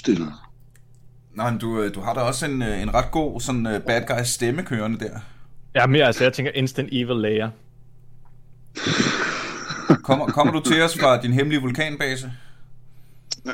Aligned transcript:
udstillet. 0.00 0.32
Nej, 1.34 1.50
men 1.50 1.60
du, 1.60 1.82
øh, 1.82 1.94
du 1.94 2.00
har 2.00 2.14
da 2.14 2.20
også 2.20 2.46
en, 2.46 2.62
øh, 2.62 2.82
en 2.82 2.94
ret 2.94 3.10
god 3.10 3.40
sådan 3.40 3.66
uh, 3.66 3.82
bad 3.86 4.06
guy 4.06 4.24
stemme 4.24 4.62
kørende 4.62 4.98
der. 4.98 5.20
Ja, 5.74 5.86
mere 5.86 6.04
altså, 6.04 6.24
jeg 6.24 6.32
tænker 6.32 6.52
Instant 6.54 6.88
Evil 6.92 7.16
Layer. 7.16 7.50
Kommer, 10.04 10.26
kommer 10.26 10.52
du 10.52 10.60
til 10.60 10.82
os 10.82 10.98
fra 10.98 11.22
din 11.22 11.32
hemmelige 11.32 11.60
vulkanbase? 11.60 12.32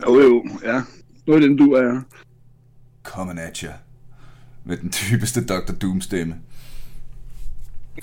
Jo 0.07 0.21
jo, 0.21 0.45
ja. 0.65 0.83
Noget 1.27 1.43
af 1.43 1.49
den 1.49 1.57
du 1.57 1.73
er. 1.73 2.01
Coming 3.03 3.41
at 3.41 3.57
you. 3.59 3.71
Med 4.65 4.77
den 4.77 4.93
typeste 4.93 5.45
Dr. 5.47 5.73
Doom 5.83 6.01
stemme. 6.01 6.35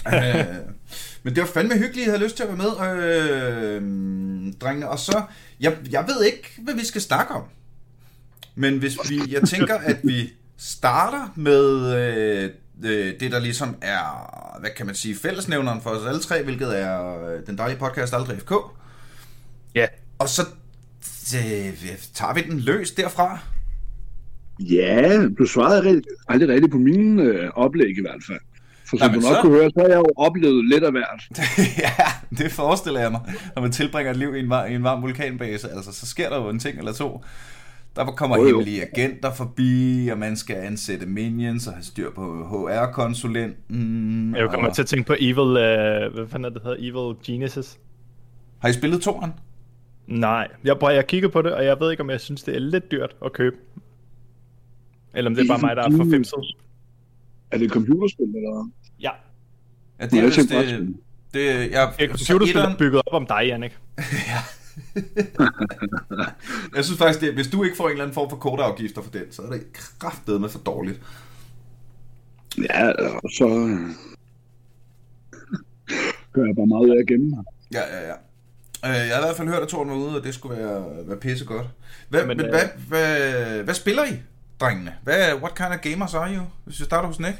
øh, 0.07 0.45
men 1.23 1.35
det 1.35 1.41
var 1.41 1.47
fandme 1.53 1.73
hyggeligt, 1.73 1.97
at 1.97 2.07
I 2.07 2.09
havde 2.09 2.23
lyst 2.23 2.35
til 2.35 2.43
at 2.43 2.49
være 2.49 2.57
med, 2.57 2.71
øh, 3.03 4.53
drengene. 4.61 4.89
Og 4.89 4.99
så, 4.99 5.23
jeg, 5.59 5.77
jeg 5.91 6.05
ved 6.07 6.25
ikke, 6.25 6.49
hvad 6.57 6.73
vi 6.73 6.85
skal 6.85 7.01
snakke 7.01 7.33
om. 7.33 7.43
Men 8.55 8.77
hvis 8.77 8.97
vi, 9.09 9.21
jeg 9.31 9.41
tænker, 9.49 9.75
at 9.77 9.97
vi 10.03 10.29
starter 10.57 11.33
med 11.35 11.95
øh, 11.95 12.49
øh, 12.83 13.13
det, 13.19 13.31
der 13.31 13.39
ligesom 13.39 13.75
er, 13.81 14.29
hvad 14.59 14.69
kan 14.77 14.85
man 14.85 14.95
sige, 14.95 15.15
fællesnævneren 15.15 15.81
for 15.81 15.89
os 15.89 16.07
alle 16.07 16.19
tre, 16.21 16.43
hvilket 16.43 16.79
er 16.81 17.25
øh, 17.27 17.39
den 17.47 17.57
dejlige 17.57 17.79
podcast 17.79 18.13
Aldrig 18.13 18.39
FK. 18.39 18.51
Ja. 19.75 19.85
Og 20.19 20.29
så 20.29 20.41
øh, 21.35 21.87
tager 22.13 22.33
vi 22.33 22.41
den 22.41 22.59
løs 22.59 22.91
derfra. 22.91 23.39
Ja, 24.59 25.25
du 25.39 25.45
svarede 25.45 25.77
aldrig, 25.77 26.03
aldrig 26.27 26.49
rigtigt 26.49 26.71
på 26.71 26.77
mine 26.77 27.23
øh, 27.23 27.49
oplæg 27.55 27.97
i 27.97 28.01
hvert 28.01 28.23
fald. 28.27 28.39
For 28.85 28.97
som 28.97 29.07
Jamen, 29.07 29.21
du 29.21 29.27
nok 29.27 29.35
så- 29.35 29.41
kunne 29.41 29.53
høre, 29.57 29.69
så 29.69 29.79
har 29.79 29.87
jeg 29.87 29.95
jo 29.97 30.05
oplevet 30.17 30.65
lidt 30.69 30.83
af 30.83 30.91
hvert. 30.91 31.23
ja, 31.83 31.93
det 32.43 32.51
forestiller 32.51 32.99
jeg 33.01 33.11
mig. 33.11 33.21
Når 33.55 33.61
man 33.61 33.71
tilbringer 33.71 34.11
et 34.11 34.17
liv 34.17 34.35
i 34.35 34.39
en, 34.39 34.49
var, 34.49 34.65
i 34.65 34.75
en 34.75 34.83
varm 34.83 35.01
vulkanbase, 35.01 35.69
altså, 35.71 35.91
så 35.91 36.05
sker 36.07 36.29
der 36.29 36.37
jo 36.37 36.49
en 36.49 36.59
ting 36.59 36.77
eller 36.77 36.93
to. 36.93 37.23
Der 37.95 38.05
kommer 38.05 38.37
Jo, 38.37 38.41
jo. 38.43 38.47
hemmelige 38.47 38.81
agenter 38.91 39.33
forbi, 39.33 40.07
og 40.11 40.17
man 40.17 40.37
skal 40.37 40.55
ansætte 40.55 41.05
minions 41.05 41.67
og 41.67 41.73
have 41.73 41.83
styr 41.83 42.11
på 42.11 42.43
HR-konsulenten. 42.45 44.35
Jeg 44.35 44.49
kommer 44.49 44.69
og... 44.69 44.75
til 44.75 44.81
at 44.81 44.87
tænke 44.87 45.07
på 45.07 45.15
Evil, 45.19 45.39
uh, 45.39 46.13
hvad 46.13 46.27
fanden 46.27 46.45
er 46.45 46.49
det 46.49 46.61
hedder, 46.63 46.77
Evil 46.79 47.15
Geniuses. 47.25 47.79
Har 48.59 48.69
I 48.69 48.73
spillet 48.73 49.01
toren? 49.01 49.31
Nej, 50.07 50.47
jeg, 50.63 50.77
prøver, 50.79 50.93
jeg 50.93 51.07
kigger 51.07 51.29
på 51.29 51.41
det, 51.41 51.53
og 51.53 51.65
jeg 51.65 51.79
ved 51.79 51.91
ikke, 51.91 52.03
om 52.03 52.09
jeg 52.09 52.19
synes, 52.21 52.43
det 52.43 52.55
er 52.55 52.59
lidt 52.59 52.91
dyrt 52.91 53.15
at 53.25 53.33
købe. 53.33 53.55
Eller 55.13 55.29
om 55.31 55.35
det 55.35 55.43
er 55.43 55.47
bare 55.47 55.59
mig, 55.61 55.75
der 55.75 55.83
er 55.83 55.91
for 55.91 56.11
femset. 56.11 56.55
Er 57.51 57.57
det 57.57 57.65
et 57.65 57.71
computerspil, 57.71 58.25
eller? 58.25 58.69
Ja, 59.01 59.09
Ja, 59.99 60.05
det 60.05 60.13
er 60.13 60.17
jeg 60.17 60.25
vist 60.25 60.35
tænkte 60.35 60.55
det, 60.57 60.65
brætspil. 60.65 60.95
det, 61.33 61.71
jeg, 61.71 61.93
det 61.99 62.03
er 62.03 62.07
computerspil, 62.07 62.55
der 62.55 62.61
etteren- 62.67 62.73
er 62.73 62.77
bygget 62.77 63.01
op 63.07 63.13
om 63.21 63.25
dig, 63.25 63.41
Jannik. 63.47 63.77
Jeg 66.75 66.85
synes 66.85 66.97
faktisk, 66.97 67.21
det, 67.21 67.33
hvis 67.33 67.47
du 67.47 67.63
ikke 67.63 67.77
får 67.77 67.85
en 67.85 67.91
eller 67.91 68.03
anden 68.03 68.13
form 68.13 68.29
for 68.29 68.37
kodeafgifter 68.37 69.01
for 69.01 69.11
den, 69.11 69.31
så 69.31 69.41
er 69.41 69.49
det 69.51 69.63
kraftedeme 69.99 70.49
for 70.49 70.59
dårligt. 70.59 71.01
Ja, 72.57 72.89
og 73.23 73.29
så 73.37 73.47
øh, 73.47 73.89
gør 76.33 76.45
jeg 76.45 76.55
bare 76.55 76.67
meget 76.67 76.91
af 76.95 76.99
at 77.01 77.07
gemme 77.07 77.29
mig. 77.29 77.43
Ja, 77.73 77.81
ja, 77.95 78.07
ja. 78.07 78.13
Øh, 78.85 79.07
Jeg 79.07 79.15
har 79.15 79.23
i 79.23 79.25
hvert 79.25 79.37
fald 79.37 79.47
hørt, 79.47 79.61
at 79.61 79.67
toren 79.67 79.89
var 79.89 79.95
ude, 79.95 80.17
og 80.17 80.23
det 80.23 80.33
skulle 80.33 80.57
være, 80.57 80.85
være 81.07 81.17
pisse 81.17 81.45
godt. 81.45 81.67
Hvad, 82.09 82.25
men, 82.25 82.27
Men, 82.27 82.37
men, 82.37 82.45
øh, 82.45 82.51
hvad, 82.51 82.67
hvad, 82.87 83.63
hvad 83.63 83.73
spiller 83.73 84.03
I, 84.05 84.13
drengene? 84.59 84.93
Hvad, 85.03 85.33
what 85.33 85.55
kind 85.55 85.73
of 85.73 85.79
gamers 85.81 86.13
are 86.13 86.35
you? 86.35 86.43
Hvis 86.65 86.79
vi 86.79 86.85
starter 86.85 87.07
hos 87.07 87.19
Nick. 87.19 87.35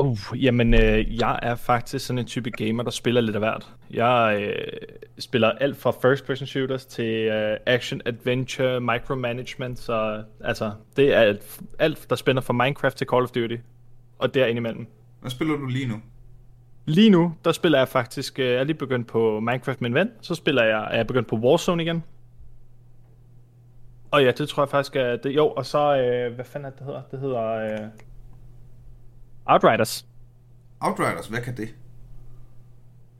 Uh, 0.00 0.44
jamen, 0.44 0.74
øh, 0.74 1.20
jeg 1.20 1.38
er 1.42 1.54
faktisk 1.54 2.06
sådan 2.06 2.18
en 2.18 2.26
type 2.26 2.50
gamer, 2.50 2.82
der 2.82 2.90
spiller 2.90 3.20
lidt 3.20 3.36
af 3.36 3.40
hvert. 3.40 3.74
Jeg 3.90 4.38
øh, 4.42 4.76
spiller 5.18 5.50
alt 5.50 5.76
fra 5.76 5.90
first-person 5.90 6.46
shooters 6.46 6.86
til 6.86 7.04
øh, 7.04 7.56
action, 7.66 8.00
adventure, 8.04 8.80
micromanagement, 8.80 9.78
så 9.78 10.22
altså, 10.44 10.72
det 10.96 11.14
er 11.14 11.18
alt, 11.20 11.60
alt, 11.78 12.06
der 12.10 12.16
spænder 12.16 12.42
fra 12.42 12.52
Minecraft 12.52 12.96
til 12.96 13.06
Call 13.06 13.22
of 13.22 13.30
Duty, 13.30 13.56
og 14.18 14.34
der 14.34 14.46
imellem. 14.46 14.86
Hvad 15.20 15.30
spiller 15.30 15.56
du 15.56 15.66
lige 15.66 15.86
nu? 15.86 15.94
Lige 16.86 17.10
nu, 17.10 17.34
der 17.44 17.52
spiller 17.52 17.78
jeg 17.78 17.88
faktisk, 17.88 18.38
øh, 18.38 18.46
jeg 18.46 18.54
er 18.54 18.64
lige 18.64 18.76
begyndt 18.76 19.06
på 19.06 19.40
Minecraft 19.40 19.80
med 19.80 19.90
en 19.90 19.94
ven, 19.94 20.10
så 20.20 20.34
spiller 20.34 20.64
jeg, 20.64 20.88
er 20.90 20.96
jeg 20.96 21.06
begyndt 21.06 21.28
på 21.28 21.36
Warzone 21.36 21.82
igen. 21.82 22.04
Og 24.10 24.24
ja, 24.24 24.30
det 24.30 24.48
tror 24.48 24.62
jeg 24.62 24.68
faktisk 24.68 24.96
er 24.96 25.16
det, 25.16 25.30
jo, 25.30 25.48
og 25.48 25.66
så, 25.66 25.96
øh, 25.96 26.34
hvad 26.34 26.44
fanden 26.44 26.66
er 26.66 26.70
det, 26.70 26.78
det 26.78 26.86
hedder? 26.86 27.02
Det 27.10 27.20
hedder 27.20 27.42
øh, 27.50 27.88
Outriders. 29.50 30.06
Outriders, 30.80 31.26
hvad 31.26 31.40
kan 31.40 31.56
det? 31.56 31.74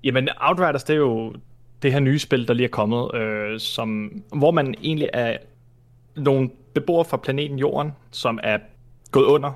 Jamen, 0.05 0.29
Outriders, 0.41 0.85
det 0.85 0.95
er 0.95 0.99
jo 0.99 1.35
det 1.83 1.93
her 1.93 2.01
nye 2.01 2.19
spil, 2.19 2.49
der 2.49 2.55
lige 2.55 2.65
er 2.65 2.71
kommet, 2.71 3.15
øh, 3.15 3.61
som, 3.61 4.13
hvor 4.37 4.51
man 4.51 4.75
egentlig 4.83 5.11
er 5.13 5.37
nogle 6.17 6.51
beboere 6.75 7.05
fra 7.05 7.17
planeten 7.17 7.59
Jorden, 7.59 7.93
som 8.11 8.39
er 8.43 8.59
gået 9.11 9.25
under, 9.25 9.53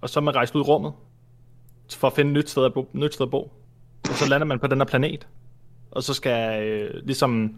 og 0.00 0.10
så 0.10 0.20
er 0.20 0.22
man 0.24 0.34
rejst 0.34 0.54
ud 0.54 0.60
i 0.60 0.64
rummet 0.64 0.92
for 1.96 2.06
at 2.06 2.12
finde 2.12 2.30
et 2.30 2.34
nyt 2.34 2.50
sted 2.50 2.64
at 2.64 2.74
bo. 2.74 2.88
Nyt 2.92 3.14
sted 3.14 3.26
at 3.26 3.30
bo. 3.30 3.52
Og 4.08 4.14
så 4.14 4.28
lander 4.28 4.44
man 4.46 4.58
på 4.58 4.66
den 4.66 4.78
her 4.78 4.84
planet, 4.84 5.28
og 5.90 6.02
så 6.02 6.14
skal 6.14 6.62
øh, 6.62 7.04
ligesom 7.04 7.54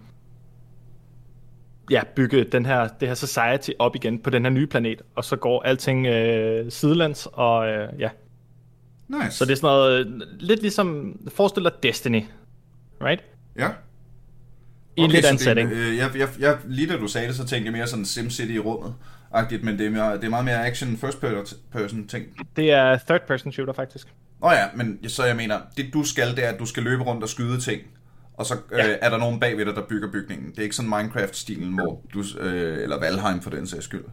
ja, 1.90 2.02
bygge 2.16 2.44
den 2.44 2.66
her, 2.66 2.88
det 2.88 3.08
her 3.08 3.14
society 3.14 3.70
op 3.78 3.96
igen 3.96 4.18
på 4.18 4.30
den 4.30 4.42
her 4.44 4.50
nye 4.50 4.66
planet, 4.66 5.02
og 5.14 5.24
så 5.24 5.36
går 5.36 5.62
alting 5.62 6.06
øh, 6.06 6.72
sidelands, 6.72 7.28
og 7.32 7.68
øh, 7.68 7.88
ja, 8.00 8.10
Nice. 9.22 9.36
så 9.36 9.44
det 9.44 9.52
er 9.52 9.56
sådan 9.56 9.66
noget, 9.66 10.22
lidt 10.40 10.60
ligesom, 10.60 11.16
forestil 11.34 11.64
dig 11.64 11.72
Destiny, 11.82 12.22
right? 13.02 13.24
Ja. 13.58 13.68
I 14.96 15.00
en 15.00 15.10
lidt 15.10 15.24
anden 15.24 15.38
setting. 15.38 15.72
Øh, 15.72 15.96
jeg, 15.96 16.10
jeg, 16.16 16.28
jeg, 16.38 16.58
lige 16.66 16.88
da 16.92 16.96
du 16.96 17.06
sagde 17.08 17.28
det, 17.28 17.36
så 17.36 17.46
tænkte 17.46 17.64
jeg 17.64 17.72
mere 17.72 17.86
sådan 17.86 18.04
SimCity 18.04 18.50
i 18.52 18.58
rummet. 18.58 18.94
Agtigt, 19.32 19.64
men 19.64 19.78
det 19.78 19.86
er, 19.86 19.90
mere, 19.90 20.16
det 20.16 20.24
er 20.24 20.28
meget 20.28 20.44
mere 20.44 20.66
action 20.66 20.96
first 20.96 21.20
person 21.72 22.06
ting. 22.08 22.26
Det 22.56 22.72
er 22.72 22.98
third 23.06 23.26
person 23.26 23.52
shooter 23.52 23.72
faktisk. 23.72 24.06
Nå 24.42 24.50
ja, 24.50 24.64
men 24.74 25.08
så 25.08 25.24
jeg 25.24 25.36
mener, 25.36 25.60
det 25.76 25.86
du 25.94 26.04
skal, 26.04 26.36
det 26.36 26.44
er, 26.44 26.48
at 26.48 26.58
du 26.58 26.66
skal 26.66 26.82
løbe 26.82 27.02
rundt 27.02 27.22
og 27.22 27.28
skyde 27.28 27.60
ting. 27.60 27.82
Og 28.34 28.46
så 28.46 28.54
øh, 28.54 28.78
Ja. 28.78 28.96
er 29.00 29.10
der 29.10 29.18
nogen 29.18 29.40
bagved 29.40 29.66
dig, 29.66 29.74
der 29.74 29.82
bygger 29.88 30.10
bygningen. 30.12 30.50
Det 30.50 30.58
er 30.58 30.62
ikke 30.62 30.76
sådan 30.76 30.90
Minecraft-stilen, 30.90 31.74
hvor 31.74 32.02
du, 32.14 32.24
øh, 32.40 32.82
eller 32.82 33.00
Valheim 33.00 33.40
for 33.40 33.50
den 33.50 33.66
sags 33.66 33.84
skyld. 33.84 34.04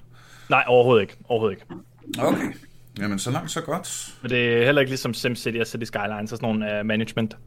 Nej, 0.49 0.63
overhovedet 0.67 1.01
ikke. 1.01 1.17
Overhovedet 1.27 1.57
ikke. 1.57 1.73
Okay. 2.19 2.53
Jamen, 2.99 3.19
så 3.19 3.31
langt, 3.31 3.51
så 3.51 3.61
godt. 3.61 4.15
Men 4.21 4.31
det 4.31 4.57
er 4.57 4.65
heller 4.65 4.81
ikke 4.81 4.91
ligesom 4.91 5.13
SimCity 5.13 5.57
og 5.57 5.67
City 5.67 5.83
Skylines 5.85 6.31
og 6.31 6.37
sådan 6.37 6.59
nogle 6.59 6.79
uh, 6.79 6.85
management. 6.85 7.37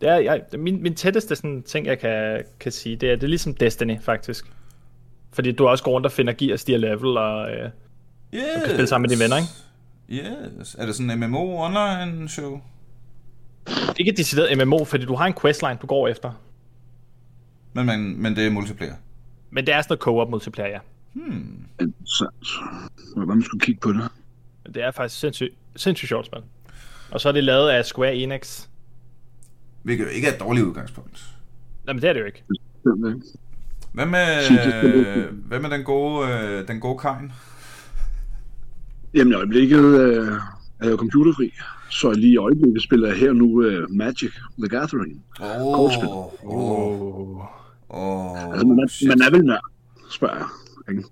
Det 0.00 0.08
er, 0.08 0.16
jeg, 0.16 0.42
min, 0.58 0.82
min 0.82 0.94
tætteste 0.94 1.36
sådan, 1.36 1.62
ting, 1.62 1.86
jeg 1.86 1.98
kan, 1.98 2.42
kan 2.60 2.72
sige, 2.72 2.96
det 2.96 3.10
er, 3.10 3.14
det 3.16 3.24
er 3.24 3.28
ligesom 3.28 3.54
Destiny, 3.54 4.00
faktisk. 4.00 4.46
Fordi 5.32 5.52
du 5.52 5.68
også 5.68 5.84
går 5.84 5.90
rundt 5.92 6.06
og 6.06 6.12
finder 6.12 6.32
gear 6.32 6.52
og 6.52 6.58
stiger 6.58 6.78
level, 6.78 7.16
og 7.18 7.50
øh, 7.50 7.70
Yes. 8.34 8.42
du 8.54 8.60
kan 8.60 8.70
spille 8.70 8.86
sammen 8.86 9.02
med 9.02 9.16
dine 9.16 9.22
venner, 9.22 9.36
ikke? 9.36 9.48
Yes. 10.60 10.76
Er 10.78 10.86
det 10.86 10.94
sådan 10.94 11.22
en 11.22 11.30
MMO 11.30 11.64
online 11.64 12.28
show? 12.28 12.60
Ikke 13.98 14.10
et 14.10 14.16
decideret 14.16 14.66
MMO, 14.66 14.84
fordi 14.84 15.04
du 15.04 15.14
har 15.14 15.26
en 15.26 15.34
questline, 15.40 15.78
du 15.82 15.86
går 15.86 16.08
efter. 16.08 16.32
Men, 17.72 17.86
men, 17.86 18.22
men 18.22 18.36
det 18.36 18.46
er 18.46 18.50
multiplayer. 18.50 18.94
Men 19.50 19.66
det 19.66 19.74
er 19.74 19.82
sådan 19.82 19.92
noget 19.92 20.00
co-op 20.02 20.30
multiplayer, 20.30 20.68
ja. 20.70 20.78
Interessant. 21.80 22.46
Hvordan 23.14 23.28
man 23.28 23.42
skulle 23.42 23.60
kigge 23.60 23.80
på 23.80 23.92
det. 23.92 24.08
Det 24.74 24.82
er 24.84 24.90
faktisk 24.90 25.20
sindssygt, 25.20 25.54
sindssygt 25.76 26.08
sjovt 26.08 26.26
spil. 26.26 26.40
Og 27.10 27.20
så 27.20 27.28
er 27.28 27.32
det 27.32 27.44
lavet 27.44 27.70
af 27.70 27.84
Square 27.84 28.14
Enix. 28.14 28.66
Hvilket 29.82 30.04
jo 30.04 30.08
ikke 30.08 30.28
er 30.28 30.32
et 30.32 30.40
dårligt 30.40 30.66
udgangspunkt. 30.66 31.24
Jamen 31.88 32.02
det 32.02 32.08
er 32.08 32.12
det 32.12 32.20
jo 32.20 32.26
ikke. 32.26 32.44
Hvad 33.92 34.06
med, 34.06 34.50
løbe. 34.82 35.34
hvad 35.46 35.60
med 35.60 35.70
den 35.70 35.84
gode, 35.84 36.28
øh, 36.28 36.68
den 36.68 36.80
gode 36.80 36.98
Karin? 36.98 37.32
Jamen 39.14 39.32
i 39.32 39.36
øjeblikket 39.36 39.84
øh, 39.84 40.26
er 40.80 40.84
jeg 40.84 40.90
jo 40.90 40.96
computerfri, 40.96 41.52
så 41.90 42.10
lige 42.10 42.32
i 42.32 42.36
øjeblikket 42.36 42.82
spiller 42.82 43.08
jeg 43.08 43.16
her 43.16 43.32
nu 43.32 43.62
øh, 43.62 43.90
Magic 43.90 44.32
The 44.58 44.68
Gathering. 44.68 45.24
Kortspil. 45.74 46.08
Åh, 46.08 46.44
åh, 46.44 47.38
åh, 47.90 48.52
Altså, 48.52 48.66
man, 48.66 48.78
er, 48.78 49.08
man 49.08 49.20
er 49.20 49.30
vel 49.30 49.44
nær, 49.44 49.60
spørger 50.10 50.36
jeg. 50.36 50.46
Ikke? 50.90 51.04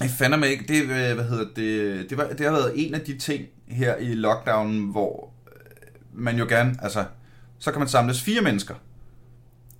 Jeg 0.00 0.10
fandme 0.10 0.36
mig 0.36 0.50
ikke. 0.50 0.64
Det, 0.68 0.82
øh, 0.82 1.14
hvad 1.14 1.24
hedder 1.24 1.44
det, 1.56 2.10
det, 2.10 2.18
var, 2.18 2.28
det 2.28 2.46
har 2.46 2.52
været 2.52 2.72
en 2.74 2.94
af 2.94 3.00
de 3.00 3.18
ting 3.18 3.46
her 3.66 3.96
i 3.96 4.14
lockdown, 4.14 4.90
hvor 4.90 5.32
øh, 5.46 5.52
man 6.12 6.38
jo 6.38 6.46
gerne, 6.48 6.76
altså, 6.82 7.04
så 7.58 7.72
kan 7.72 7.78
man 7.78 7.88
samles 7.88 8.22
fire 8.22 8.42
mennesker 8.42 8.74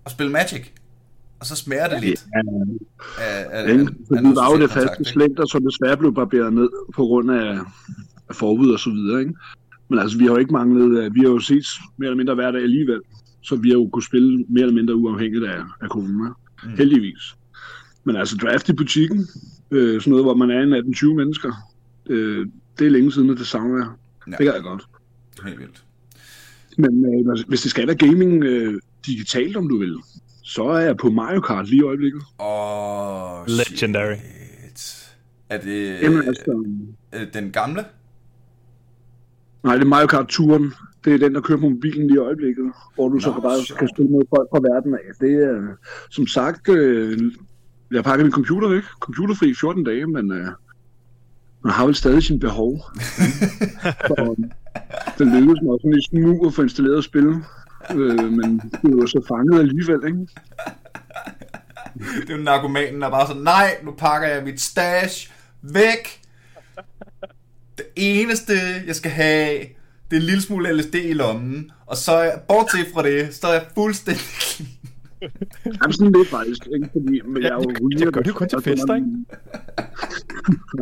og 0.05 0.11
spille 0.11 0.33
Magic. 0.33 0.67
Og 1.41 1.47
så 1.47 1.57
smager 1.57 1.89
det 1.89 2.01
lidt 2.01 2.27
Ja, 2.35 2.41
af, 3.23 3.47
af, 3.51 3.69
af, 3.69 3.79
af 3.79 4.23
der 4.23 4.35
var 4.35 4.57
jo 4.57 4.63
det 4.63 4.71
faste 4.71 5.05
slægter, 5.05 5.47
som 5.47 5.65
desværre 5.65 5.97
blev 5.97 6.15
barberet 6.15 6.53
ned 6.53 6.69
på 6.95 7.03
grund 7.03 7.31
af, 7.31 7.59
af 8.29 8.35
forbud 8.35 8.71
og 8.73 8.79
så 8.79 8.91
videre. 8.91 9.21
Ikke? 9.21 9.35
Men 9.89 9.99
altså, 9.99 10.19
vi 10.19 10.25
har 10.25 10.31
jo 10.31 10.37
ikke 10.37 10.53
manglet, 10.53 11.05
øh, 11.05 11.15
vi 11.15 11.21
har 11.21 11.29
jo 11.29 11.41
set 11.41 11.67
mere 11.97 12.07
eller 12.09 12.17
mindre 12.17 12.35
hver 12.35 12.51
dag 12.51 12.63
alligevel, 12.63 13.01
så 13.43 13.57
vi 13.57 13.69
har 13.69 13.75
jo 13.77 13.89
kunnet 13.93 14.05
spille 14.05 14.45
mere 14.49 14.63
eller 14.63 14.75
mindre 14.75 14.95
uafhængigt 14.95 15.45
af, 15.45 15.61
af 15.83 15.89
corona. 15.89 16.29
Mm. 16.29 16.71
Heldigvis. 16.77 17.37
Men 18.05 18.17
altså, 18.17 18.37
draft 18.37 18.69
i 18.69 18.73
butikken, 18.73 19.29
øh, 19.71 20.01
sådan 20.01 20.11
noget, 20.11 20.25
hvor 20.25 20.35
man 20.35 20.51
er 20.51 20.61
en 20.63 20.95
18-20 20.95 21.15
mennesker, 21.15 21.53
øh, 22.11 22.47
det 22.79 22.87
er 22.87 22.91
længe 22.91 23.13
siden, 23.13 23.31
at 23.31 23.39
det 23.39 23.47
savner 23.47 23.77
jeg. 23.77 23.89
Ja. 24.27 24.31
Det 24.31 24.47
kan 24.47 24.55
jeg 24.55 24.63
godt. 24.63 24.85
Helt 25.45 25.59
vildt. 25.59 25.85
Men 26.79 27.05
øh, 27.29 27.45
hvis 27.49 27.61
det 27.63 27.71
skal 27.71 27.87
være 27.87 27.97
gaming 27.97 28.45
øh, 28.45 28.81
digitalt, 29.07 29.57
om 29.57 29.69
du 29.69 29.79
vil, 29.79 29.97
Så 30.43 30.65
er 30.65 30.79
jeg 30.79 30.97
på 30.97 31.11
Mario 31.11 31.41
Kart 31.41 31.69
lige 31.69 31.81
i 31.81 31.83
øjeblikket. 31.85 32.23
Åh, 32.41 33.41
oh, 33.41 33.47
Legendary. 33.47 34.15
Shit. 34.75 35.15
Er 35.49 35.61
det 35.61 36.03
Jamen, 36.03 36.23
altså, 36.29 36.65
øh, 37.15 37.21
den 37.35 37.51
gamle? 37.51 37.85
nej, 39.65 39.75
det 39.75 39.83
er 39.83 39.87
Mario 39.89 40.07
Kart 40.07 40.27
Touren. 40.29 40.73
Det 41.05 41.15
er 41.15 41.19
den, 41.19 41.35
der 41.35 41.41
kører 41.41 41.59
på 41.59 41.69
mobilen 41.69 42.07
lige 42.07 42.15
i 42.15 42.19
øjeblikket, 42.19 42.73
hvor 42.95 43.09
du 43.09 43.19
så 43.21 43.29
Nå, 43.29 43.33
kan 43.35 43.43
bare 43.43 43.63
sjovt. 43.65 43.79
kan 43.79 43.89
spille 43.89 44.11
mod 44.11 44.23
folk 44.37 44.49
fra 44.53 44.61
verden 44.75 44.95
af. 44.95 45.15
Det 45.21 45.33
er, 45.45 45.77
som 46.11 46.27
sagt, 46.27 46.69
øh, 46.69 47.19
jeg 47.95 48.05
pakker 48.05 48.25
min 48.25 48.33
computer 48.33 48.69
væk. 48.69 48.83
Computerfri 49.01 49.49
i 49.51 49.55
14 49.55 49.85
dage, 49.85 50.07
men 50.07 50.33
øh, 50.33 50.47
man 51.65 51.73
har 51.73 51.87
vel 51.87 51.95
stadig 51.95 52.23
sin 52.23 52.41
behov. 52.41 52.81
så, 54.09 54.35
det 55.19 55.27
lykkedes 55.27 55.61
mig 55.63 55.79
sådan 55.81 55.99
i 55.99 56.03
smug 56.11 56.47
at 56.47 56.55
få 56.55 56.63
installeret 56.63 57.05
spil. 57.05 57.27
Øh, 57.91 58.33
men 58.33 58.59
det 58.59 58.85
er 58.85 58.97
jo 59.01 59.07
så 59.07 59.25
fanget 59.29 59.61
alligevel, 59.61 60.01
ikke? 60.07 60.27
Det 62.21 62.31
er 62.31 62.37
jo 62.37 62.43
narkomanen, 62.43 63.01
der 63.01 63.07
er 63.07 63.11
bare 63.11 63.27
sådan, 63.27 63.43
nej, 63.43 63.77
nu 63.85 63.91
pakker 63.99 64.29
jeg 64.29 64.45
mit 64.45 64.61
stash 64.61 65.31
væk. 65.63 66.21
Det 67.79 67.87
eneste, 67.97 68.53
jeg 68.87 68.97
skal 68.97 69.11
have, 69.11 69.59
det 70.11 70.17
er 70.17 70.21
en 70.21 70.23
lille 70.27 70.43
smule 70.43 70.73
LSD 70.77 70.95
i 70.95 71.13
lommen. 71.13 71.71
Og 71.87 71.97
så, 71.97 72.13
er 72.13 72.23
jeg- 72.25 72.41
bortset 72.49 72.87
fra 72.95 73.03
det, 73.03 73.35
så 73.35 73.47
er 73.47 73.53
jeg 73.53 73.65
fuldstændig. 73.75 74.25
Jamen 75.67 75.93
sådan 75.93 76.13
lidt 76.13 76.29
faktisk, 76.29 76.67
ikke? 76.75 76.89
Fordi 76.93 77.21
men 77.27 77.43
jeg 77.43 77.49
er 77.51 77.55
jo 77.55 77.73
ryger, 77.83 77.99
det 78.05 78.15
gør 78.15 78.21
det 78.21 78.29
jo 78.29 78.35
kun 78.35 78.49
til 78.49 78.57
og 78.57 78.63
så 78.63 78.71
fester, 78.71 78.87
man- 78.93 79.27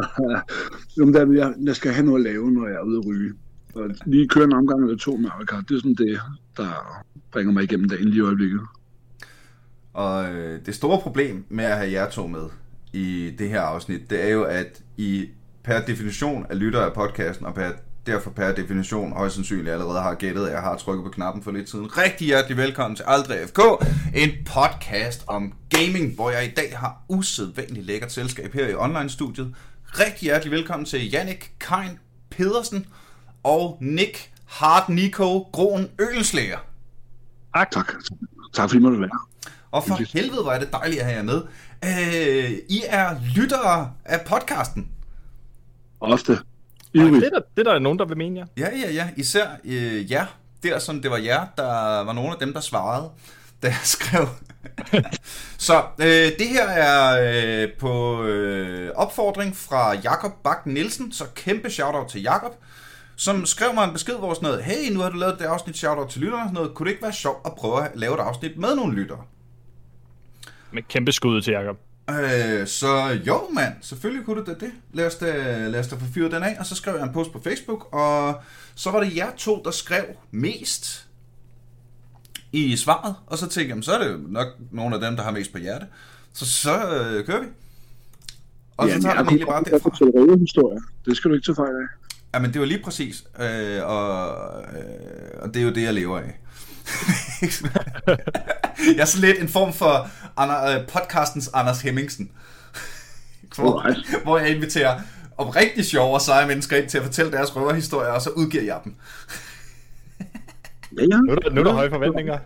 Jamen, 0.98 1.14
der, 1.14 1.32
jeg, 1.32 1.54
jeg 1.64 1.76
skal 1.76 1.92
have 1.92 2.06
noget 2.06 2.26
at 2.26 2.32
lave, 2.32 2.50
når 2.50 2.66
jeg 2.66 2.76
er 2.76 2.82
ude 2.82 2.98
at 2.98 3.06
ryge. 3.06 3.32
Og 3.74 3.90
lige 4.06 4.28
køre 4.28 4.44
en 4.44 4.52
omgang 4.52 4.82
eller 4.82 4.96
to 4.96 5.16
med 5.16 5.30
Kart, 5.48 5.64
det 5.68 5.74
er 5.74 5.78
sådan 5.78 5.94
det, 5.94 6.20
der 6.56 7.02
bringer 7.32 7.52
mig 7.52 7.62
igennem 7.64 7.88
dagen 7.88 8.04
lige 8.08 8.18
i 8.18 8.20
øjeblikket. 8.20 8.60
Og 9.92 10.34
øh, 10.34 10.60
det 10.66 10.74
store 10.74 10.98
problem 11.00 11.44
med 11.48 11.64
at 11.64 11.76
have 11.76 11.92
jer 11.92 12.08
to 12.10 12.26
med 12.26 12.42
i 12.92 13.34
det 13.38 13.48
her 13.48 13.60
afsnit, 13.60 14.10
det 14.10 14.24
er 14.24 14.28
jo, 14.32 14.42
at 14.42 14.82
I 14.96 15.28
per 15.64 15.80
definition 15.86 16.46
er 16.50 16.54
lyttere 16.54 16.84
af 16.84 16.92
podcasten, 16.92 17.46
og 17.46 17.54
per, 17.54 17.70
derfor 18.06 18.30
per 18.30 18.52
definition 18.52 19.12
højst 19.12 19.34
sandsynligt 19.34 19.68
allerede 19.68 20.00
har 20.00 20.14
gættet, 20.14 20.46
at 20.46 20.52
jeg 20.52 20.60
har 20.60 20.76
trykket 20.76 21.04
på 21.04 21.10
knappen 21.10 21.42
for 21.42 21.50
lidt 21.50 21.70
siden. 21.70 21.98
Rigtig 21.98 22.26
hjertelig 22.26 22.56
velkommen 22.56 22.96
til 22.96 23.04
Aldrig 23.06 23.48
FK, 23.48 23.60
en 24.14 24.30
podcast 24.44 25.24
om 25.26 25.52
gaming, 25.70 26.14
hvor 26.14 26.30
jeg 26.30 26.44
i 26.44 26.50
dag 26.50 26.78
har 26.78 27.02
usædvanligt 27.08 27.86
lækkert 27.86 28.12
selskab 28.12 28.52
her 28.52 28.68
i 28.68 28.74
online-studiet. 28.74 29.54
Rigtig 29.84 30.26
hjertelig 30.26 30.52
velkommen 30.52 30.86
til 30.86 31.10
Jannik 31.10 31.52
Kein 31.60 31.98
Pedersen 32.30 32.86
og 33.42 33.78
Nick 33.80 34.30
Hard 34.46 34.88
Nico 34.88 35.38
Groen 35.38 35.88
Ølenslæger. 35.98 36.58
Tak. 37.54 37.70
Tak. 37.70 37.92
Tak 38.52 38.70
fordi 38.70 38.82
måtte 38.82 39.00
være. 39.00 39.18
Og 39.70 39.84
for 39.84 39.98
helvede, 40.12 40.42
hvor 40.42 40.52
er 40.52 40.58
det 40.58 40.72
dejligt 40.72 41.00
at 41.00 41.06
have 41.06 41.16
jer 41.16 41.22
med. 41.22 41.42
Øh, 41.84 42.50
I 42.68 42.82
er 42.86 43.16
lyttere 43.36 43.92
af 44.04 44.20
podcasten. 44.26 44.88
Ofte. 46.00 46.38
Ivrigt. 46.94 47.14
det, 47.14 47.24
er 47.24 47.30
der, 47.30 47.40
det 47.56 47.66
er 47.66 47.72
der 47.72 47.78
nogen, 47.78 47.98
der 47.98 48.04
vil 48.04 48.16
mene, 48.16 48.40
ja. 48.56 48.64
Ja, 48.64 48.76
ja, 48.86 48.92
ja. 48.92 49.08
Især 49.16 49.46
øh, 49.64 50.10
jer. 50.10 50.26
Det 50.62 50.70
er 50.70 50.78
sådan, 50.78 51.02
det 51.02 51.10
var 51.10 51.16
jer, 51.16 51.46
der 51.56 52.04
var 52.04 52.12
nogle 52.12 52.30
af 52.30 52.36
dem, 52.40 52.52
der 52.52 52.60
svarede, 52.60 53.10
da 53.62 53.66
jeg 53.66 53.80
skrev. 53.96 54.26
Så 55.58 55.82
øh, 55.98 56.06
det 56.38 56.48
her 56.48 56.68
er 56.68 57.62
øh, 57.62 57.68
på 57.78 58.22
øh, 58.22 58.90
opfordring 58.94 59.56
fra 59.56 59.94
Jakob 59.94 60.32
Bak 60.44 60.66
Nielsen, 60.66 61.12
så 61.12 61.24
kæmpe 61.34 61.70
shoutout 61.70 62.08
til 62.08 62.22
Jakob, 62.22 62.52
som 63.16 63.46
skrev 63.46 63.74
mig 63.74 63.84
en 63.84 63.92
besked, 63.92 64.14
hvor 64.14 64.34
sådan 64.34 64.48
noget, 64.48 64.64
hey, 64.64 64.92
nu 64.92 65.00
har 65.00 65.10
du 65.10 65.16
lavet 65.16 65.38
det 65.38 65.44
afsnit 65.44 65.76
shoutout 65.76 66.10
til 66.10 66.20
lytterne, 66.20 66.42
sådan 66.42 66.54
noget, 66.54 66.74
kunne 66.74 66.84
det 66.86 66.90
ikke 66.90 67.02
være 67.02 67.12
sjovt 67.12 67.46
at 67.46 67.52
prøve 67.58 67.84
at 67.84 67.90
lave 67.94 68.14
et 68.14 68.20
afsnit 68.20 68.58
med 68.58 68.76
nogle 68.76 68.94
lyttere? 68.94 69.22
Med 70.72 70.82
kæmpe 70.82 71.12
skud 71.12 71.42
til 71.42 71.52
Jacob. 71.52 71.76
Øh, 72.20 72.66
så 72.66 73.20
jo, 73.26 73.48
mand, 73.52 73.72
selvfølgelig 73.80 74.26
kunne 74.26 74.40
du 74.40 74.44
da 74.46 74.54
det. 74.54 74.72
Lad 74.92 75.06
os 75.06 75.14
da, 75.14 75.58
lad 75.68 75.80
os 75.80 75.88
da 75.88 75.96
få 75.96 76.04
fyret 76.14 76.32
den 76.32 76.42
af, 76.42 76.56
og 76.58 76.66
så 76.66 76.74
skrev 76.74 76.94
jeg 76.94 77.04
en 77.04 77.12
post 77.12 77.32
på 77.32 77.40
Facebook, 77.44 77.94
og 77.94 78.42
så 78.74 78.90
var 78.90 79.00
det 79.00 79.16
jer 79.16 79.30
to, 79.36 79.62
der 79.64 79.70
skrev 79.70 80.04
mest 80.30 81.06
i 82.52 82.76
svaret, 82.76 83.14
og 83.26 83.38
så 83.38 83.48
tænkte 83.48 83.76
jeg, 83.76 83.84
så 83.84 83.92
er 83.92 84.08
det 84.08 84.30
nok 84.30 84.48
nogle 84.70 84.94
af 84.94 85.00
dem, 85.00 85.16
der 85.16 85.22
har 85.22 85.30
mest 85.30 85.52
på 85.52 85.58
hjerte. 85.58 85.86
Så 86.32 86.46
så 86.46 86.70
øh, 86.72 87.26
kører 87.26 87.40
vi. 87.40 87.46
Og 88.76 88.88
så 88.88 89.02
tager 89.02 89.14
vi 89.14 89.18
den 89.18 89.28
egentlig 89.28 89.46
bare 89.46 89.64
derfra. 89.64 89.78
fortælle 89.78 90.12
røde 90.16 90.38
historier. 90.38 90.80
Det 91.04 91.16
skal 91.16 91.30
du 91.30 91.34
ikke 91.34 91.46
tage 91.46 91.56
fejl 91.56 91.76
af. 91.76 91.88
Jamen, 92.34 92.52
det 92.52 92.60
var 92.60 92.66
lige 92.66 92.82
præcis, 92.84 93.24
øh, 93.40 93.86
og, 93.86 94.28
øh, 94.62 95.42
og 95.42 95.54
det 95.54 95.56
er 95.56 95.64
jo 95.64 95.72
det, 95.72 95.82
jeg 95.82 95.94
lever 95.94 96.18
af. 96.18 96.40
jeg 98.96 99.02
er 99.02 99.04
sådan 99.04 99.28
lidt 99.28 99.42
en 99.42 99.48
form 99.48 99.72
for 99.72 100.08
Ander, 100.36 100.78
øh, 100.78 100.86
podcastens 100.88 101.50
Anders 101.54 101.80
Hemmingsen. 101.80 102.30
hvor, 103.56 103.86
hvor 104.24 104.38
jeg 104.38 104.48
inviterer 104.48 105.00
om 105.38 105.48
rigtig 105.48 105.84
sjove 105.84 106.14
og 106.14 106.20
seje 106.20 106.46
mennesker 106.46 106.76
ind 106.76 106.88
til 106.88 106.98
at 106.98 107.04
fortælle 107.04 107.32
deres 107.32 107.56
røverhistorier, 107.56 108.10
og 108.10 108.22
så 108.22 108.30
udgiver 108.30 108.64
jeg 108.64 108.80
dem. 108.84 108.94
Ja, 110.98 111.02
ja. 111.02 111.16
Nu 111.16 111.32
er 111.32 111.36
der, 111.36 111.50
nu 111.50 111.60
er 111.60 111.64
der 111.64 111.72
høje 111.72 111.90
forventninger. 111.90 112.38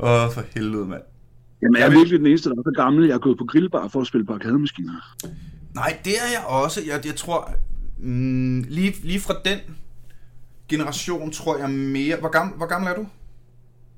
Åh, 0.00 0.32
for 0.32 0.42
helvede, 0.54 0.86
mand. 0.86 1.02
Jamen, 1.62 1.76
jeg 1.76 1.86
er 1.86 1.90
virkelig 1.90 2.18
den 2.18 2.26
eneste, 2.26 2.50
der 2.50 2.56
er 2.56 2.62
så 2.62 2.72
gammel. 2.76 3.06
Jeg 3.06 3.14
er 3.14 3.18
gået 3.18 3.38
på 3.38 3.44
grillbar 3.44 3.88
for 3.88 4.00
at 4.00 4.06
spille 4.06 4.26
på 4.26 4.32
arkademaskiner. 4.34 5.16
Nej, 5.74 5.98
det 6.04 6.12
er 6.12 6.30
jeg 6.32 6.44
også. 6.46 6.80
Jeg, 6.86 7.06
jeg 7.06 7.16
tror, 7.16 7.50
mm, 7.98 8.64
lige, 8.68 8.94
lige 9.02 9.20
fra 9.20 9.34
den 9.44 9.58
generation, 10.68 11.30
tror 11.30 11.58
jeg 11.58 11.70
mere... 11.70 12.16
Hvor 12.16 12.28
gammel, 12.28 12.56
hvor 12.56 12.66
gammel 12.66 12.90
er 12.90 12.94
du? 12.94 13.06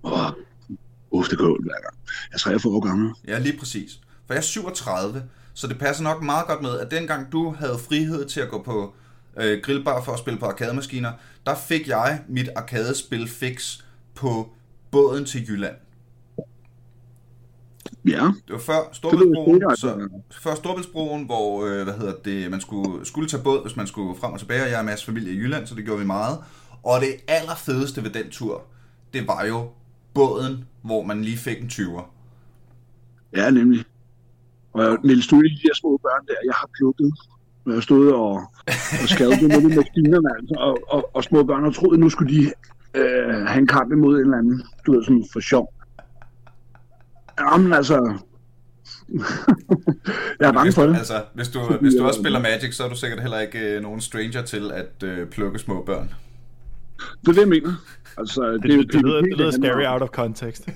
Åh, 0.02 1.24
det 1.30 1.38
går 1.38 1.46
ondt 1.46 1.64
hver 1.64 1.80
gang. 1.82 1.96
Jeg 2.30 2.34
er 2.34 2.38
43 2.38 2.72
år 2.72 2.80
gammel. 2.86 3.12
Ja, 3.28 3.38
lige 3.38 3.58
præcis. 3.58 4.00
For 4.26 4.34
jeg 4.34 4.38
er 4.38 4.42
37, 4.42 5.22
så 5.54 5.66
det 5.66 5.78
passer 5.78 6.04
nok 6.04 6.22
meget 6.22 6.46
godt 6.46 6.62
med, 6.62 6.78
at 6.78 6.90
dengang 6.90 7.32
du 7.32 7.54
havde 7.58 7.78
frihed 7.78 8.28
til 8.28 8.40
at 8.40 8.48
gå 8.48 8.62
på 8.62 8.94
øh, 9.36 9.60
grillbar 9.62 10.02
for 10.02 10.12
at 10.12 10.18
spille 10.18 10.38
på 10.38 10.46
arkademaskiner, 10.46 11.12
der 11.46 11.54
fik 11.54 11.88
jeg 11.88 12.20
mit 12.28 12.48
arkadespil 12.56 13.28
fix 13.28 13.78
på 14.14 14.48
båden 14.90 15.24
til 15.24 15.48
Jylland. 15.48 15.74
Ja, 18.04 18.24
Det 18.46 18.52
var 18.52 18.58
før 18.58 19.10
lyder 19.12 19.74
så, 19.74 20.08
før 20.30 20.54
Storbæltsbroen, 20.54 21.24
hvor 21.24 21.64
øh, 21.66 21.84
hvad 21.84 21.94
hedder 21.94 22.14
det, 22.24 22.50
man 22.50 22.60
skulle, 22.60 23.06
skulle 23.06 23.28
tage 23.28 23.42
båd, 23.42 23.62
hvis 23.62 23.76
man 23.76 23.86
skulle 23.86 24.20
frem 24.20 24.32
og 24.32 24.38
tilbage, 24.38 24.62
og 24.62 24.70
jeg 24.70 24.78
er 24.78 24.82
masse 24.82 25.06
familie 25.06 25.32
i 25.32 25.36
Jylland, 25.36 25.66
så 25.66 25.74
det 25.74 25.84
gjorde 25.84 26.00
vi 26.00 26.06
meget. 26.06 26.38
Og 26.82 27.00
det 27.00 27.14
allerfedeste 27.28 28.04
ved 28.04 28.10
den 28.10 28.30
tur, 28.30 28.62
det 29.12 29.28
var 29.28 29.44
jo 29.44 29.70
båden, 30.20 30.54
hvor 30.82 31.02
man 31.02 31.22
lige 31.22 31.36
fik 31.36 31.58
en 31.62 31.70
20'er. 31.76 32.04
Ja, 33.36 33.50
nemlig. 33.50 33.84
Og 34.72 34.98
Niels, 35.04 35.26
du 35.26 35.42
de 35.42 35.60
her 35.64 35.74
små 35.74 36.00
børn 36.04 36.26
der, 36.26 36.34
jeg 36.44 36.54
har 36.54 36.68
plukket. 36.78 37.12
Og 37.64 37.74
jeg 37.74 37.82
stået 37.82 38.12
og, 38.14 38.34
og 39.02 39.08
skadet 39.08 39.42
med 39.42 39.70
de 39.70 39.76
maskinerne, 39.76 40.28
altså, 40.38 40.54
og, 40.58 40.78
og, 40.94 41.16
og, 41.16 41.24
små 41.24 41.42
børn 41.42 41.64
har 41.64 41.70
troet, 41.70 42.00
nu 42.00 42.08
skulle 42.08 42.34
de 42.36 42.52
øh, 42.94 43.46
have 43.46 43.58
en 43.58 43.66
kamp 43.66 43.92
imod 43.92 44.14
en 44.14 44.20
eller 44.20 44.38
anden, 44.38 44.62
du 44.86 44.92
ved, 44.92 45.04
sådan 45.04 45.24
for 45.32 45.40
sjov. 45.40 45.74
Jamen 47.40 47.72
altså, 47.72 48.18
jeg 50.40 50.48
er 50.48 50.52
bange 50.52 50.72
for 50.72 50.86
det. 50.86 50.96
Altså, 50.96 51.24
hvis 51.34 51.48
du, 51.48 51.60
hvis 51.80 51.94
du 51.94 52.06
også 52.06 52.20
spiller 52.20 52.40
Magic, 52.40 52.74
så 52.74 52.84
er 52.84 52.88
du 52.88 52.96
sikkert 52.96 53.20
heller 53.20 53.38
ikke 53.38 53.58
øh, 53.58 53.82
nogen 53.82 54.00
stranger 54.00 54.42
til 54.42 54.70
at 54.72 55.02
øh, 55.04 55.26
plukke 55.26 55.58
små 55.58 55.82
børn. 55.82 56.14
Det 56.98 57.28
er 57.28 57.32
det, 57.32 57.40
jeg 57.40 57.48
mener. 57.48 57.72
Altså, 58.18 58.42
det, 58.52 58.62
Det, 58.62 58.72
er 58.72 58.76
det, 58.76 58.92
det, 58.92 59.02
lyder, 59.02 59.20
det 59.20 59.38
lyder 59.38 59.50
scary 59.50 59.84
out 59.92 60.02
of 60.02 60.08
context. 60.08 60.68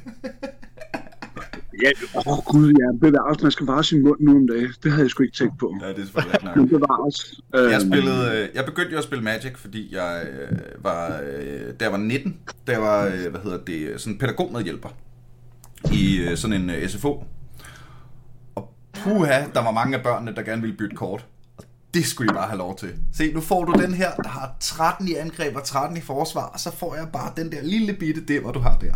Ja, 1.82 1.90
åh 2.16 2.38
oh, 2.38 2.44
gud, 2.44 2.72
ja, 2.80 2.98
bevares, 3.08 3.42
man 3.42 3.50
skal 3.52 3.66
vare 3.66 3.84
sin 3.84 4.02
mund 4.02 4.20
nu 4.20 4.36
om 4.36 4.46
dagen. 4.48 4.72
Det 4.82 4.90
havde 4.90 5.02
jeg 5.02 5.10
sgu 5.10 5.22
ikke 5.22 5.36
tænkt 5.36 5.58
på. 5.58 5.74
Ja, 5.82 5.88
det 5.88 5.98
er 5.98 6.02
selvfølgelig 6.02 6.34
ikke 6.34 6.44
nok. 6.46 6.56
Men 6.56 6.68
bevares. 6.68 7.40
Jeg, 7.52 7.80
Øhm, 7.82 7.90
spillede, 7.92 8.42
øh, 8.42 8.48
jeg 8.54 8.64
begyndte 8.64 8.92
jo 8.92 8.98
at 8.98 9.04
spille 9.04 9.24
Magic, 9.24 9.52
fordi 9.56 9.94
jeg 9.94 10.26
øh, 10.32 10.58
var, 10.84 11.20
øh, 11.32 11.60
da 11.80 11.84
jeg 11.84 11.92
var 11.92 11.98
19, 11.98 12.36
da 12.66 12.72
jeg 12.72 12.80
var, 12.80 13.04
øh, 13.06 13.30
hvad 13.30 13.40
hedder 13.40 13.58
det, 13.58 14.00
sådan 14.00 14.12
en 14.14 14.18
pædagogmedhjælper 14.18 14.88
i 15.92 16.18
øh, 16.22 16.36
sådan 16.36 16.62
en 16.62 16.70
øh, 16.70 16.88
SFO. 16.88 17.24
Og 18.54 18.74
puha, 18.92 19.40
der 19.54 19.62
var 19.64 19.70
mange 19.70 19.96
af 19.96 20.02
børnene, 20.02 20.34
der 20.36 20.42
gerne 20.42 20.62
ville 20.62 20.76
bytte 20.76 20.96
kort. 20.96 21.26
Det 21.94 22.06
skulle 22.06 22.28
de 22.28 22.34
bare 22.34 22.46
have 22.48 22.58
lov 22.58 22.78
til. 22.78 22.88
Se, 23.12 23.32
nu 23.32 23.40
får 23.40 23.64
du 23.64 23.82
den 23.82 23.94
her, 23.94 24.14
der 24.14 24.28
har 24.28 24.56
13 24.60 25.08
i 25.08 25.14
angreb 25.14 25.56
og 25.56 25.64
13 25.64 25.96
i 25.96 26.00
forsvar, 26.00 26.46
og 26.46 26.60
så 26.60 26.76
får 26.76 26.94
jeg 26.94 27.08
bare 27.12 27.32
den 27.36 27.52
der 27.52 27.62
lille 27.62 27.92
bitte 27.92 28.20
dimmer, 28.20 28.52
du 28.52 28.58
har 28.58 28.76
der. 28.78 28.94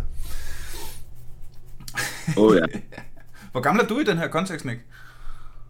Åh 2.37 2.45
oh, 2.45 2.57
ja. 2.57 2.62
Hvor 3.53 3.61
gammel 3.61 3.85
er 3.85 3.88
du 3.88 3.99
i 3.99 4.05
den 4.05 4.19
her 4.19 4.29
kontekst, 4.29 4.65
Nick? 4.65 4.81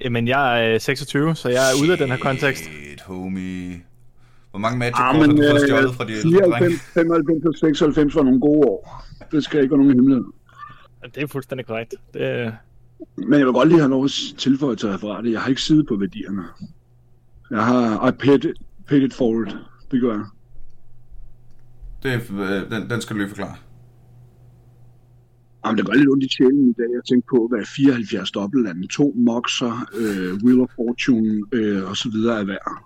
Jamen, 0.01 0.29
jeg 0.29 0.65
er 0.67 0.75
øh, 0.75 0.81
26, 0.81 1.35
så 1.35 1.49
jeg 1.49 1.71
er 1.71 1.83
ude 1.83 1.93
af 1.93 1.99
den 1.99 2.09
her 2.09 2.17
kontekst. 2.19 2.65
Shit, 2.65 3.01
homie. 3.01 3.83
Hvor 4.51 4.59
mange 4.59 4.79
magic 4.79 4.95
Ah, 4.99 5.15
kort 5.15 5.21
har 5.21 5.27
men 5.27 5.37
du 5.37 5.43
fået 5.43 5.63
øh, 5.63 5.69
stjålet 5.69 5.95
fra 5.95 6.05
de 6.05 6.13
ældre 6.13 6.31
drenge? 6.31 6.79
94, 6.79 6.81
95 6.95 7.45
og 7.47 7.55
96 7.55 8.15
var 8.15 8.23
nogle 8.23 8.41
gode 8.41 8.69
år. 8.69 9.05
Det 9.33 9.45
skal 9.45 9.63
ikke 9.63 9.71
være 9.73 9.79
nogen 9.79 9.95
hemmelighed. 9.95 10.25
Det 11.15 11.23
er 11.23 11.27
fuldstændig 11.27 11.67
korrekt. 11.67 11.95
Det, 12.15 12.55
Men 13.17 13.39
jeg 13.39 13.47
vil 13.47 13.53
godt 13.53 13.69
lige 13.69 13.79
have 13.79 13.89
noget 13.89 14.33
at 14.33 14.39
tilføje 14.39 14.77
til 14.77 14.89
referatet. 14.89 15.33
Jeg 15.33 15.41
har 15.41 15.49
ikke 15.49 15.63
siddet 15.63 15.87
på 15.89 15.97
værdierne. 15.97 16.43
Jeg 17.51 17.65
har 17.65 18.09
I 18.09 18.13
paid 18.13 18.45
it, 18.45 18.57
paid 18.89 19.03
it 19.03 19.15
forward. 19.15 19.57
Det 19.91 20.01
gør 20.01 20.13
jeg. 20.13 20.25
Det, 22.03 22.31
øh, 22.31 22.71
den, 22.71 22.91
den 22.91 23.01
skal 23.01 23.15
du 23.15 23.19
lige 23.19 23.29
forklare. 23.29 23.55
Jamen, 25.65 25.79
det 25.79 25.89
var 25.89 25.95
lidt 25.95 26.09
ondt 26.09 26.25
i 26.25 26.29
sjælen 26.29 26.71
i 26.71 26.73
dag. 26.73 26.91
Jeg 26.95 27.05
tænkte 27.09 27.29
på, 27.35 27.49
hvad 27.51 27.65
74 27.77 28.31
dobbeltlande, 28.31 28.87
to 28.87 29.15
moxer, 29.17 29.87
øh, 29.99 30.35
Wheel 30.45 30.61
of 30.61 30.69
Fortune 30.77 31.43
øh, 31.53 31.91
og 31.91 31.97
så 31.97 32.11
videre 32.11 32.41
er 32.41 32.45
værd. 32.45 32.83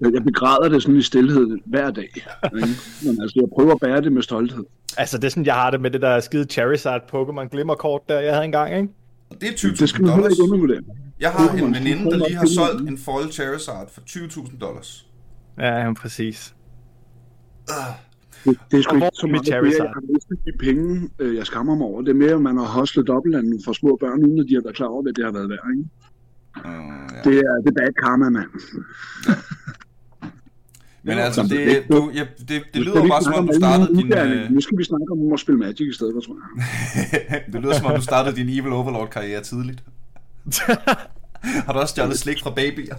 Jeg 0.00 0.24
begræder 0.24 0.68
det 0.68 0.82
sådan 0.82 0.96
i 0.96 1.02
stillhed 1.02 1.58
hver 1.66 1.90
dag. 1.90 2.10
Ikke? 2.14 2.68
Men 3.04 3.22
altså, 3.22 3.32
jeg 3.36 3.48
prøver 3.54 3.72
at 3.72 3.80
bære 3.80 4.00
det 4.00 4.12
med 4.12 4.22
stolthed. 4.22 4.64
Altså, 4.96 5.18
det 5.18 5.24
er 5.24 5.28
sådan, 5.28 5.46
jeg 5.46 5.54
har 5.54 5.70
det 5.70 5.80
med 5.80 5.90
det 5.90 6.02
der 6.02 6.20
skide 6.20 6.44
Charizard 6.44 7.02
Pokémon 7.14 7.48
glimmerkort, 7.48 8.08
der 8.08 8.20
jeg 8.20 8.32
havde 8.32 8.44
engang, 8.44 8.76
ikke? 8.76 8.88
Og 9.30 9.36
det 9.40 9.48
er 9.48 9.72
Det 9.80 9.88
skal 9.88 10.04
20.000 10.04 10.06
man 10.06 10.14
heller 10.14 10.30
ikke 10.30 10.42
undervurdere. 10.42 10.80
Jeg 11.20 11.30
har 11.32 11.50
en 11.52 11.74
veninde, 11.74 12.04
de 12.04 12.10
der 12.10 12.16
lige 12.28 12.36
har 12.36 12.46
solgt 12.46 12.88
en 12.88 12.98
foil 12.98 13.32
Charizard 13.32 13.90
for 13.94 14.00
20.000 14.00 14.58
dollars. 14.58 15.06
Ja, 15.58 15.76
ja, 15.86 15.92
præcis. 15.92 16.54
Det, 18.44 18.58
det 18.70 18.78
er 18.78 18.82
sgu 18.82 18.94
ikke 18.96 19.08
så 19.14 19.26
meget 19.26 19.46
mere, 19.62 19.72
jeg 19.84 19.92
har 19.94 20.12
mistet 20.14 20.38
de 20.46 20.52
penge, 20.66 21.10
øh, 21.18 21.36
jeg 21.36 21.46
skammer 21.46 21.74
mig 21.74 21.86
over. 21.86 22.02
Det 22.02 22.10
er 22.10 22.14
mere, 22.14 22.32
at 22.34 22.40
man 22.40 22.56
har 22.56 22.64
hostlet 22.64 23.06
dobbeltlanden 23.06 23.60
for 23.64 23.72
små 23.72 23.96
børn, 24.00 24.24
uden 24.24 24.38
at 24.40 24.46
de 24.48 24.54
har 24.54 24.62
været 24.62 24.76
klar 24.76 24.86
over, 24.86 25.02
hvad 25.02 25.12
det 25.12 25.24
har 25.24 25.32
været 25.32 25.48
værd. 25.48 25.64
Ikke? 25.76 25.88
Uh, 26.56 26.70
ja. 27.14 27.30
Det 27.30 27.38
er, 27.38 27.54
det 27.66 27.74
bad 27.74 27.92
karma, 28.02 28.28
mand. 28.28 28.50
Men 31.02 31.18
altså, 31.18 31.42
det, 31.42 31.50
det- 31.50 31.84
du, 31.92 32.10
ja, 32.14 32.26
det, 32.48 32.62
det 32.74 32.82
lyder 32.82 33.02
jo 33.02 33.08
bare 33.08 33.22
som 33.22 33.34
om, 33.34 33.46
du 33.46 33.52
startede 33.54 33.88
din... 33.96 34.12
øh, 34.12 34.50
Nu 34.50 34.60
skal 34.60 34.78
vi 34.78 34.84
snakke 34.84 35.06
om 35.12 35.32
at 35.32 35.40
spille 35.40 35.58
Magic 35.58 35.88
i 35.90 35.92
stedet 35.92 36.12
for, 36.14 36.20
tror 36.20 36.36
jeg. 36.40 37.42
det 37.52 37.62
lyder 37.62 37.74
som 37.74 37.86
om, 37.86 37.94
du 37.96 38.02
startede 38.02 38.36
din 38.36 38.48
Evil 38.48 38.72
Overlord-karriere 38.72 39.42
tidligt. 39.42 39.82
Har 41.66 41.72
du 41.72 41.78
også 41.78 41.92
stjålet 41.92 42.18
slik 42.18 42.42
fra 42.42 42.50
babyer? 42.50 42.96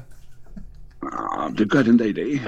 Ah, 1.03 1.57
det 1.57 1.71
gør 1.71 1.81
den 1.81 1.98
dag 1.98 2.10
i 2.10 2.13
dag. 2.13 2.31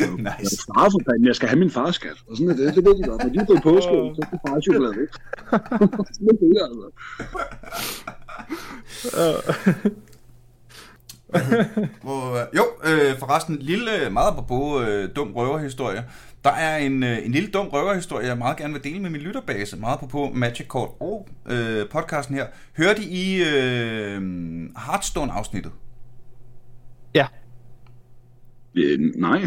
Jeg 0.00 0.10
nice. 0.10 0.28
er 0.28 0.74
far 0.74 0.90
for 0.90 1.00
fanden, 1.06 1.26
jeg 1.26 1.36
skal 1.36 1.48
have 1.48 1.58
min 1.58 1.70
fars 1.70 1.94
skat. 1.94 2.16
Og 2.28 2.36
sådan 2.36 2.50
er 2.50 2.56
det, 2.56 2.74
det 2.74 2.84
ved 2.84 2.94
de 2.98 3.02
godt. 3.02 3.22
Når 3.24 3.32
de 3.32 3.38
er 3.38 3.44
blevet 3.44 3.62
påskålet, 3.62 4.16
så 4.16 4.22
skal 4.26 4.38
far 4.48 4.60
chokolade 4.60 4.94
væk. 4.96 5.08
sådan 6.14 6.28
er 6.28 6.36
det, 6.40 6.56
altså. 6.66 6.88
Hvor, 12.02 12.40
øh, 12.40 12.46
jo, 12.56 12.64
øh, 12.84 13.18
forresten, 13.18 13.56
lille, 13.60 14.10
meget 14.10 14.28
apropos 14.30 14.88
øh, 14.88 15.08
dum 15.16 15.32
røverhistorie. 15.32 16.04
Der 16.44 16.50
er 16.50 16.76
en, 16.76 17.02
øh, 17.02 17.26
en 17.26 17.32
lille 17.32 17.48
dum 17.48 17.68
røverhistorie, 17.68 18.26
jeg 18.26 18.38
meget 18.38 18.56
gerne 18.56 18.72
vil 18.72 18.84
dele 18.84 19.00
med 19.00 19.10
min 19.10 19.20
lytterbase. 19.20 19.76
Meget 19.76 19.94
apropos 19.94 20.30
Magic 20.34 20.66
Court 20.66 20.90
og 21.00 21.28
øh, 21.46 21.88
podcasten 21.88 22.34
her. 22.34 22.46
Hørte 22.76 23.02
I 23.02 23.42
øh, 23.42 24.22
Hearthstone-afsnittet? 24.86 25.72
ja. 27.14 27.26
Øh, 28.74 29.00
nej. 29.16 29.46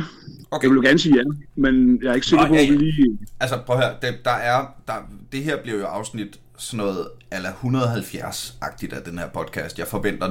Okay. 0.51 0.63
Jeg 0.63 0.71
vil 0.71 0.75
jo 0.75 0.81
gerne 0.81 0.99
sige 0.99 1.15
ja, 1.15 1.23
men 1.55 1.99
jeg 2.03 2.09
er 2.09 2.13
ikke 2.13 2.27
sikker 2.27 2.45
Nå, 2.45 2.47
på, 2.47 2.53
at 2.53 2.69
vi 2.69 2.75
lige... 2.77 3.17
Altså, 3.39 3.61
prøv 3.65 3.77
at 3.77 3.83
høre, 3.85 3.95
det, 4.01 4.25
der 4.25 4.31
er, 4.31 4.65
der, 4.87 4.93
det 5.31 5.43
her 5.43 5.61
bliver 5.61 5.77
jo 5.77 5.85
afsnit 5.85 6.39
sådan 6.57 6.77
noget 6.77 7.07
ala 7.31 7.49
170-agtigt 7.49 8.95
af 8.95 9.01
den 9.05 9.17
her 9.17 9.29
podcast. 9.29 9.79
Jeg 9.79 9.87
forventer 9.87 10.27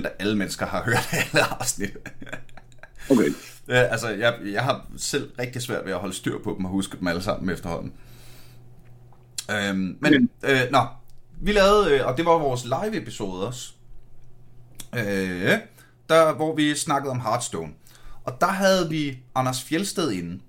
0% 0.00 0.04
af 0.06 0.10
alle 0.18 0.36
mennesker 0.36 0.66
har 0.66 0.82
hørt 0.82 1.08
alle 1.34 1.44
afsnit. 1.60 1.96
Okay. 3.10 3.30
Ja, 3.68 3.82
altså, 3.82 4.08
jeg, 4.08 4.34
jeg 4.52 4.62
har 4.62 4.86
selv 4.96 5.30
rigtig 5.38 5.62
svært 5.62 5.84
ved 5.84 5.92
at 5.92 5.98
holde 5.98 6.14
styr 6.14 6.38
på 6.44 6.54
dem 6.56 6.64
og 6.64 6.70
huske 6.70 6.96
dem 6.98 7.08
alle 7.08 7.22
sammen 7.22 7.50
efterhånden. 7.50 7.92
Øhm, 9.50 9.98
men, 10.00 10.30
øh, 10.42 10.60
nå, 10.70 10.86
vi 11.40 11.52
lavede, 11.52 11.94
øh, 11.94 12.06
og 12.06 12.16
det 12.16 12.24
var 12.24 12.32
vores 12.32 12.64
live-episode 12.64 13.46
også, 13.46 13.72
øh, 14.96 15.52
der, 16.08 16.34
hvor 16.34 16.54
vi 16.54 16.74
snakkede 16.74 17.10
om 17.10 17.20
Hearthstone. 17.20 17.72
Og 18.24 18.40
der 18.40 18.46
havde 18.46 18.90
vi 18.90 19.18
Anders 19.34 19.62
Fjeldsted 19.62 20.12
inde, 20.12 20.40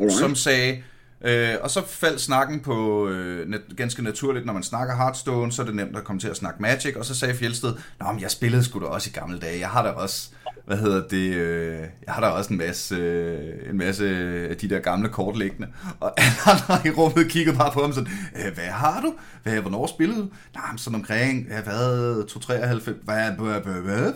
Alright. 0.00 0.18
som 0.18 0.34
sagde, 0.34 0.82
øh, 1.20 1.54
og 1.60 1.70
så 1.70 1.86
faldt 1.86 2.20
snakken 2.20 2.60
på, 2.60 3.08
øh, 3.08 3.48
net, 3.48 3.62
ganske 3.76 4.02
naturligt, 4.02 4.46
når 4.46 4.52
man 4.52 4.62
snakker 4.62 4.96
Hearthstone, 4.96 5.52
så 5.52 5.62
er 5.62 5.66
det 5.66 5.74
nemt 5.74 5.96
at 5.96 6.04
komme 6.04 6.20
til 6.20 6.28
at 6.28 6.36
snakke 6.36 6.62
Magic, 6.62 6.96
og 6.96 7.04
så 7.04 7.14
sagde 7.14 7.34
Fjeldsted, 7.34 7.74
Nå, 8.00 8.12
men 8.12 8.20
jeg 8.20 8.30
spillede 8.30 8.64
sgu 8.64 8.80
da 8.80 8.84
også 8.84 9.10
i 9.10 9.18
gamle 9.18 9.38
dage, 9.38 9.60
jeg 9.60 9.68
har 9.68 9.82
da 9.82 9.90
også, 9.90 10.30
hvad 10.68 10.76
hedder 10.76 11.08
det, 11.08 11.34
øh, 11.34 11.78
jeg 12.06 12.14
har 12.14 12.20
da 12.20 12.26
også 12.26 12.52
en 12.52 12.58
masse, 12.58 12.94
øh, 12.94 13.70
en 13.70 13.78
masse 13.78 14.08
af 14.50 14.56
de 14.56 14.68
der 14.68 14.78
gamle 14.78 15.08
kort 15.08 15.38
liggende, 15.38 15.68
og 16.00 16.14
alle 16.20 16.38
andre 16.46 16.88
i 16.88 16.90
rummet 16.90 17.30
kiggede 17.30 17.56
bare 17.56 17.72
på 17.74 17.80
ham 17.80 17.92
sådan, 17.92 18.10
øh, 18.36 18.54
hvad 18.54 18.64
har 18.64 19.00
du? 19.00 19.14
Hvad, 19.42 19.60
hvornår 19.60 19.86
spillede 19.86 20.20
du? 20.20 20.28
Nej, 20.54 20.70
men 20.70 20.78
sådan 20.78 20.94
omkring, 20.94 21.46
ja, 21.50 21.62
hvad, 21.62 22.26
293, 22.26 22.84
hvad, 22.84 22.94
hvad, 23.04 23.60
hvad, 23.60 23.60
hvad, 23.60 23.82
hvad? 23.82 24.12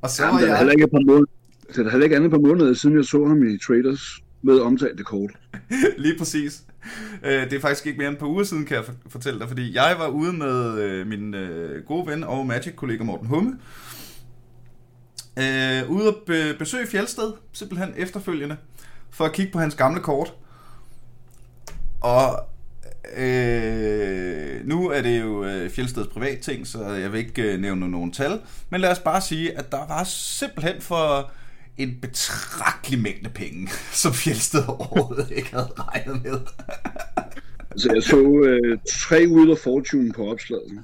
Og 0.01 0.09
så 0.09 0.23
Jamen, 0.23 0.33
var 0.33 0.41
det 0.41 0.47
jeg... 0.47 0.57
heller 0.57 0.71
ikke 0.71 0.83
et 0.83 0.91
par 0.91 1.05
måneder. 1.05 1.31
Det 1.75 1.85
er 1.85 1.89
heller 1.89 2.03
ikke 2.03 2.15
andet 2.15 2.27
et 2.27 2.31
par 2.31 2.47
måneder 2.47 2.73
siden, 2.73 2.95
jeg 2.97 3.05
så 3.05 3.25
ham 3.27 3.43
i 3.43 3.57
Traders 3.57 4.19
med 4.41 4.59
omtalte 4.59 5.03
kort. 5.03 5.31
Lige 5.97 6.17
præcis. 6.17 6.63
Øh, 7.23 7.43
det 7.43 7.53
er 7.53 7.59
faktisk 7.61 7.85
ikke 7.85 7.97
mere 7.97 8.07
end 8.07 8.15
et 8.15 8.19
par 8.19 8.27
uger 8.27 8.43
siden, 8.43 8.65
kan 8.65 8.77
jeg 8.77 8.83
fortælle 9.09 9.39
dig, 9.39 9.47
fordi 9.47 9.75
jeg 9.75 9.95
var 9.99 10.07
ude 10.07 10.33
med 10.33 10.79
øh, 10.81 11.07
min 11.07 11.33
øh, 11.33 11.85
gode 11.85 12.07
ven 12.07 12.23
og 12.23 12.47
Magic-kollega 12.47 13.03
Morten 13.03 13.27
Humme. 13.27 13.59
Øh, 15.39 15.89
ude 15.89 16.07
at 16.07 16.15
be- 16.27 16.53
besøge 16.59 16.87
Fjeldsted, 16.87 17.33
simpelthen 17.53 17.93
efterfølgende, 17.97 18.57
for 19.11 19.25
at 19.25 19.33
kigge 19.33 19.51
på 19.51 19.59
hans 19.59 19.75
gamle 19.75 20.01
kort. 20.01 20.33
Og 22.01 22.39
øh, 23.17 24.67
nu 24.67 24.89
er 24.89 25.01
det 25.01 25.21
jo 25.21 25.43
øh, 25.45 25.69
Fjeldsteds 25.69 26.07
privatting, 26.07 26.67
så 26.67 26.83
jeg 26.89 27.11
vil 27.11 27.19
ikke 27.19 27.41
øh, 27.41 27.59
nævne 27.59 27.89
nogen 27.89 28.11
tal. 28.11 28.41
Men 28.69 28.81
lad 28.81 28.91
os 28.91 28.99
bare 28.99 29.21
sige, 29.21 29.57
at 29.57 29.71
der 29.71 29.87
var 29.87 30.03
simpelthen 30.03 30.81
for 30.81 31.31
en 31.79 31.97
betragtelig 32.01 32.99
mængde 33.01 33.29
penge, 33.29 33.67
som 34.03 34.13
Fjeldsted 34.13 34.63
overhovedet 34.67 35.31
ikke 35.31 35.49
havde 35.49 35.69
regnet 35.77 36.23
med. 36.23 36.39
Så 37.77 37.91
jeg 37.93 38.03
så 38.03 38.41
øh, 38.43 38.77
tre 38.91 39.27
Wheel 39.27 39.51
of 39.51 39.57
Fortune 39.57 40.13
på 40.13 40.31
opslaget. 40.31 40.83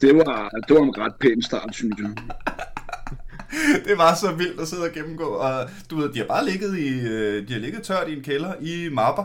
Det 0.00 0.16
var, 0.16 0.48
det 0.68 0.76
var 0.76 0.82
en 0.82 0.98
ret 0.98 1.14
pæn 1.20 1.42
start, 1.42 1.74
synes 1.74 1.94
jeg. 1.98 2.10
det 3.88 3.98
var 3.98 4.14
så 4.14 4.32
vildt 4.32 4.60
at 4.60 4.68
sidde 4.68 4.82
og 4.82 4.92
gennemgå, 4.94 5.24
og 5.24 5.68
du 5.90 5.96
ved, 5.96 6.12
de 6.12 6.18
har 6.18 6.26
bare 6.26 6.44
ligget 6.44 6.78
i, 6.78 7.00
øh, 7.00 7.48
de 7.48 7.52
har 7.52 7.60
ligget 7.60 7.82
tørt 7.82 8.08
i 8.08 8.16
en 8.16 8.22
kælder 8.22 8.54
i 8.60 8.88
mapper 8.92 9.24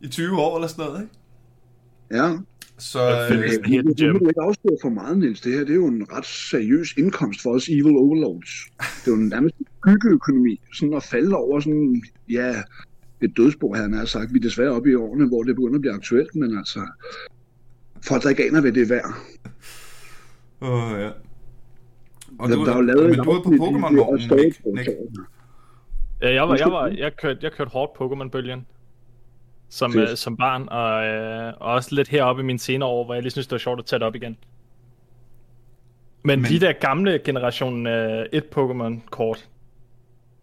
i 0.00 0.08
20 0.08 0.40
år 0.40 0.56
eller 0.56 0.68
sådan 0.68 0.84
noget, 0.84 1.02
ikke? 1.02 1.14
Ja. 2.10 2.36
Så 2.78 3.00
øh, 3.30 3.94
gem. 3.96 4.12
må 4.22 4.28
ikke 4.28 4.40
afsløre 4.40 4.76
for 4.82 4.88
meget, 4.88 5.18
Niels. 5.18 5.40
Det 5.40 5.52
her 5.52 5.60
det 5.60 5.70
er 5.70 5.74
jo 5.74 5.86
en 5.86 6.06
ret 6.12 6.26
seriøs 6.26 6.92
indkomst 6.96 7.42
for 7.42 7.50
os 7.54 7.68
evil 7.68 7.96
overlords. 7.96 8.48
Det 9.04 9.12
er 9.12 9.16
jo 9.16 9.22
nærmest 9.22 9.54
en 9.58 9.66
byggeøkonomi. 9.86 10.60
Sådan 10.74 10.94
at 10.94 11.02
falde 11.02 11.36
over 11.36 11.60
sådan, 11.60 12.02
ja, 12.30 12.54
et 13.22 13.36
dødsbo, 13.36 13.74
han 13.74 13.92
har 13.92 14.04
sagt. 14.04 14.32
Vi 14.32 14.38
er 14.38 14.42
desværre 14.42 14.70
oppe 14.70 14.90
i 14.90 14.94
årene, 14.94 15.28
hvor 15.28 15.42
det 15.42 15.54
begynder 15.56 15.74
at 15.74 15.80
blive 15.80 15.94
aktuelt, 15.94 16.34
men 16.34 16.58
altså, 16.58 16.80
folk 18.06 18.22
der 18.22 18.28
ikke 18.28 18.44
aner, 18.46 18.60
hvad 18.60 18.72
det 18.72 18.82
er 18.82 18.88
værd. 18.88 19.14
Åh, 20.60 21.00
ja. 21.00 21.10
Og 22.38 22.48
Der- 22.48 22.54
du, 22.56 22.64
der 22.64 22.72
er 22.72 22.76
jo 22.76 22.80
lavet 22.82 23.10
men 23.10 23.18
du 23.18 23.30
er 23.30 23.42
på 23.42 23.48
Pokémon-vognen, 23.50 24.30
Nick. 24.36 24.60
Ja, 26.22 26.34
jeg 26.34 26.48
var, 26.48 26.56
jeg 26.56 26.66
var, 26.66 26.86
jeg 26.86 27.16
kørte, 27.16 27.38
jeg 27.42 27.52
kørte 27.52 27.70
hårdt 27.70 27.90
Pokémon-bølgen. 28.00 28.66
Som, 29.72 29.98
øh, 29.98 30.16
som 30.16 30.36
barn, 30.36 30.68
og, 30.68 31.04
øh, 31.04 31.52
og 31.60 31.72
også 31.72 31.94
lidt 31.94 32.08
heroppe 32.08 32.42
i 32.42 32.44
mine 32.44 32.58
senere 32.58 32.88
år, 32.88 33.04
hvor 33.04 33.14
jeg 33.14 33.22
lige 33.22 33.30
synes, 33.30 33.46
det 33.46 33.52
var 33.52 33.58
sjovt 33.58 33.78
at 33.78 33.86
tage 33.86 33.98
det 34.00 34.06
op 34.06 34.14
igen. 34.14 34.36
Men, 36.22 36.42
Men- 36.42 36.50
de 36.50 36.60
der 36.60 36.72
gamle 36.72 37.18
generation 37.24 37.86
øh, 37.86 38.26
1 38.32 38.44
Pokémon-kort, 38.56 39.48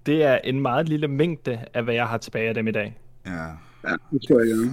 det 0.05 0.23
er 0.23 0.37
en 0.43 0.59
meget 0.61 0.89
lille 0.89 1.07
mængde 1.07 1.59
af, 1.73 1.83
hvad 1.83 1.93
jeg 1.93 2.07
har 2.07 2.17
tilbage 2.17 2.47
af 2.49 2.53
dem 2.53 2.67
i 2.67 2.71
dag. 2.71 2.97
Ja. 3.25 3.31
Ja, 3.83 3.95
det 4.11 4.21
tror 4.27 4.39
jeg 4.39 4.47
gerne. 4.47 4.71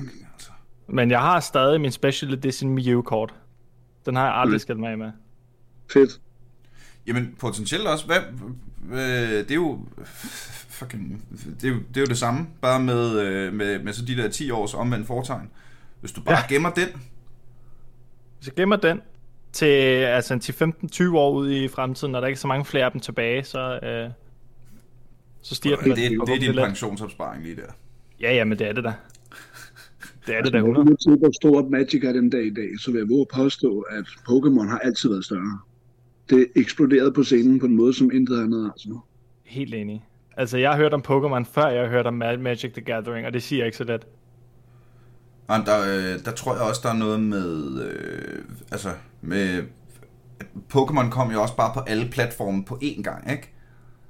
Men 0.89 1.11
jeg 1.11 1.21
har 1.21 1.41
stadig 1.41 1.81
min 1.81 1.91
Special 1.93 2.33
Edition 2.35 2.71
Mew-kort. 2.75 3.35
Den 4.07 4.17
har 4.17 4.25
jeg 4.27 4.35
aldrig 4.35 4.55
Mm. 4.55 4.59
skilt 4.59 4.79
mig 4.81 4.91
af 4.91 4.99
med. 4.99 5.13
Fedt. 5.93 6.21
Jamen, 7.07 7.35
potentielt 7.39 7.87
også, 7.87 8.07
hvad, 8.07 8.21
øh, 8.93 9.39
det 9.39 9.51
er 9.51 9.55
jo 9.55 9.81
fucking, 10.69 11.25
det 11.61 11.69
er 11.69 11.73
jo, 11.73 11.79
det 11.89 11.97
er 11.97 12.01
jo 12.01 12.07
det 12.07 12.19
samme, 12.19 12.47
bare 12.61 12.81
med, 12.81 13.21
øh, 13.21 13.53
med, 13.53 13.79
med 13.79 13.93
så 13.93 14.05
de 14.05 14.17
der 14.17 14.29
10 14.29 14.51
års 14.51 14.75
omvendt 14.75 15.07
fortegn. 15.07 15.51
Hvis 16.01 16.13
du 16.13 16.21
bare 16.21 16.37
ja. 16.37 16.55
Gemmer 16.55 16.71
den, 16.71 16.89
Hvis 18.39 18.47
jeg 18.47 18.55
gemmer 18.55 18.77
den 18.77 19.01
til, 19.53 19.67
altså, 19.67 20.39
til 20.39 20.53
15-20 20.53 21.17
år 21.17 21.33
ud 21.33 21.51
i 21.51 21.69
fremtiden, 21.69 22.13
når 22.13 22.21
der 22.21 22.27
ikke 22.27 22.37
er 22.37 22.41
så 22.41 22.49
mange 22.49 22.65
flere 22.65 22.85
af 22.85 22.93
dem 22.93 23.01
tilbage, 23.01 23.45
så, 23.45 23.79
øh, 23.83 24.11
så 25.43 25.55
stiger 25.55 25.77
det, 25.77 25.85
den. 25.85 25.97
det, 25.97 26.27
det 26.27 26.35
er 26.35 26.53
din 26.53 26.55
pensionsopsparing 26.55 27.43
lige 27.43 27.57
der. 27.57 27.73
Ja, 28.21 28.35
ja, 28.35 28.45
men 28.45 28.59
det 28.59 28.69
er 28.69 28.73
det 28.73 28.85
da. 28.85 28.93
Det 30.27 30.37
er 30.37 30.43
det 30.43 30.53
da 30.53 30.59
Altså, 30.59 30.69
100. 30.69 30.85
når 30.85 30.97
til, 30.97 31.19
hvor 31.19 31.31
stort 31.43 31.71
Magic 31.71 32.05
er 32.05 32.13
den 32.13 32.31
dag 32.31 32.47
i 32.47 32.55
dag, 32.55 32.69
så 32.81 32.91
vil 32.91 32.99
jeg 32.99 33.09
våge 33.09 33.21
at 33.21 33.29
påstå, 33.35 33.81
at 33.81 34.05
Pokémon 34.05 34.69
har 34.69 34.79
altid 34.79 35.09
været 35.09 35.25
større. 35.25 35.59
Det 36.31 36.47
eksploderede 36.57 37.13
på 37.13 37.23
scenen 37.23 37.59
på 37.61 37.67
en 37.67 37.77
måde, 37.77 37.95
som 37.95 38.11
intet 38.15 38.43
andet 38.43 38.71
altså. 38.73 38.99
Helt 39.45 39.75
enig. 39.75 40.05
Altså, 40.37 40.59
jeg 40.59 40.71
har 40.71 40.77
hørt 40.77 40.95
om 40.95 41.05
Pokémon, 41.09 41.45
før 41.53 41.69
jeg 41.69 41.83
har 41.83 41.89
hørt 41.89 42.07
om 42.07 42.23
Ma- 42.23 42.37
Magic 42.37 42.73
the 42.73 42.83
Gathering, 42.83 43.27
og 43.27 43.33
det 43.33 43.43
siger 43.43 43.61
jeg 43.61 43.67
ikke 43.67 43.77
så 43.77 43.85
let. 43.85 44.07
Nej, 45.49 45.63
der, 45.67 45.81
øh, 45.81 46.25
der 46.25 46.31
tror 46.31 46.55
jeg 46.55 46.63
også, 46.63 46.81
der 46.85 46.89
er 46.91 46.97
noget 46.99 47.21
med, 47.21 47.83
øh, 47.83 48.45
altså, 48.73 48.91
med, 49.23 49.63
Pokémon 50.75 51.11
kom 51.11 51.31
jo 51.33 51.43
også 51.43 51.57
bare 51.57 51.71
på 51.75 51.81
alle 51.81 52.09
platforme 52.11 52.65
på 52.65 52.79
én 52.83 53.03
gang, 53.03 53.31
ikke? 53.31 53.53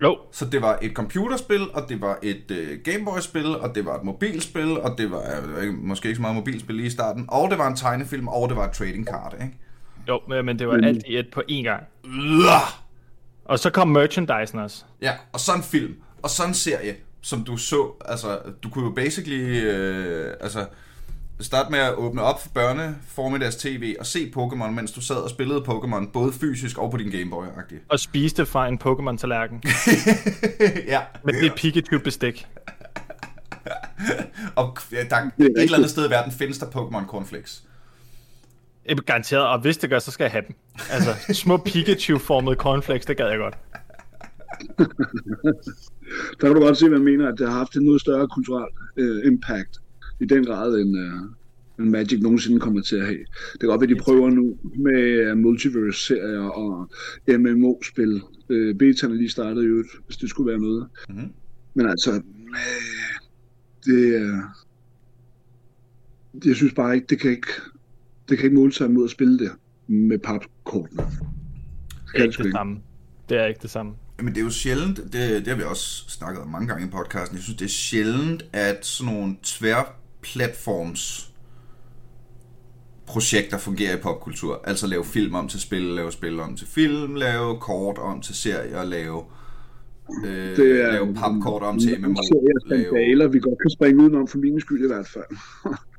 Jo. 0.03 0.19
Så 0.33 0.45
det 0.45 0.63
var 0.63 0.79
et 0.83 0.93
computerspil, 0.93 1.61
og 1.75 1.89
det 1.89 2.01
var 2.01 2.19
et 2.23 2.51
øh, 2.51 2.79
Gameboy-spil, 2.85 3.47
og 3.47 3.75
det 3.75 3.85
var 3.85 3.99
et 3.99 4.05
mobilspil, 4.05 4.81
og 4.81 4.99
det 4.99 5.11
var 5.11 5.23
øh, 5.59 5.75
måske 5.75 6.09
ikke 6.09 6.17
så 6.17 6.23
meget 6.23 6.37
mobilspil 6.37 6.75
lige 6.75 6.87
i 6.87 6.91
starten, 6.91 7.25
og 7.29 7.51
det 7.51 7.59
var 7.59 7.69
en 7.69 7.77
tegnefilm, 7.77 8.29
og 8.29 8.49
det 8.49 8.57
var 8.57 8.67
et 8.69 8.73
trading 8.73 9.07
card, 9.07 9.35
ikke? 9.43 9.59
Jo, 10.09 10.21
men, 10.43 10.59
det 10.59 10.69
var 10.69 10.75
Men- 10.75 10.85
alt 10.85 11.03
i 11.07 11.17
et 11.19 11.27
på 11.33 11.43
én 11.51 11.63
gang. 11.63 11.83
Uah! 12.05 12.63
Og 13.45 13.59
så 13.59 13.71
kom 13.71 13.89
merchandisen 13.89 14.59
også. 14.59 14.85
Ja, 15.03 15.13
og 15.33 15.41
så 15.41 15.53
en 15.55 15.63
film, 15.63 15.95
og 16.23 16.31
så 16.31 16.45
en 16.47 16.55
serie, 16.55 16.95
som 17.23 17.45
du 17.45 17.57
så, 17.57 17.93
altså, 18.05 18.39
du 18.63 18.69
kunne 18.71 18.85
jo 18.85 18.91
basically, 18.91 19.61
øh, 19.65 20.35
altså, 20.41 20.67
starte 21.41 21.71
med 21.71 21.79
at 21.79 21.95
åbne 21.95 22.23
op 22.23 22.43
for 22.43 22.49
børne 22.55 22.97
formiddags 23.09 23.57
tv 23.57 23.95
og 24.01 24.07
se 24.07 24.33
Pokémon, 24.37 24.71
mens 24.71 24.93
du 24.93 25.01
sad 25.01 25.17
og 25.17 25.31
spillede 25.31 25.61
Pokémon, 25.69 26.11
både 26.13 26.33
fysisk 26.33 26.79
og 26.79 26.91
på 26.91 26.97
din 26.97 27.09
Gameboy-agtigt. 27.13 27.85
Og 27.89 28.01
spiste 28.01 28.47
fra 28.47 28.69
en 28.69 28.81
Pokémon-tallerken. 28.85 29.63
ja, 30.95 31.01
Med 31.25 31.35
det 31.43 31.53
Pikachu-bestik. 31.57 32.47
og 34.57 34.77
ja, 34.93 35.05
der, 35.11 35.17
et 35.17 35.33
eller 35.39 35.77
andet 35.77 35.91
sted 35.91 36.07
i 36.07 36.11
verden 36.11 36.33
findes 36.33 36.59
der 36.59 36.67
Pokémon 36.67 37.07
Cornflakes. 37.07 37.63
Er 38.89 38.95
Garanteret, 38.95 39.47
og 39.47 39.61
hvis 39.61 39.77
det 39.79 39.91
gør, 39.91 39.99
så 39.99 40.11
skal 40.11 40.25
jeg 40.25 40.31
have 40.31 40.45
dem. 40.49 40.57
Altså, 40.91 41.33
små 41.43 41.57
Pikachu-formede 41.57 42.57
cornflakes, 42.57 43.07
det 43.07 43.17
gad 43.17 43.29
jeg 43.29 43.39
godt. 43.39 43.59
Der 46.41 46.47
kan 46.47 46.55
du 46.55 46.61
godt 46.61 46.79
se, 46.79 46.89
hvad 46.89 46.99
jeg 46.99 47.05
mener, 47.05 47.29
at 47.29 47.39
det 47.39 47.49
har 47.49 47.59
haft 47.59 47.77
en 47.77 47.83
noget 47.83 48.01
større 48.01 48.29
kulturel 48.29 48.69
øh, 48.97 49.27
impact 49.27 49.79
i 50.21 50.25
den 50.25 50.45
grad, 50.45 50.75
end, 50.75 50.99
øh, 50.99 51.13
end 51.79 51.91
Magic 51.91 52.23
nogensinde 52.23 52.61
kommer 52.61 52.83
til 52.83 52.97
at 52.97 53.07
have. 53.07 53.19
Det 53.53 53.61
kan 53.61 53.69
godt 53.69 53.81
være, 53.81 53.91
de 53.91 54.01
prøver 54.01 54.31
nu 54.31 54.59
med 54.77 55.01
øh, 55.03 55.37
multiverse-serier 55.37 56.41
og 56.41 56.91
MMO-spil. 57.29 58.23
Øh, 58.49 58.75
betaen 58.75 59.13
er 59.13 59.17
lige 59.17 59.31
startet 59.31 59.63
i 59.63 59.67
øvrigt, 59.67 59.89
hvis 60.07 60.17
det 60.17 60.31
skulle 60.31 60.51
være 60.51 60.61
noget. 60.61 60.87
Mhm. 61.09 61.33
Men 61.75 61.89
altså, 61.89 62.13
øh, 62.13 62.21
det, 63.85 64.15
øh, 64.15 64.39
jeg 66.45 66.57
synes 66.57 66.75
bare 66.75 66.95
ikke, 66.95 67.07
det 67.07 67.21
kan 67.21 67.31
ikke, 67.31 67.53
det 68.29 68.39
kan 68.39 68.45
ikke 68.45 68.57
måle 68.57 68.73
sig 68.73 68.91
mod 68.91 69.05
at 69.05 69.11
spille 69.11 69.39
det 69.39 69.51
med 69.87 70.19
papkortene. 70.19 71.03
Det 72.13 72.21
er 72.21 72.25
ikke 72.25 72.43
det 72.43 72.53
samme. 72.53 72.81
Det 73.29 73.39
er 73.41 73.47
ikke 73.47 73.61
det 73.63 73.71
samme. 73.71 73.93
Men 74.19 74.29
det 74.29 74.37
er 74.37 74.45
jo 74.45 74.51
sjældent, 74.51 74.97
det, 74.97 75.13
det 75.13 75.47
har 75.47 75.57
vi 75.57 75.63
også 75.63 76.05
snakket 76.09 76.43
om 76.43 76.49
mange 76.49 76.69
gange 76.69 76.87
i 76.87 76.91
podcasten, 76.91 77.37
jeg 77.37 77.43
synes, 77.43 77.57
det 77.59 77.65
er 77.65 77.69
sjældent, 77.69 78.45
at 78.53 78.87
sådan 78.87 79.15
nogle 79.15 79.37
tværplatforms 79.43 81.33
projekter 83.07 83.59
fungerer 83.59 83.97
i 83.97 84.01
popkultur. 84.01 84.61
Altså 84.65 84.87
lave 84.87 85.05
film 85.05 85.35
om 85.35 85.49
til 85.49 85.61
spil, 85.61 85.83
lave 85.83 86.13
spil 86.13 86.41
om 86.41 86.57
til 86.57 86.67
film, 86.67 87.15
lave 87.15 87.61
kort 87.61 87.99
om 87.99 88.21
til 88.21 88.35
serier, 88.35 88.85
lave, 88.85 89.25
øh, 90.25 90.57
Det 90.57 90.85
er 90.85 90.93
lave 90.93 91.15
papkort 91.15 91.63
om 91.63 91.79
til 91.79 92.01
MMO. 92.01 92.23
serier 92.23 93.17
Lave, 93.17 93.33
vi 93.33 93.39
godt 93.39 93.59
kan 93.63 93.71
springe 93.71 94.03
udenom 94.03 94.29
for 94.29 94.39
min 94.39 94.61
skyld 94.61 94.85
i 94.85 94.87
hvert 94.87 95.09
fald. 95.09 95.37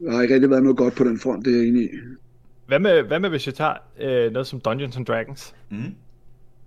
Der 0.00 0.12
har 0.14 0.22
ikke 0.22 0.34
rigtig 0.34 0.50
været 0.50 0.62
noget 0.62 0.76
godt 0.78 0.94
på 0.94 1.04
den 1.04 1.18
front, 1.18 1.44
det 1.44 1.52
er 1.54 1.58
jeg 1.58 1.68
enig 1.68 1.82
i. 1.84 1.88
Hvad 2.66 2.78
med, 2.78 3.02
hvad 3.02 3.20
med 3.20 3.30
hvis 3.30 3.46
jeg 3.46 3.54
tager 3.54 3.74
øh, 4.00 4.32
noget 4.32 4.46
som 4.46 4.60
Dungeons 4.60 4.96
and 4.96 5.06
Dragons? 5.06 5.54
mm, 5.70 5.94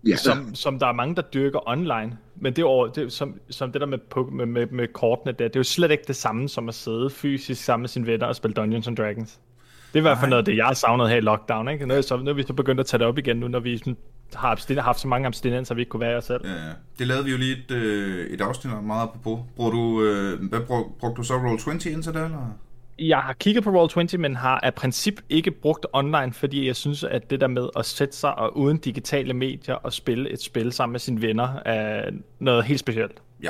Ja, 0.07 0.15
som, 0.15 0.55
som 0.55 0.79
der 0.79 0.87
er 0.87 0.91
mange, 0.93 1.15
der 1.15 1.21
dyrker 1.21 1.69
online. 1.69 2.17
Men 2.35 2.53
det 2.53 2.61
er 2.61 2.65
over, 2.65 2.87
det 2.87 3.11
som, 3.13 3.39
som 3.49 3.71
det 3.71 3.81
der 3.81 3.87
med, 3.87 3.97
med, 4.31 4.45
med, 4.45 4.67
med 4.67 4.87
kortene 4.87 5.31
der, 5.31 5.47
det 5.47 5.55
er 5.55 5.59
jo 5.59 5.63
slet 5.63 5.91
ikke 5.91 6.03
det 6.07 6.15
samme 6.15 6.49
som 6.49 6.69
at 6.69 6.75
sidde 6.75 7.09
fysisk 7.09 7.63
sammen 7.63 7.81
med 7.81 7.89
sine 7.89 8.07
venner 8.07 8.25
og 8.27 8.35
spille 8.35 8.53
Dungeons 8.55 8.87
and 8.87 8.97
Dragons. 8.97 9.39
Det 9.87 9.95
er 9.95 9.99
i 9.99 10.01
hvert 10.01 10.17
fald 10.19 10.29
noget 10.29 10.41
af 10.41 10.45
det, 10.45 10.57
jeg 10.57 10.65
har 10.65 10.73
savnet 10.73 11.09
her 11.09 11.15
i 11.17 11.19
lockdown. 11.21 11.67
Ikke? 11.69 11.85
Nu, 11.85 11.93
er, 11.93 12.01
så, 12.01 12.17
nu 12.17 12.29
er 12.29 12.33
vi 12.33 12.43
så 12.43 12.53
begyndt 12.53 12.79
at 12.79 12.85
tage 12.85 12.99
det 12.99 13.07
op 13.07 13.17
igen, 13.17 13.37
nu 13.37 13.47
når 13.47 13.59
vi 13.59 13.77
sådan, 13.77 13.97
har 14.35 14.55
abstin- 14.55 14.79
haft 14.81 14.99
så 14.99 15.07
mange 15.07 15.27
abstinenser, 15.27 15.75
vi 15.75 15.81
ikke 15.81 15.89
kunne 15.89 15.99
være 16.01 16.17
os 16.17 16.23
selv. 16.25 16.41
ja, 16.43 16.51
ja. 16.53 16.71
det 16.99 17.07
lavede 17.07 17.25
vi 17.25 17.31
jo 17.31 17.37
lige 17.37 17.55
et, 17.57 17.71
øh, 17.71 18.27
et 18.27 18.41
afsnit 18.41 18.73
meget 18.83 19.03
apropos. 19.03 19.39
Bruger 19.55 19.71
du, 19.71 20.03
øh, 20.03 20.49
hvad 20.49 20.59
brug, 20.59 20.95
brugte 20.99 21.17
du 21.17 21.23
så 21.23 21.33
Roll20 21.33 21.69
indtil 21.69 22.13
det, 22.13 22.23
eller? 22.23 22.57
Jeg 22.99 23.17
har 23.17 23.33
kigget 23.33 23.63
på 23.63 23.83
Roll20, 23.83 24.17
men 24.17 24.35
har 24.35 24.59
af 24.59 24.73
princip 24.73 25.21
ikke 25.29 25.51
brugt 25.51 25.85
online, 25.93 26.33
fordi 26.33 26.67
jeg 26.67 26.75
synes, 26.75 27.03
at 27.03 27.29
det 27.29 27.41
der 27.41 27.47
med 27.47 27.67
at 27.75 27.85
sætte 27.85 28.17
sig 28.17 28.35
og 28.35 28.57
uden 28.57 28.77
digitale 28.77 29.33
medier 29.33 29.75
og 29.75 29.93
spille 29.93 30.29
et 30.29 30.41
spil 30.41 30.71
sammen 30.71 30.91
med 30.91 30.99
sine 30.99 31.21
venner 31.21 31.59
er 31.65 32.11
noget 32.39 32.63
helt 32.63 32.79
specielt. 32.79 33.21
Ja. 33.43 33.49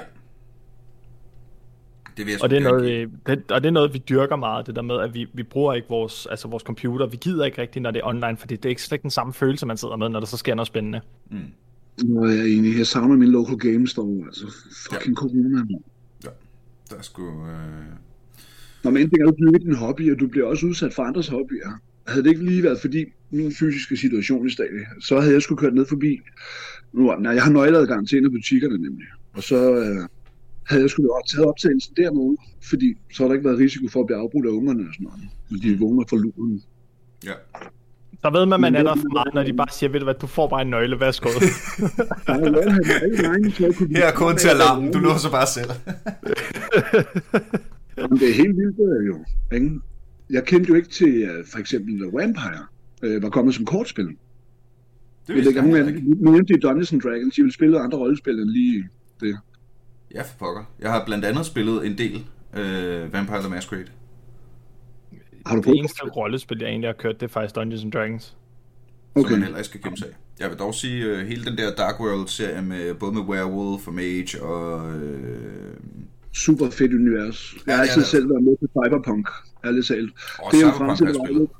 Det 2.18 2.26
vil 2.26 2.32
jeg 2.32 2.44
Og 2.44 2.50
det, 2.50 2.58
er 2.58 2.62
noget, 2.62 3.10
det, 3.28 3.52
og 3.52 3.64
det 3.64 3.68
er 3.68 3.72
noget, 3.72 3.94
vi 3.94 4.04
dyrker 4.10 4.36
meget, 4.36 4.68
det 4.68 4.76
der 4.76 4.82
med, 4.82 5.00
at 5.00 5.14
vi, 5.14 5.28
vi 5.34 5.44
bruger 5.44 5.74
ikke 5.74 5.90
vores, 5.90 6.26
altså 6.26 6.48
vores 6.48 6.64
computer. 6.64 7.06
Vi 7.06 7.18
gider 7.18 7.46
ikke 7.46 7.62
rigtigt, 7.62 7.84
når 7.84 7.92
det 7.92 8.00
er 8.00 8.08
online, 8.08 8.38
fordi 8.38 8.56
det 8.56 8.66
er 8.66 8.70
ikke 8.70 8.82
slet 8.82 8.96
ikke 8.96 9.04
den 9.04 9.12
samme 9.12 9.34
følelse, 9.34 9.66
man 9.66 9.78
sidder 9.78 9.96
med, 9.96 10.10
når 10.10 10.20
der 10.20 10.28
så 10.28 10.38
sker 10.38 10.56
noget 10.56 10.68
spændende. 10.68 11.02
nu 12.04 12.24
er 12.24 12.32
jeg 12.32 12.50
enig. 12.50 12.78
Jeg 12.78 12.88
savner 12.88 13.16
min 13.16 13.30
local 13.30 13.58
game 13.58 13.88
store, 13.88 14.26
altså. 14.26 14.46
Fucking 14.92 15.16
ja. 15.16 15.22
corona. 15.22 15.50
mand. 15.50 15.70
Der 16.90 16.98
er 16.98 17.02
sgu... 17.02 17.48
Øh... 17.48 18.07
Nå, 18.84 18.90
men 18.90 19.02
en 19.02 19.10
ting 19.10 19.22
er, 19.22 19.28
at 19.28 19.34
du 19.40 19.46
dyrker 19.46 19.60
din 19.60 19.76
hobby, 19.76 20.12
og 20.12 20.20
du 20.20 20.28
bliver 20.28 20.48
også 20.48 20.66
udsat 20.66 20.94
for 20.94 21.04
andres 21.04 21.28
hobbyer. 21.28 21.72
Havde 22.08 22.24
det 22.24 22.30
ikke 22.30 22.46
lige 22.46 22.64
været 22.64 22.82
fordi 22.82 23.06
min 23.32 23.52
fysiske 23.52 23.98
situation 23.98 24.48
i 24.48 24.50
stedet, 24.50 24.86
så 25.02 25.20
havde 25.20 25.34
jeg 25.34 25.42
skulle 25.42 25.60
kørt 25.60 25.74
ned 25.74 25.86
forbi. 25.86 26.20
Nu, 26.94 27.16
nej, 27.16 27.34
jeg 27.34 27.44
har 27.44 27.52
nøgleadgang 27.52 28.08
til 28.08 28.18
en 28.18 28.26
af 28.26 28.32
butikkerne 28.32 28.78
nemlig. 28.78 29.08
Og 29.34 29.44
så 29.44 29.76
øh, 29.76 30.08
havde 30.64 30.82
jeg 30.82 30.90
skulle 30.90 31.10
have 31.16 31.24
taget 31.34 31.48
optagelsen 31.48 31.94
dernede, 31.98 32.38
fordi 32.70 32.98
så 33.14 33.24
har 33.24 33.28
der 33.28 33.36
ikke 33.36 33.50
været 33.50 33.60
risiko 33.60 33.88
for 33.88 34.00
at 34.00 34.06
blive 34.06 34.20
afbrudt 34.20 34.46
af 34.46 34.50
ungerne 34.50 34.84
og 34.88 34.94
sådan 34.94 35.04
noget. 35.04 35.20
Når 35.50 35.60
de 35.60 35.80
vågner 35.80 36.04
fra 36.10 36.18
luren. 36.18 36.62
Ja. 37.26 37.34
Så 38.22 38.30
ved 38.30 38.46
man, 38.46 38.62
man 38.62 38.76
er 38.76 38.84
der 38.84 38.96
for 38.96 39.14
meget, 39.14 39.34
når 39.34 39.44
de 39.44 39.54
bare 39.54 39.68
siger, 39.72 39.90
ved 39.90 40.00
du 40.00 40.04
hvad, 40.04 40.14
du 40.14 40.28
får 40.28 40.48
bare 40.48 40.62
en 40.62 40.70
nøgle, 40.70 41.00
værsgo. 41.00 41.30
Er 42.28 43.22
her 43.22 43.36
ikke 43.36 44.04
er 44.04 44.12
koden 44.12 44.38
til 44.38 44.48
alarmen, 44.48 44.94
du 44.94 45.00
låser 45.00 45.30
bare 45.30 45.48
selv. 45.48 45.72
Jamen, 47.98 48.18
det 48.20 48.30
er 48.30 48.34
helt 48.34 48.58
vildt, 48.58 48.78
det 48.78 48.84
er 48.84 49.06
jo. 49.08 49.26
Ikke? 49.56 49.80
Jeg 50.30 50.46
kendte 50.46 50.70
jo 50.70 50.76
ikke 50.76 50.90
til, 50.90 51.24
uh, 51.30 51.46
for 51.52 51.60
eksempel 51.60 52.00
Vampire 52.14 52.66
uh, 53.04 53.24
var 53.24 53.30
kommet 53.30 53.56
som 53.56 53.66
kortspil. 53.66 54.06
Det 54.08 54.16
Jeg 55.28 55.36
vidste 55.36 55.50
ikke, 55.50 55.76
jeg 55.76 56.02
nu 56.04 56.32
nævnte 56.32 56.54
de 56.54 56.60
Dungeons 56.60 56.94
and 56.94 57.02
Dragons, 57.02 57.36
de 57.36 57.42
vil 57.44 57.52
spille 57.52 57.80
andre 57.80 57.98
rollespil 57.98 58.40
end 58.40 58.50
lige 58.50 58.90
det. 59.22 59.38
Ja, 60.16 60.22
for 60.22 60.38
pokker. 60.38 60.64
Jeg 60.80 60.92
har 60.92 61.06
blandt 61.06 61.26
andet 61.26 61.46
spillet 61.46 61.86
en 61.86 61.98
del 61.98 62.26
øh, 62.54 63.14
Vampire 63.14 63.40
the 63.40 63.50
Masquerade. 63.50 63.88
Har 65.46 65.56
du 65.56 65.58
det 65.58 65.66
prøvet 65.66 65.80
eneste 65.80 66.04
rollespil, 66.04 66.58
jeg 66.62 66.70
egentlig 66.70 66.88
har 66.88 66.94
kørt, 66.94 67.20
det 67.20 67.28
er 67.28 67.32
faktisk 67.32 67.56
Dungeons 67.56 67.84
and 67.84 67.92
Dragons. 67.92 68.38
som 69.16 69.26
Okay. 69.26 69.32
man 69.32 69.44
heller 69.44 69.58
ikke 69.58 69.68
skal 69.68 69.82
kæmpe 69.82 69.98
sig 69.98 70.08
af. 70.08 70.14
Jeg 70.40 70.50
vil 70.50 70.58
dog 70.58 70.76
sige, 70.76 71.06
øh, 71.06 71.28
hele 71.28 71.46
den 71.46 71.58
der 71.58 71.76
Dark 71.76 72.00
World-serie 72.00 72.62
med 72.62 72.94
både 72.94 73.14
med 73.14 73.22
Werewolf 73.22 73.88
og 73.88 73.94
Mage 73.94 74.44
og... 74.44 74.92
Øh, 74.96 75.74
Super 76.34 76.70
fedt 76.70 76.94
univers. 76.94 77.54
Jeg 77.54 77.62
Ja, 77.68 77.72
har 77.72 77.78
er 77.84 77.88
altid 77.88 78.04
selv 78.04 78.30
været 78.30 78.44
med 78.44 78.58
til 78.60 78.68
Cyberpunk, 78.68 79.30
ærligt 79.66 79.88
talt. 79.88 80.12
og 80.40 80.52
Det 80.52 80.62
er 80.62 81.30
jo 81.34 81.40
lidt- 81.40 81.52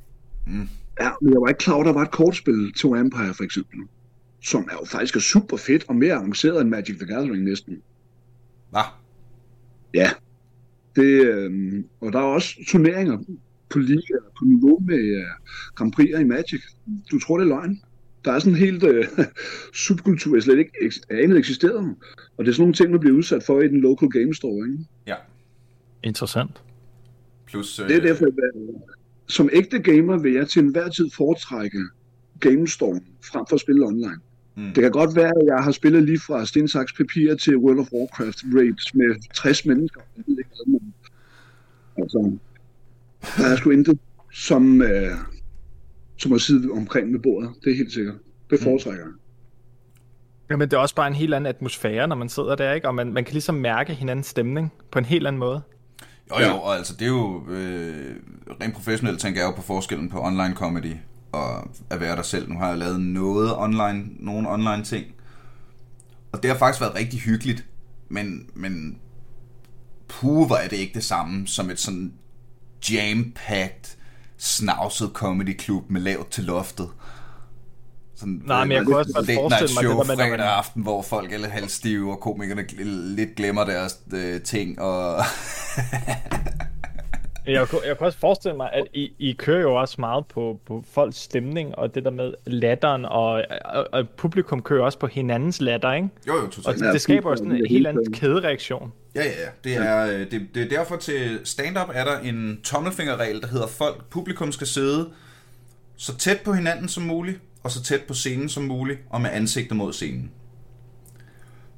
Mm. 0.48 0.68
Ja, 1.02 1.10
men 1.22 1.34
jeg 1.34 1.42
var 1.42 1.48
ikke 1.48 1.58
klar 1.60 1.74
over, 1.74 1.84
at 1.84 1.88
der 1.88 1.94
var 1.94 2.02
et 2.02 2.12
kortspil 2.12 2.74
til 2.74 2.90
Vampire, 2.90 3.34
for 3.34 3.44
eksempel. 3.44 3.80
Som 4.44 4.62
er 4.72 4.76
jo 4.82 4.86
faktisk 4.86 5.16
er 5.16 5.20
super 5.20 5.58
fedt 5.58 5.86
og 5.88 5.96
mere 5.96 6.14
avanceret 6.14 6.62
end 6.62 6.70
Magic 6.70 6.98
the 6.98 7.06
Gathering 7.08 7.44
næsten. 7.44 7.82
Hva? 8.70 8.80
Ja. 9.94 10.10
Det, 10.96 11.04
øh, 11.26 11.84
og 12.02 12.14
der 12.14 12.20
er 12.20 12.24
også 12.24 12.56
turneringer 12.68 13.18
på 13.70 13.80
liga 13.80 14.18
på 14.40 14.46
niveau 14.46 14.80
med 14.80 15.00
øh, 15.18 15.24
Grand 15.76 15.94
Prix'er 16.00 16.20
i 16.20 16.24
Magic. 16.24 16.62
Du 17.12 17.20
tror, 17.20 17.38
det 17.38 17.44
er 17.46 17.50
løgn. 17.50 17.82
Der 18.28 18.34
er 18.34 18.40
sådan 18.40 18.54
en 18.54 18.60
helt 18.60 18.84
øh, 18.84 19.06
subkultur, 19.86 20.36
jeg 20.36 20.44
slet 20.44 20.60
ikke 20.60 20.72
anede 21.10 21.40
eksisterede. 21.40 21.96
Og 22.38 22.46
det 22.46 22.48
er 22.48 22.54
sådan 22.54 22.62
nogle 22.62 22.74
ting, 22.74 22.92
man 22.92 23.00
bliver 23.00 23.18
udsat 23.18 23.44
for 23.44 23.62
i 23.62 23.68
den 23.68 23.82
local 23.82 24.10
game 24.10 24.34
store. 24.34 24.68
Ikke? 24.68 24.84
Ja. 25.08 25.16
Interessant. 26.04 26.62
Plus... 27.46 27.80
Øh, 27.80 27.88
Det 27.90 27.96
er 27.96 28.02
derfor, 28.02 28.26
at 28.26 28.32
øh, 28.56 28.74
som 29.28 29.50
ægte 29.54 29.80
gamer 29.80 30.18
vil 30.18 30.34
jeg 30.34 30.48
til 30.48 30.64
enhver 30.64 30.90
tid 30.90 31.10
foretrække 31.16 31.80
GameStorm 32.40 33.02
frem 33.32 33.46
for 33.50 33.56
at 33.56 33.62
spille 33.62 33.86
online. 33.86 34.20
Mm. 34.56 34.74
Det 34.74 34.82
kan 34.84 34.92
godt 34.92 35.16
være, 35.16 35.32
at 35.42 35.46
jeg 35.46 35.64
har 35.64 35.72
spillet 35.72 36.04
lige 36.04 36.20
fra 36.20 36.46
Sten 36.46 36.68
Saks 36.68 36.94
Papir 36.94 37.36
til 37.36 37.58
World 37.58 37.80
of 37.80 37.88
Warcraft 37.94 38.44
raids 38.56 38.96
med 38.96 39.34
60 39.34 39.66
mennesker. 39.66 40.02
Altså, 41.98 42.32
der 43.38 43.46
er 43.46 43.56
sgu 43.56 43.70
intet 43.70 44.00
som, 44.34 44.82
øh, 44.82 45.12
som 46.18 46.34
at 46.34 46.42
sidde 46.42 46.72
omkring 46.72 47.12
med 47.12 47.20
bordet. 47.20 47.50
Det 47.64 47.72
er 47.72 47.76
helt 47.76 47.94
sikkert. 47.94 48.16
Det 48.50 48.60
foretrækker 48.60 49.04
jeg. 49.04 49.14
Jamen, 50.50 50.70
det 50.70 50.78
er 50.78 50.82
også 50.82 50.96
bare 50.96 51.08
en 51.08 51.14
helt 51.14 51.34
anden 51.34 51.48
atmosfære, 51.48 52.08
når 52.08 52.16
man 52.16 52.30
sidder 52.30 52.56
der, 52.56 52.74
ikke? 52.74 52.88
Og 52.88 52.96
man, 52.96 53.14
man 53.14 53.24
kan 53.24 53.34
ligesom 53.34 53.56
mærke 53.56 53.94
hinandens 53.94 54.28
stemning 54.28 54.74
på 54.92 55.00
en 55.00 55.06
helt 55.06 55.28
anden 55.28 55.40
måde. 55.40 55.62
Jo, 56.30 56.46
jo, 56.46 56.54
og 56.54 56.76
altså 56.76 56.94
det 56.94 57.02
er 57.02 57.10
jo 57.10 57.44
øh, 57.50 58.16
rent 58.62 58.74
professionelt 58.74 59.20
tænker 59.20 59.42
jeg 59.42 59.48
jo 59.48 59.56
på 59.56 59.62
forskellen 59.62 60.10
på 60.10 60.22
online 60.22 60.54
comedy 60.56 60.94
og 61.32 61.70
at 61.90 62.00
være 62.00 62.16
der 62.16 62.22
selv. 62.22 62.50
Nu 62.50 62.58
har 62.58 62.70
jeg 62.70 62.78
lavet 62.78 63.02
noget 63.02 63.58
online, 63.58 64.06
nogle 64.20 64.50
online 64.50 64.84
ting, 64.84 65.06
og 66.32 66.44
det 66.44 66.52
har 66.52 66.58
faktisk 66.58 66.82
været 66.82 66.96
rigtig 66.96 67.20
hyggeligt, 67.20 67.66
men, 68.10 68.50
men 68.54 68.98
puh, 70.08 70.48
hvor 70.48 70.56
er 70.56 70.68
det 70.68 70.78
ikke 70.78 70.94
det 70.94 71.04
samme 71.04 71.48
som 71.48 71.70
et 71.70 71.80
sådan 71.80 72.14
jam-packed, 72.90 73.97
snavset 74.38 75.10
comedy 75.14 75.58
klub 75.58 75.84
med 75.90 76.02
lavt 76.02 76.30
til 76.32 76.44
loftet. 76.44 76.90
Sådan, 78.16 78.42
Nej, 78.46 78.64
men 78.66 78.72
jeg 78.78 78.86
kunne 78.86 78.98
også 78.98 79.14
godt 79.14 79.26
forestille 79.36 79.74
mig 79.76 79.84
show 79.84 79.92
det 80.00 80.08
der 80.08 80.16
med, 80.16 80.16
fredag 80.16 80.30
man- 80.38 80.40
aften, 80.40 80.82
hvor 80.84 81.02
folk 81.02 81.34
er 81.34 81.38
lidt 81.38 81.52
halvstive, 81.52 82.12
og 82.12 82.20
komikerne 82.20 82.62
gl- 82.62 82.84
lidt 83.16 83.36
glemmer 83.36 83.66
deres 83.66 84.00
øh, 84.14 84.42
ting, 84.42 84.82
og... 84.82 85.20
Jeg 87.48 87.68
kunne, 87.68 87.82
jeg 87.88 87.98
kunne 87.98 88.08
også 88.08 88.20
forestille 88.20 88.58
mig, 88.58 88.70
at 88.74 88.84
I, 88.94 89.12
I 89.20 89.34
kører 89.34 89.62
jo 89.62 89.76
også 89.76 89.96
meget 90.00 90.26
på, 90.28 90.60
på 90.66 90.84
folks 90.92 91.18
stemning, 91.18 91.76
og 91.78 91.96
det 91.96 92.04
der 92.04 92.12
med 92.12 92.34
latteren, 92.48 93.06
og, 93.06 93.44
og, 93.66 93.88
og 93.94 94.10
publikum 94.10 94.62
kører 94.62 94.84
også 94.86 95.00
på 95.00 95.08
hinandens 95.08 95.62
latter, 95.62 95.94
ikke? 95.94 96.10
jo, 96.28 96.34
jo, 96.34 96.46
Og 96.46 96.52
totalt. 96.52 96.80
det, 96.80 96.94
det 96.94 97.02
skaber 97.02 97.30
jo 97.30 97.36
sådan 97.36 97.52
en 97.52 97.66
helt 97.70 97.88
anden 97.88 98.14
kædereaktion. 98.14 98.92
Ja, 99.18 99.24
ja, 99.24 99.42
ja. 99.44 99.50
Det 99.64 99.76
er, 99.76 100.06
øh, 100.06 100.32
det, 100.32 100.48
det 100.56 100.64
er 100.64 100.70
derfor 100.70 100.96
til 100.96 101.40
stand-up 101.44 101.90
er 101.94 102.04
der 102.04 102.20
en 102.20 102.60
tommelfingerregel, 102.64 103.42
der 103.42 103.48
hedder 103.48 103.68
folk, 103.68 104.06
publikum 104.10 104.52
skal 104.52 104.68
sidde 104.68 105.10
så 105.98 106.18
tæt 106.18 106.40
på 106.46 106.54
hinanden 106.54 106.90
som 106.90 107.04
muligt, 107.04 107.40
og 107.64 107.72
så 107.72 107.84
tæt 107.84 108.02
på 108.08 108.14
scenen 108.14 108.50
som 108.50 108.64
muligt, 108.64 109.00
og 109.10 109.22
med 109.22 109.30
ansigtet 109.34 109.78
mod 109.78 109.94
scenen. 109.94 110.32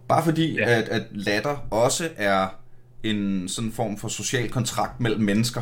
Bare 0.07 0.23
fordi, 0.23 0.55
Ja. 0.55 0.69
at, 0.79 0.89
at 0.89 1.03
latter 1.11 1.57
også 1.71 2.09
er 2.17 2.47
en 3.03 3.49
sådan 3.49 3.71
form 3.71 3.97
for 3.97 4.07
social 4.07 4.49
kontrakt 4.49 4.99
mellem 4.99 5.21
mennesker. 5.21 5.61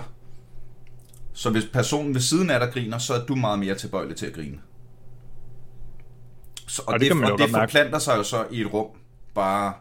Så 1.34 1.50
hvis 1.50 1.66
personen 1.74 2.14
ved 2.14 2.22
siden 2.22 2.50
af 2.50 2.60
dig 2.60 2.70
griner, 2.74 2.98
så 2.98 3.14
er 3.14 3.26
du 3.26 3.36
meget 3.36 3.60
mere 3.60 3.76
tilbøjelig 3.76 4.16
til 4.16 4.26
at 4.26 4.34
grine. 4.34 4.58
Så, 6.68 6.82
og, 6.88 6.94
Og 6.94 7.00
det 7.00 7.12
det, 7.12 7.32
og 7.32 7.40
det 7.40 7.52
mærke. 7.52 7.72
forplanter 7.72 8.00
sig 8.00 8.18
jo 8.18 8.24
så 8.24 8.46
i 8.52 8.62
et 8.62 8.74
rum. 8.74 8.88
Bare... 9.36 9.74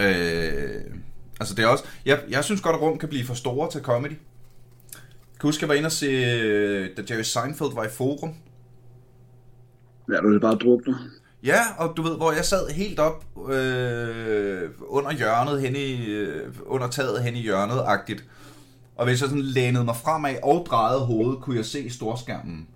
Øh, 0.00 0.80
altså 1.40 1.54
det 1.54 1.64
er 1.64 1.68
også... 1.68 1.84
Jeg, 2.06 2.20
jeg 2.28 2.44
synes 2.44 2.60
godt, 2.60 2.76
at 2.76 2.82
rum 2.82 2.98
kan 2.98 3.08
blive 3.08 3.24
for 3.24 3.34
store 3.34 3.70
til 3.70 3.80
comedy. 3.80 4.10
Jeg 4.12 5.40
kan 5.40 5.48
huske, 5.48 5.62
jeg 5.62 5.68
var 5.68 5.74
inde 5.74 5.86
og 5.86 5.92
se, 5.92 6.06
øh, 6.06 6.90
da 6.96 7.02
Jerry 7.10 7.22
Seinfeld 7.22 7.74
var 7.74 7.84
i 7.84 7.88
Forum. 7.88 8.34
Ja, 10.12 10.16
du 10.16 10.34
er 10.34 10.40
bare 10.40 10.54
drukner. 10.54 10.98
Ja, 11.44 11.60
og 11.78 11.96
du 11.96 12.02
ved, 12.02 12.16
hvor 12.16 12.32
jeg 12.32 12.44
sad 12.44 12.70
helt 12.70 12.98
op 12.98 13.24
øh, 13.50 14.70
under 14.80 15.12
hjørnet, 15.12 15.60
hen 15.60 15.76
i, 15.76 16.06
øh, 16.06 16.54
under 16.66 16.88
taget 16.88 17.22
hen 17.22 17.36
i 17.36 17.40
hjørnet-agtigt. 17.40 18.24
Og 18.96 19.04
hvis 19.04 19.20
jeg 19.20 19.28
sådan 19.28 19.42
lænede 19.42 19.84
mig 19.84 19.96
fremad 19.96 20.34
og 20.42 20.66
drejede 20.70 21.00
hovedet, 21.00 21.40
kunne 21.40 21.56
jeg 21.56 21.64
se 21.64 21.90
storskærmen. 21.90 22.66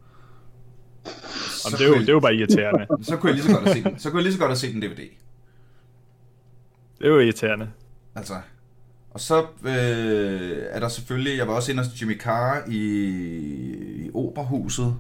Og 1.65 1.73
det 1.73 1.81
er, 1.81 1.89
jo, 1.89 1.95
det 1.95 2.09
er 2.09 2.13
jo 2.13 2.21
bare 2.21 2.35
irriterende. 2.35 2.87
Så 3.09 3.17
kunne 3.17 3.29
jeg 3.33 3.35
lige 3.35 3.47
så 3.47 3.53
godt 3.53 3.65
have 3.65 3.77
set 3.77 3.85
den. 3.85 3.99
Så 3.99 4.11
kunne 4.11 4.19
jeg 4.19 4.23
lige 4.23 4.33
så 4.33 4.39
godt 4.39 4.51
have 4.51 4.57
set 4.57 4.75
en 4.75 4.83
DVD. 4.83 5.09
Det 6.99 7.07
er 7.07 7.09
jo 7.09 7.19
irriterende. 7.19 7.71
Altså. 8.15 8.35
Og 9.11 9.21
så 9.21 9.47
øh, 9.65 10.63
er 10.71 10.81
der 10.81 10.89
selvfølgelig, 10.89 11.39
jeg 11.39 11.49
var 11.49 11.55
også 11.55 11.73
inde 11.73 11.85
hos 11.85 12.01
Jimmy 12.03 12.21
Carr 12.21 12.63
i, 12.69 12.81
i 14.07 14.11
Operhuset, 14.15 14.97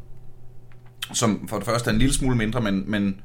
som 1.12 1.48
for 1.48 1.56
det 1.56 1.66
første 1.66 1.90
er 1.90 1.92
en 1.92 1.98
lille 1.98 2.14
smule 2.14 2.36
mindre, 2.36 2.60
men, 2.60 2.90
men, 2.90 3.20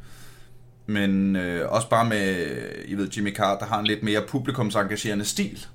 men 0.86 1.36
øh, 1.36 1.72
også 1.72 1.90
bare 1.90 2.06
med, 2.06 2.48
I 2.86 2.96
ved, 2.96 3.10
Jimmy 3.10 3.36
Carr, 3.36 3.60
der 3.60 3.66
har 3.66 3.80
en 3.80 3.88
lidt 3.88 4.04
mere 4.04 4.22
publikumsengagerende 4.28 5.26
stil. 5.26 5.66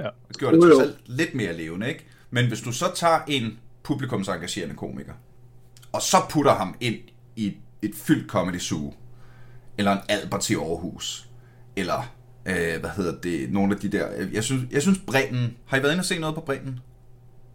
Ja. 0.00 0.08
Det 0.28 0.38
gjorde 0.38 0.56
det 0.56 0.62
Jo, 0.62 0.68
jo. 0.68 0.74
trods 0.74 0.88
alt 0.88 0.98
lidt 1.06 1.34
mere 1.34 1.52
levende, 1.52 1.88
ikke? 1.88 2.06
Men 2.30 2.46
hvis 2.46 2.60
du 2.60 2.72
så 2.72 2.86
tager 2.94 3.18
en 3.26 3.58
publikumsengagerende 3.82 4.74
komiker, 4.74 5.12
og 5.92 6.02
så 6.02 6.16
putter 6.30 6.54
ham 6.54 6.74
ind 6.80 6.98
i 7.36 7.56
et 7.82 7.94
fyldt 7.94 8.30
comedy 8.30 8.58
zoo, 8.58 8.94
eller 9.78 9.92
en 9.92 9.98
Albert 10.08 10.50
i 10.50 10.54
Aarhus, 10.54 11.28
eller 11.76 12.14
øh, 12.46 12.80
hvad 12.80 12.90
hedder 12.90 13.20
det, 13.20 13.52
nogle 13.52 13.74
af 13.74 13.80
de 13.80 13.88
der, 13.88 14.08
jeg 14.32 14.44
synes, 14.44 14.62
jeg 14.70 14.82
synes 14.82 14.98
Bremen, 15.06 15.56
har 15.66 15.76
I 15.76 15.82
været 15.82 15.92
inde 15.92 16.00
og 16.00 16.04
se 16.04 16.18
noget 16.18 16.34
på 16.34 16.40
Bremen? 16.40 16.80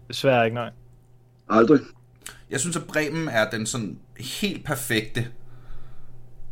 Desværre 0.07 0.45
ikke, 0.45 0.55
nej. 0.55 0.69
Aldrig. 1.49 1.79
Jeg 2.49 2.59
synes, 2.59 2.75
at 2.75 2.83
Bremen 2.83 3.27
er 3.27 3.49
den 3.49 3.65
sådan 3.65 3.99
helt 4.17 4.65
perfekte, 4.65 5.27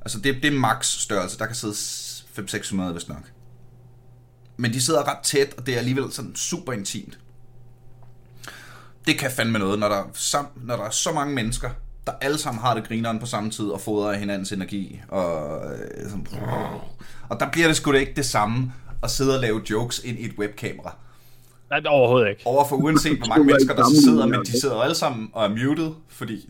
altså 0.02 0.20
det, 0.20 0.36
det 0.44 0.54
er 0.54 0.60
max 0.60 0.86
størrelse, 0.86 1.38
der 1.38 1.46
kan 1.46 1.56
sidde 1.56 1.74
500-600 1.74 2.92
hvis 2.92 3.10
nok. 3.10 3.32
Men 4.58 4.74
de 4.74 4.82
sidder 4.82 5.08
ret 5.08 5.24
tæt, 5.24 5.54
og 5.58 5.66
det 5.66 5.74
er 5.74 5.78
alligevel 5.78 6.12
sådan 6.12 6.36
super 6.36 6.74
intimt. 6.74 7.20
Det 9.08 9.20
kan 9.20 9.32
fandme 9.32 9.60
noget, 9.60 9.80
når 9.80 9.90
der, 9.90 9.96
er 9.96 10.10
sam, 10.14 10.48
når 10.56 10.76
der 10.76 10.84
er 10.84 10.90
så 10.90 11.12
mange 11.12 11.36
mennesker, 11.36 11.70
der 12.08 12.12
alle 12.22 12.38
sammen 12.38 12.62
har 12.62 12.74
det 12.74 12.88
grineren 12.88 13.20
på 13.20 13.26
samme 13.26 13.50
tid, 13.50 13.66
og 13.66 13.82
fodrer 13.82 14.14
hinandens 14.14 14.52
energi. 14.52 15.02
Og, 15.08 15.62
øh, 15.74 16.10
sådan, 16.10 16.28
og 17.30 17.40
der 17.40 17.52
bliver 17.52 17.68
det 17.68 17.76
sgu 17.76 17.94
da 17.94 17.98
ikke 17.98 18.14
det 18.16 18.26
samme, 18.26 18.74
at 19.04 19.12
sidde 19.12 19.36
og 19.36 19.42
lave 19.42 19.62
jokes 19.70 20.00
ind 20.00 20.20
i 20.20 20.26
et 20.26 20.32
webkamera. 20.38 20.96
Nej, 21.70 21.82
overhovedet 21.88 22.30
ikke. 22.30 22.42
Over 22.46 22.68
for 22.68 22.76
uanset 22.76 23.18
hvor 23.18 23.28
mange 23.28 23.46
mennesker, 23.46 23.76
der 23.76 23.84
sidder, 24.04 24.26
men 24.26 24.40
de 24.40 24.62
sidder 24.62 24.82
alle 24.82 24.96
sammen 24.96 25.30
og 25.34 25.46
er 25.46 25.50
muted, 25.50 25.92
fordi 26.08 26.50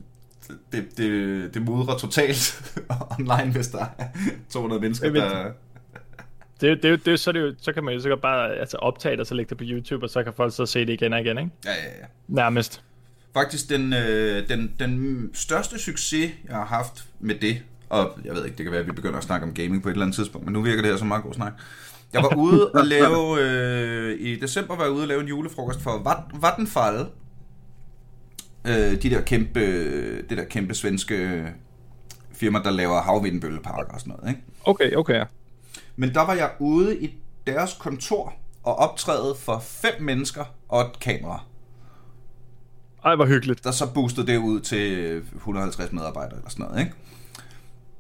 det, 0.72 0.98
det, 0.98 1.54
det 1.54 1.62
mudrer 1.62 1.98
totalt 1.98 2.74
online, 3.20 3.52
hvis 3.52 3.68
der 3.68 3.86
er 3.98 4.06
200 4.50 4.82
mennesker, 4.82 5.14
der... 5.14 5.52
Det, 6.62 6.84
det, 6.84 7.06
det, 7.06 7.20
så, 7.20 7.32
det 7.32 7.40
jo, 7.42 7.54
så 7.62 7.74
kan 7.74 7.84
man 7.84 7.94
jo 7.94 8.00
sikkert 8.00 8.22
bare 8.22 8.56
altså, 8.56 8.78
optage 8.78 9.12
det, 9.12 9.20
og 9.20 9.28
så 9.28 9.36
lægge 9.36 9.50
det 9.50 9.58
på 9.58 9.64
YouTube, 9.68 10.06
og 10.06 10.10
så 10.10 10.24
kan 10.24 10.34
folk 10.34 10.54
så 10.54 10.66
se 10.66 10.80
det 10.80 10.94
igen 10.94 11.14
og 11.14 11.20
igen, 11.20 11.38
ikke? 11.38 11.52
Ja, 11.66 11.72
ja, 11.72 12.00
ja. 12.00 12.06
Nærmest. 12.28 12.82
Faktisk 13.34 13.70
den, 13.70 13.94
øh, 13.94 14.50
den, 14.50 14.72
den 14.80 15.30
største 15.34 15.80
succes, 15.80 16.32
jeg 16.48 16.56
har 16.56 16.66
haft 16.66 17.06
med 17.20 17.36
det, 17.36 17.62
og 17.90 18.12
jeg 18.26 18.34
ved 18.34 18.46
ikke, 18.46 18.58
det 18.58 18.64
kan 18.66 18.72
være, 18.72 18.82
at 18.82 18.88
vi 18.88 18.92
begynder 18.92 19.18
at 19.18 19.24
snakke 19.24 19.48
om 19.48 19.54
gaming 19.54 19.84
på 19.84 19.90
et 19.90 19.94
eller 19.94 20.06
andet 20.06 20.16
tidspunkt, 20.16 20.46
men 20.46 20.54
nu 20.54 20.62
virker 20.62 20.82
det 20.82 20.92
her 20.92 20.98
som 20.98 21.08
meget 21.08 21.24
god 21.24 21.34
snak. 21.34 21.54
Jeg 22.14 22.24
var 22.24 22.36
ude 22.36 22.72
og 22.72 22.86
lave, 22.86 23.38
øh, 23.42 24.20
i 24.20 24.36
december 24.36 24.76
var 24.76 24.84
jeg 24.84 24.92
ude 24.92 25.04
og 25.04 25.08
lave 25.08 25.22
en 25.22 25.28
julefrokost 25.28 25.82
for 25.82 25.92
Vat- 25.92 26.42
Vattenfall. 26.42 27.06
Øh, 28.66 29.02
de 29.02 29.10
der 29.10 29.22
kæmpe, 29.22 29.60
det 30.30 30.38
der 30.38 30.44
kæmpe 30.44 30.74
svenske 30.74 31.46
firma, 32.32 32.60
der 32.64 32.72
laver 32.72 33.02
havvindbølleparker 33.02 33.94
og 33.94 34.00
sådan 34.00 34.14
noget, 34.18 34.30
ikke? 34.30 34.42
Okay, 34.64 34.96
okay. 34.96 35.26
Men 35.96 36.14
der 36.14 36.22
var 36.22 36.34
jeg 36.34 36.52
ude 36.60 37.02
i 37.04 37.16
deres 37.48 37.78
kontor 37.80 38.34
og 38.64 38.76
optræde 38.76 39.36
for 39.40 39.60
fem 39.60 39.94
mennesker 40.02 40.44
og 40.70 40.82
et 40.82 41.00
kamera. 41.00 41.44
Ej, 43.06 43.16
hvor 43.16 43.26
hyggeligt. 43.26 43.64
der 43.64 43.72
så 43.72 43.94
boostede 43.94 44.28
det 44.28 44.38
ud 44.38 44.60
til 44.60 45.18
150 45.36 45.92
medarbejdere 45.92 46.38
eller 46.38 46.50
sådan 46.50 46.66
noget, 46.66 46.80
ikke? 46.80 46.94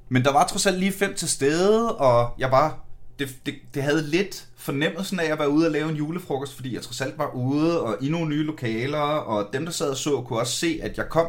Men 0.10 0.24
der 0.24 0.32
var 0.32 0.48
trods 0.48 0.66
alt 0.66 0.80
lige 0.80 0.92
fem 0.92 1.14
til 1.14 1.30
stede, 1.30 1.96
og 1.96 2.34
jeg 2.38 2.52
var... 2.52 2.80
Det, 3.20 3.30
det, 3.46 3.56
det 3.74 3.84
havde 3.84 4.02
lidt 4.10 4.48
fornemmelsen 4.58 5.20
af 5.20 5.32
at 5.32 5.40
være 5.40 5.50
ude 5.50 5.68
og 5.68 5.72
lave 5.72 5.90
en 5.90 5.96
julefrokost, 5.96 6.56
fordi 6.56 6.76
jeg 6.76 6.82
trods 6.82 7.02
alt 7.02 7.18
var 7.18 7.32
ude 7.36 7.82
og 7.82 7.98
i 8.02 8.10
nogle 8.10 8.30
nye 8.30 8.44
lokaler, 8.44 9.00
og 9.00 9.50
dem, 9.54 9.66
der 9.66 9.72
sad 9.72 9.90
og 9.90 9.98
så, 9.98 10.22
kunne 10.22 10.40
også 10.40 10.54
se, 10.54 10.80
at 10.84 10.98
jeg 10.98 11.10
kom, 11.10 11.28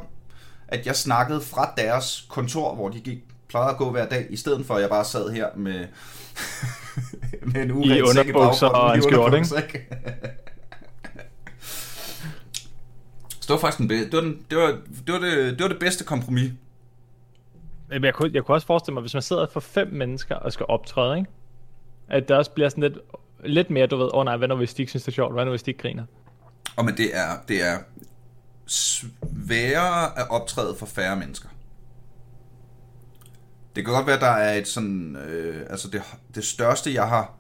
at 0.69 0.87
jeg 0.87 0.97
snakkede 0.97 1.41
fra 1.41 1.75
deres 1.77 2.27
kontor, 2.29 2.75
hvor 2.75 2.89
de 2.89 3.01
gik, 3.01 3.19
plejede 3.49 3.71
at 3.71 3.77
gå 3.77 3.91
hver 3.91 4.09
dag, 4.09 4.27
i 4.31 4.37
stedet 4.37 4.67
for 4.67 4.75
at 4.75 4.81
jeg 4.81 4.91
bare 4.91 5.05
sad 5.05 5.31
her 5.31 5.47
med, 5.57 5.87
med 7.53 7.63
en 7.63 7.71
uren 7.71 7.89
sæk 7.89 8.03
underbukser 8.03 8.69
baggrunden, 8.69 9.03
og 9.03 9.11
i 9.11 9.15
en 9.15 9.19
underbukser, 9.19 9.57
ikke? 9.57 9.87
Så 13.42 13.42
det 13.42 13.42
var 13.53 13.59
faktisk 13.59 13.79
den 13.79 13.89
be- 13.89 14.05
det, 14.05 14.13
var 14.13 14.21
den, 14.21 14.47
det, 14.51 14.59
var, 14.59 14.79
det, 15.07 15.13
var 15.13 15.19
det, 15.19 15.59
det 15.59 15.63
var 15.63 15.69
det 15.69 15.79
bedste 15.79 16.05
kompromis. 16.05 16.53
Men 17.89 18.05
jeg 18.05 18.15
kunne, 18.15 18.31
jeg 18.35 18.45
kunne 18.45 18.57
også 18.57 18.67
forestille 18.67 18.95
mig, 18.95 19.01
hvis 19.01 19.15
man 19.15 19.23
sidder 19.23 19.47
for 19.53 19.61
fem 19.61 19.89
mennesker 19.93 20.35
og 20.35 20.53
skal 20.53 20.67
optræde, 20.69 21.19
ikke? 21.19 21.31
At 22.09 22.29
der 22.29 22.37
også 22.37 22.51
bliver 22.51 22.69
sådan 22.69 22.83
lidt, 22.83 22.99
lidt 23.45 23.71
mere, 23.71 23.87
du 23.87 23.97
ved, 23.97 24.05
åh 24.05 24.19
oh, 24.19 24.25
nej, 24.25 24.37
hvad 24.37 24.49
nu 24.49 24.57
hvis 24.57 24.75
de 24.75 24.83
ikke 24.83 24.91
synes, 24.91 25.03
det 25.03 25.13
er 25.13 25.15
sjovt, 25.15 25.33
hvad 25.33 25.45
nu 25.45 25.51
hvis 25.51 25.63
de 25.63 25.71
ikke 25.71 25.83
griner? 25.83 26.05
Og 26.77 26.85
men 26.85 26.97
det 26.97 27.17
er, 27.17 27.29
det 27.49 27.63
er 27.63 27.79
sværere 28.67 30.19
at 30.19 30.31
optræde 30.31 30.75
for 30.79 30.87
færre 30.87 31.17
mennesker. 31.17 31.49
Det 33.77 33.85
kan 33.85 33.95
godt 33.95 34.07
være, 34.07 34.21
der 34.21 34.27
er 34.27 34.55
et 34.59 34.69
sådan... 34.69 35.17
Øh, 35.17 35.67
altså 35.71 35.89
det, 35.89 36.03
det 36.35 36.45
største, 36.45 36.95
jeg 36.95 37.09
har 37.09 37.35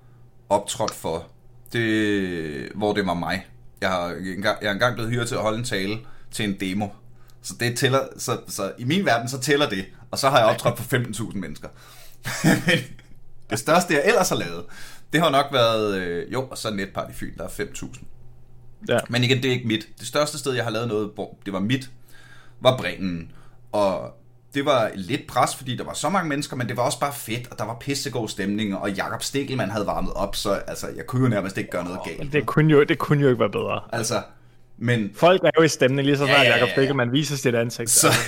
optrådt 0.48 0.94
for, 0.94 1.26
det, 1.72 2.72
hvor 2.74 2.92
det 2.92 3.06
var 3.06 3.14
mig. 3.14 3.46
Jeg 3.82 3.90
har, 3.90 4.08
engang, 4.08 4.58
jeg 4.62 4.68
er 4.68 4.72
engang 4.72 4.94
blevet 4.94 5.10
hyret 5.10 5.28
til 5.28 5.34
at 5.34 5.40
holde 5.40 5.58
en 5.58 5.64
tale 5.64 5.98
til 6.30 6.44
en 6.44 6.60
demo. 6.60 6.88
Så 7.42 7.54
det 7.60 7.78
tæller, 7.78 8.00
så, 8.18 8.40
så 8.48 8.72
i 8.78 8.84
min 8.84 9.04
verden, 9.04 9.28
så 9.28 9.40
tæller 9.40 9.68
det. 9.68 9.84
Og 10.10 10.18
så 10.18 10.30
har 10.30 10.38
jeg 10.38 10.46
optrådt 10.46 10.78
for 10.78 10.96
15.000 10.96 11.36
mennesker. 11.38 11.68
Men 12.66 12.78
det 13.50 13.58
største, 13.58 13.94
jeg 13.94 14.02
ellers 14.06 14.28
har 14.28 14.36
lavet, 14.36 14.64
det 15.12 15.20
har 15.20 15.30
nok 15.30 15.46
været, 15.52 15.94
øh, 15.94 16.32
jo, 16.32 16.46
og 16.50 16.58
så 16.58 16.74
Netpart 16.74 17.10
i 17.10 17.12
Fyn, 17.12 17.36
der 17.36 17.44
er 17.44 17.48
5.000. 17.48 18.04
Ja. 18.88 18.98
Men 19.08 19.24
igen, 19.24 19.36
det 19.36 19.44
er 19.44 19.52
ikke 19.52 19.68
mit. 19.68 19.88
Det 19.98 20.06
største 20.06 20.38
sted, 20.38 20.52
jeg 20.52 20.64
har 20.64 20.70
lavet 20.70 20.88
noget, 20.88 21.10
hvor 21.14 21.38
det 21.44 21.52
var 21.52 21.60
mit, 21.60 21.90
var 22.60 22.76
Bremen. 22.76 23.32
Og 23.72 24.14
det 24.54 24.64
var 24.64 24.90
lidt 24.94 25.26
pres, 25.26 25.56
fordi 25.56 25.76
der 25.76 25.84
var 25.84 25.92
så 25.92 26.08
mange 26.08 26.28
mennesker, 26.28 26.56
men 26.56 26.68
det 26.68 26.76
var 26.76 26.82
også 26.82 27.00
bare 27.00 27.12
fedt, 27.12 27.48
og 27.50 27.58
der 27.58 27.64
var 27.64 27.76
pissegod 27.80 28.28
stemning, 28.28 28.76
og 28.76 28.90
Jakob 28.90 29.22
Stikkelmann 29.22 29.70
havde 29.70 29.86
varmet 29.86 30.12
op, 30.12 30.36
så 30.36 30.52
altså, 30.52 30.86
jeg 30.96 31.06
kunne 31.06 31.22
jo 31.22 31.28
nærmest 31.28 31.58
ikke 31.58 31.70
gøre 31.70 31.84
noget 31.84 32.00
galt. 32.04 32.32
Det 32.32 32.46
kunne 32.46 32.72
jo, 32.72 32.84
det 32.84 32.98
kunne 32.98 33.22
jo 33.22 33.28
ikke 33.28 33.40
være 33.40 33.50
bedre. 33.50 33.80
Altså, 33.92 34.22
men 34.78 35.10
Folk 35.14 35.44
er 35.44 35.50
jo 35.58 35.62
i 35.62 35.68
stemning, 35.68 36.06
lige 36.06 36.16
så 36.18 36.24
snart 36.24 36.38
Ja, 36.38 36.42
ja, 36.42 36.48
ja, 36.48 36.54
Jacob. 36.54 36.68
Stikkelmann 36.68 37.12
viser 37.12 37.36
sit 37.36 37.54
ansigt. 37.54 37.90
så, 37.90 38.12
Så, 38.12 38.18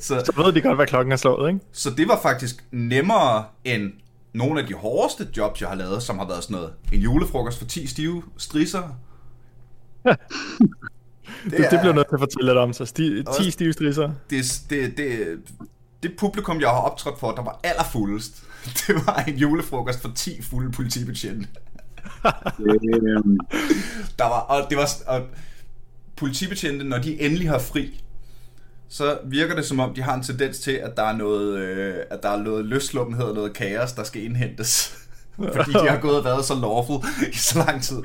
så, 0.18 0.22
så 0.24 0.42
ved 0.42 0.52
de 0.52 0.60
godt, 0.60 0.76
hvad 0.76 0.86
klokken 0.86 1.12
er 1.12 1.16
slået, 1.16 1.48
ikke? 1.52 1.64
så 1.72 1.90
det 1.90 2.08
var 2.08 2.20
faktisk 2.22 2.64
nemmere 2.70 3.44
end 3.64 3.92
nogle 4.32 4.60
af 4.60 4.66
de 4.66 4.74
hårdeste 4.74 5.28
jobs, 5.36 5.60
jeg 5.60 5.68
har 5.68 5.76
lavet, 5.76 6.02
som 6.02 6.18
har 6.18 6.26
været 6.26 6.42
sådan 6.42 6.54
noget. 6.54 6.72
En 6.92 7.00
julefrokost 7.00 7.58
for 7.58 7.66
10 7.66 7.86
stive 7.86 8.22
strisser. 8.36 8.82
Det, 11.44 11.52
det, 11.52 11.70
det 11.70 11.80
bliver 11.80 11.92
nødt 11.94 12.08
til 12.08 12.14
at 12.16 12.20
fortælle 12.20 12.46
lidt 12.50 12.58
om, 12.58 12.72
så 12.72 12.84
sti, 12.86 13.16
10 13.22 13.24
Også- 13.26 13.50
stive 13.50 13.72
strisser. 13.72 14.10
det, 14.30 14.62
det, 14.70 14.96
det, 14.96 15.38
det 16.02 16.12
publikum, 16.18 16.60
jeg 16.60 16.68
har 16.68 16.76
optrådt 16.80 17.18
for, 17.20 17.30
der 17.32 17.42
var 17.42 17.60
allerfuldest, 17.64 18.42
det 18.86 18.94
var 19.06 19.24
en 19.28 19.36
julefrokost 19.36 20.00
for 20.02 20.12
10 20.14 20.42
fulde 20.42 20.72
politibetjente. 20.72 21.48
Der 24.18 24.24
var, 24.24 24.38
og 24.40 24.66
det 24.70 24.78
var, 24.78 24.88
og 25.06 25.22
politibetjente, 26.16 26.84
når 26.84 26.98
de 26.98 27.20
endelig 27.20 27.48
har 27.50 27.58
fri, 27.58 28.04
så 28.88 29.18
virker 29.24 29.54
det 29.54 29.64
som 29.64 29.80
om, 29.80 29.94
de 29.94 30.02
har 30.02 30.14
en 30.14 30.22
tendens 30.22 30.58
til, 30.58 30.70
at 30.72 30.96
der 30.96 31.02
er 31.02 31.16
noget, 31.16 31.58
øh, 31.58 31.94
at 32.10 32.22
der 32.22 32.28
er 32.28 32.42
noget 32.42 32.64
løsluppenhed 32.64 33.24
og 33.26 33.34
noget 33.34 33.52
kaos, 33.52 33.92
der 33.92 34.04
skal 34.04 34.24
indhentes. 34.24 34.94
Fordi 35.56 35.72
de 35.72 35.88
har 35.88 35.98
gået 36.00 36.18
og 36.18 36.24
været 36.24 36.44
så 36.44 36.54
lawful 36.54 37.04
i 37.32 37.36
så 37.36 37.58
lang 37.58 37.82
tid. 37.82 37.96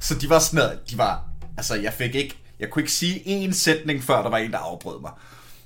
Så 0.00 0.14
de 0.20 0.30
var 0.30 0.38
sådan 0.38 0.70
de 0.90 0.98
var, 0.98 1.24
altså 1.56 1.74
jeg 1.74 1.92
fik 1.92 2.14
ikke, 2.14 2.36
jeg 2.60 2.70
kunne 2.70 2.82
ikke 2.82 2.92
sige 2.92 3.46
én 3.46 3.52
sætning, 3.52 4.02
før 4.02 4.22
der 4.22 4.30
var 4.30 4.38
en, 4.38 4.50
der 4.50 4.58
afbrød 4.58 5.00
mig. 5.00 5.10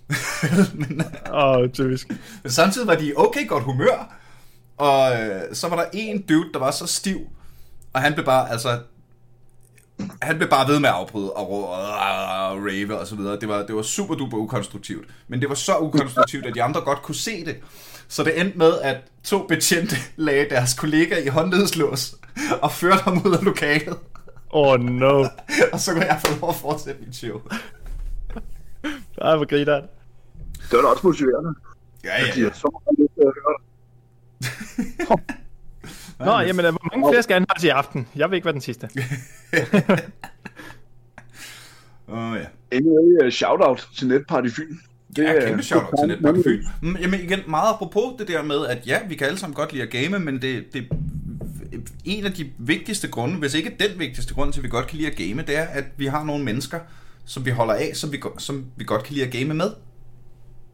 men, 0.88 1.02
Åh, 1.32 1.56
oh, 1.56 1.68
typisk. 1.68 2.08
men 2.42 2.52
samtidig 2.52 2.86
var 2.86 2.94
de 2.94 3.12
okay 3.16 3.48
godt 3.48 3.64
humør, 3.64 4.14
og 4.76 5.20
øh, 5.20 5.42
så 5.54 5.68
var 5.68 5.76
der 5.76 5.84
en 5.92 6.22
dude, 6.22 6.52
der 6.52 6.58
var 6.58 6.70
så 6.70 6.86
stiv, 6.86 7.20
og 7.92 8.00
han 8.00 8.14
blev 8.14 8.24
bare, 8.24 8.50
altså, 8.50 8.78
han 10.22 10.36
blev 10.36 10.48
bare 10.48 10.68
ved 10.68 10.80
med 10.80 10.88
at 10.88 10.94
afbryde 10.94 11.32
og, 11.32 11.50
og, 11.50 11.68
og, 11.68 11.88
og 12.50 12.64
rave 12.64 12.98
og 12.98 13.06
så 13.06 13.16
videre. 13.16 13.40
Det 13.40 13.48
var, 13.48 13.62
det 13.66 13.74
var 13.76 13.82
super 13.82 14.14
duper 14.14 14.36
ukonstruktivt. 14.36 15.08
Men 15.28 15.40
det 15.40 15.48
var 15.48 15.54
så 15.54 15.78
ukonstruktivt, 15.78 16.46
at 16.46 16.54
de 16.54 16.62
andre 16.62 16.80
godt 16.80 17.02
kunne 17.02 17.14
se 17.14 17.44
det. 17.44 17.56
Så 18.08 18.24
det 18.24 18.40
endte 18.40 18.58
med, 18.58 18.78
at 18.82 18.96
to 19.24 19.46
betjente 19.46 19.96
lagde 20.16 20.46
deres 20.50 20.74
kollega 20.74 21.24
i 21.24 21.28
håndledslås 21.28 22.14
og 22.62 22.72
førte 22.72 23.02
ham 23.02 23.26
ud 23.26 23.32
af 23.32 23.44
lokalet. 23.44 23.96
Oh, 24.58 24.80
no. 24.80 25.14
Og 25.72 25.80
så 25.80 25.92
kunne 25.92 26.04
jeg 26.04 26.20
få 26.26 26.40
lov 26.40 26.50
at 26.50 26.56
fortsætte 26.56 27.00
mit 27.06 27.16
show. 27.16 27.40
Ej, 29.22 29.36
hvor 29.36 29.44
griner 29.46 29.74
han. 29.74 29.82
det 30.70 30.72
var 30.72 30.80
da 30.82 30.88
også 30.88 31.06
motiverende. 31.06 31.54
Ja, 32.04 32.10
De 32.34 32.40
har 32.42 32.50
så 32.54 32.70
meget 32.72 32.98
lyst 32.98 33.14
til 33.14 33.22
at 33.22 33.32
høre 33.38 33.54
det. 33.58 33.62
Nå, 36.26 36.32
jamen, 36.40 36.64
øh, 36.66 36.70
hvor 36.72 36.96
mange 36.96 37.12
flere 37.12 37.22
skal 37.22 37.34
han 37.34 37.46
have 37.56 37.66
i 37.66 37.70
aften? 37.70 38.08
Jeg 38.16 38.30
vil 38.30 38.36
ikke 38.36 38.44
være 38.44 38.52
den 38.52 38.60
sidste. 38.60 38.88
Åh 42.08 42.18
oh, 42.30 42.36
ja. 42.36 42.44
Anyway, 42.76 43.24
uh, 43.26 43.30
shout-out 43.30 43.88
til 43.98 44.08
Netparty 44.08 44.48
Fyn. 44.48 44.76
Det 45.16 45.28
er 45.28 45.32
er- 45.32 45.46
kæmpe 45.48 45.62
shout 45.62 45.84
til 45.98 46.08
Netbank 46.08 46.44
Fyn. 46.44 46.62
Mm, 46.82 46.96
Jamen 46.96 47.20
igen, 47.20 47.40
meget 47.48 47.74
apropos 47.74 48.14
det 48.18 48.28
der 48.28 48.42
med, 48.42 48.66
at 48.66 48.86
ja, 48.86 48.98
vi 49.08 49.14
kan 49.14 49.26
alle 49.26 49.38
sammen 49.38 49.54
godt 49.54 49.72
lide 49.72 49.82
at 49.82 49.90
game, 49.90 50.18
men 50.18 50.42
det, 50.42 50.64
det 50.72 50.88
en 52.04 52.24
af 52.24 52.32
de 52.32 52.50
vigtigste 52.58 53.08
grunde, 53.08 53.38
hvis 53.38 53.54
ikke 53.54 53.76
den 53.80 53.98
vigtigste 53.98 54.34
grund 54.34 54.52
til, 54.52 54.60
at 54.60 54.64
vi 54.64 54.68
godt 54.68 54.86
kan 54.86 54.98
lide 54.98 55.10
at 55.10 55.16
game, 55.16 55.42
det 55.42 55.56
er, 55.56 55.62
at 55.62 55.84
vi 55.96 56.06
har 56.06 56.24
nogle 56.24 56.44
mennesker, 56.44 56.80
som 57.24 57.44
vi 57.44 57.50
holder 57.50 57.74
af, 57.74 57.90
som 57.94 58.12
vi, 58.12 58.22
som 58.38 58.64
vi 58.76 58.84
godt 58.84 59.04
kan 59.04 59.14
lide 59.14 59.26
at 59.26 59.32
game 59.32 59.54
med. 59.54 59.70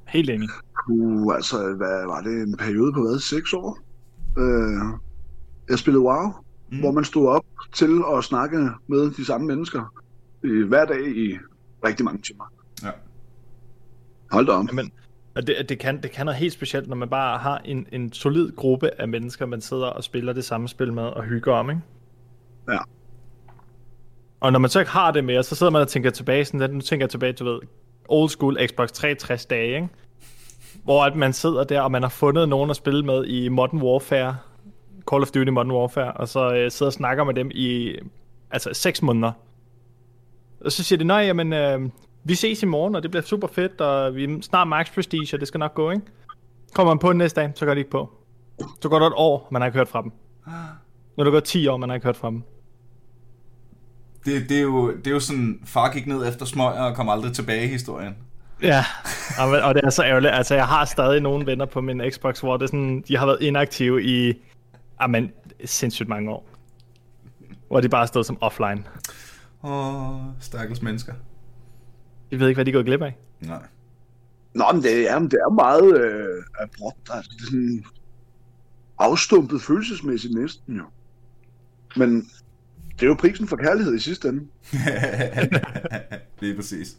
Helt 0.08 0.30
enig. 0.30 0.48
Uh, 0.88 1.34
altså, 1.34 1.56
hvad 1.76 2.06
var 2.06 2.20
det? 2.20 2.48
En 2.48 2.56
periode 2.56 2.92
på 2.92 3.00
hvad? 3.00 3.20
Seks 3.20 3.52
år? 3.52 3.78
Uh, 4.36 4.98
jeg 5.70 5.78
spillede 5.78 6.04
WoW, 6.04 6.32
mm. 6.70 6.78
hvor 6.78 6.90
man 6.90 7.04
stod 7.04 7.28
op 7.28 7.44
til 7.74 8.02
at 8.16 8.24
snakke 8.24 8.70
med 8.86 9.10
de 9.10 9.24
samme 9.24 9.46
mennesker 9.46 9.94
øh, 10.42 10.68
hver 10.68 10.84
dag 10.84 11.16
i 11.16 11.38
rigtig 11.84 12.04
mange 12.04 12.22
timer. 12.22 12.52
Ja. 12.82 12.90
Hold 14.30 14.46
da 14.46 14.52
om. 14.52 14.66
Jamen, 14.66 14.92
og 15.34 15.46
det, 15.46 15.68
det, 15.68 15.78
kan, 15.78 16.02
det 16.02 16.10
kan 16.10 16.26
noget 16.26 16.40
helt 16.40 16.52
specielt, 16.52 16.88
når 16.88 16.96
man 16.96 17.08
bare 17.08 17.38
har 17.38 17.60
en, 17.64 17.86
en 17.92 18.12
solid 18.12 18.52
gruppe 18.56 19.00
af 19.00 19.08
mennesker, 19.08 19.46
man 19.46 19.60
sidder 19.60 19.86
og 19.86 20.04
spiller 20.04 20.32
det 20.32 20.44
samme 20.44 20.68
spil 20.68 20.92
med 20.92 21.02
og 21.02 21.22
hygger 21.22 21.52
om, 21.52 21.70
ikke? 21.70 21.82
Ja. 22.68 22.78
Og 24.40 24.52
når 24.52 24.58
man 24.58 24.70
så 24.70 24.78
ikke 24.80 24.92
har 24.92 25.10
det 25.10 25.24
mere, 25.24 25.42
så 25.42 25.54
sidder 25.54 25.72
man 25.72 25.82
og 25.82 25.88
tænker 25.88 26.10
tilbage, 26.10 26.44
sådan, 26.44 26.70
nu 26.70 26.80
tænker 26.80 27.04
jeg 27.04 27.10
tilbage, 27.10 27.32
du 27.32 27.44
ved, 27.44 27.60
old 28.08 28.28
school 28.28 28.58
Xbox 28.66 28.92
360 28.92 29.46
dage, 29.46 29.74
ikke? 29.74 29.88
Hvor 30.84 31.04
at 31.04 31.16
man 31.16 31.32
sidder 31.32 31.64
der, 31.64 31.80
og 31.80 31.90
man 31.90 32.02
har 32.02 32.10
fundet 32.10 32.48
nogen 32.48 32.70
at 32.70 32.76
spille 32.76 33.04
med 33.04 33.24
i 33.24 33.48
Modern 33.48 33.82
Warfare, 33.82 34.36
Call 35.10 35.22
of 35.22 35.30
Duty 35.30 35.50
Modern 35.50 35.70
Warfare, 35.70 36.12
og 36.12 36.28
så 36.28 36.54
øh, 36.54 36.70
sidder 36.70 36.90
og 36.90 36.92
snakker 36.92 37.24
med 37.24 37.34
dem 37.34 37.50
i 37.54 37.94
altså 38.50 38.70
6 38.72 39.02
måneder. 39.02 39.32
Og 40.60 40.72
så 40.72 40.84
siger 40.84 40.98
de, 40.98 41.04
nej, 41.04 41.18
jamen, 41.18 41.52
øh, 41.52 41.80
vi 42.24 42.34
ses 42.34 42.62
i 42.62 42.66
morgen, 42.66 42.94
og 42.94 43.02
det 43.02 43.10
bliver 43.10 43.22
super 43.22 43.48
fedt, 43.48 43.80
og 43.80 44.14
vi 44.14 44.24
er 44.24 44.38
snart 44.42 44.68
max 44.68 44.94
prestige, 44.94 45.36
og 45.36 45.40
det 45.40 45.48
skal 45.48 45.58
nok 45.58 45.74
gå, 45.74 45.90
ikke? 45.90 46.06
Kommer 46.74 46.94
man 46.94 46.98
på 46.98 47.08
den 47.08 47.18
næste 47.18 47.40
dag, 47.40 47.52
så 47.54 47.64
går 47.64 47.74
det 47.74 47.78
ikke 47.78 47.90
på. 47.90 48.10
Så 48.80 48.88
går 48.88 48.98
der 48.98 49.06
et 49.06 49.12
år, 49.16 49.48
man 49.50 49.62
har 49.62 49.66
ikke 49.66 49.78
hørt 49.78 49.88
fra 49.88 50.02
dem. 50.02 50.12
Når 51.16 51.24
det 51.24 51.32
går 51.32 51.40
10 51.40 51.66
år, 51.66 51.76
man 51.76 51.88
har 51.88 51.94
ikke 51.94 52.04
hørt 52.04 52.16
fra 52.16 52.30
dem. 52.30 52.42
Det, 54.24 54.48
det, 54.48 54.58
er 54.58 54.62
jo, 54.62 54.96
det 54.96 55.06
er 55.06 55.10
jo 55.10 55.20
sådan, 55.20 55.60
far 55.64 55.92
gik 55.92 56.06
ned 56.06 56.28
efter 56.28 56.46
smøger 56.46 56.82
og 56.82 56.96
kom 56.96 57.08
aldrig 57.08 57.32
tilbage 57.32 57.64
i 57.64 57.68
historien. 57.68 58.16
Ja, 58.62 58.84
og, 59.64 59.74
det 59.74 59.84
er 59.84 59.90
så 59.90 60.04
ærgerligt. 60.04 60.34
Altså, 60.34 60.54
jeg 60.54 60.66
har 60.66 60.84
stadig 60.84 61.20
nogle 61.20 61.46
venner 61.46 61.66
på 61.66 61.80
min 61.80 62.02
Xbox, 62.10 62.40
hvor 62.40 62.56
det 62.56 62.62
er 62.62 62.66
sådan, 62.66 63.04
de 63.08 63.16
har 63.16 63.26
været 63.26 63.42
inaktive 63.42 64.04
i, 64.04 64.34
amen, 64.98 65.32
sindssygt 65.64 66.08
mange 66.08 66.30
år. 66.30 66.48
Hvor 67.68 67.80
de 67.80 67.88
bare 67.88 68.06
stået 68.06 68.26
som 68.26 68.38
offline. 68.40 68.84
Åh, 69.64 70.16
stakkels 70.40 70.82
mennesker. 70.82 71.12
De 72.32 72.40
ved 72.40 72.48
ikke, 72.48 72.56
hvad 72.56 72.64
de 72.64 72.72
gået 72.72 72.86
glip 72.86 73.02
af. 73.02 73.16
Nej. 73.40 73.62
Nå, 74.54 74.64
men 74.72 74.82
det 74.82 75.10
er, 75.10 75.18
det 75.18 75.32
er 75.32 75.54
meget 75.54 76.00
øh, 76.00 76.44
abrupt. 76.60 77.10
Altså, 77.12 77.30
det 77.36 77.40
er 77.40 77.44
sådan 77.44 77.84
afstumpet 78.98 79.62
følelsesmæssigt 79.62 80.34
næsten 80.34 80.76
jo. 80.76 80.84
Men 81.96 82.30
det 82.92 83.02
er 83.02 83.06
jo 83.06 83.14
prisen 83.14 83.48
for 83.48 83.56
kærlighed 83.56 83.94
i 83.94 83.98
sidste 83.98 84.28
ende. 84.28 84.40
det 86.40 86.50
er 86.50 86.56
præcis. 86.56 86.96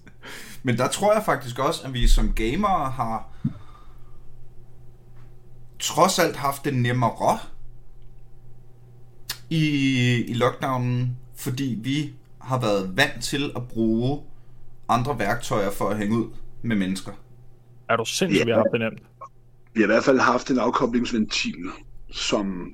Men 0.63 0.77
der 0.77 0.87
tror 0.87 1.13
jeg 1.13 1.23
faktisk 1.23 1.59
også, 1.59 1.87
at 1.87 1.93
vi 1.93 2.07
som 2.07 2.33
gamere 2.33 2.91
har 2.91 3.29
trods 5.79 6.19
alt 6.19 6.35
haft 6.35 6.65
det 6.65 6.73
nemmere 6.73 7.39
i, 9.49 9.65
i 10.27 10.33
lockdownen, 10.33 11.17
fordi 11.35 11.79
vi 11.81 12.13
har 12.41 12.59
været 12.59 12.97
vant 12.97 13.23
til 13.23 13.51
at 13.55 13.67
bruge 13.67 14.23
andre 14.89 15.19
værktøjer 15.19 15.71
for 15.71 15.89
at 15.89 15.97
hænge 15.97 16.17
ud 16.17 16.25
med 16.61 16.75
mennesker. 16.75 17.11
Er 17.89 17.95
du 17.95 18.05
sindssygt, 18.05 18.39
Ja. 18.39 18.45
vi 18.45 18.51
har 18.51 18.57
haft 18.57 18.71
det 18.71 18.79
nemt? 18.79 18.99
Vi 19.73 19.81
har 19.81 19.83
i 19.83 19.91
hvert 19.91 20.03
fald 20.03 20.19
haft 20.19 20.51
en 20.51 20.59
afkoblingsventil, 20.59 21.55
som 22.11 22.73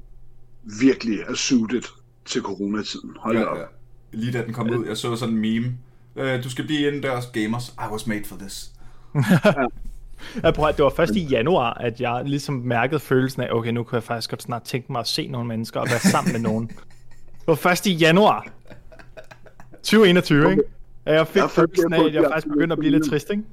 virkelig 0.82 1.20
er 1.20 1.34
suited 1.34 1.82
til 2.26 2.42
coronatiden. 2.42 3.12
Hold 3.20 3.38
da 3.38 3.44
op. 3.46 3.58
Ja, 3.58 3.62
ja. 3.62 3.68
Lige 4.12 4.32
da 4.38 4.46
den 4.46 4.54
kom 4.54 4.70
ud, 4.70 4.86
jeg 4.88 4.98
så 4.98 5.16
sådan 5.16 5.36
en 5.36 5.42
meme. 5.42 5.78
Øh, 6.16 6.44
du 6.44 6.50
skal 6.50 6.66
blive 6.66 6.88
indendørs 6.88 7.26
gamers. 7.34 7.70
I 7.70 7.92
was 7.92 8.08
made 8.08 8.24
for 8.26 8.36
this. 8.38 8.72
Jeg 10.44 10.54
prøver, 10.56 10.72
det 10.72 10.84
var 10.84 10.90
først 10.96 11.16
i 11.16 11.24
januar, 11.24 11.74
at 11.74 12.02
jeg 12.02 12.22
ligesom 12.26 12.56
mærkede 12.56 13.00
følelsen 13.00 13.42
af, 13.42 13.48
okay, 13.52 13.70
nu 13.72 13.84
kan 13.84 13.96
jeg 13.96 14.04
faktisk 14.04 14.30
godt 14.30 14.42
snart 14.42 14.64
tænke 14.64 14.92
mig 14.92 15.00
at 15.00 15.08
se 15.08 15.28
nogle 15.28 15.48
mennesker 15.48 15.80
og 15.80 15.88
være 15.90 16.00
sammen 16.00 16.32
med 16.32 16.40
nogen. 16.40 16.68
Det 17.40 17.48
var 17.48 17.56
først 17.56 17.88
i 17.88 17.94
januar 17.94 18.48
2021, 19.84 20.52
ikke? 20.52 20.64
At 21.10 21.16
jeg 21.16 21.28
fik 21.28 21.36
Jeg 21.36 21.44
er 21.44 21.48
faktisk 21.48 21.82
følelsen 21.82 21.94
af, 21.94 22.06
at 22.06 22.14
jeg 22.14 22.24
faktisk 22.24 22.48
begyndte 22.48 22.74
at 22.74 22.80
blive 22.80 22.92
lidt 22.92 23.06
trist, 23.10 23.30
ikke? 23.30 23.44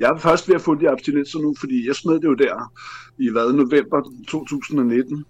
Jeg 0.00 0.10
er 0.10 0.16
først 0.16 0.48
ved 0.48 0.54
at 0.54 0.60
få 0.60 0.74
de 0.74 0.90
abstinenser 0.90 1.38
nu, 1.38 1.54
fordi 1.60 1.86
jeg 1.86 1.94
smed 1.94 2.14
det 2.14 2.24
jo 2.24 2.34
der 2.34 2.72
i 3.18 3.30
hvad, 3.30 3.52
november 3.52 3.98
2019. 4.28 5.24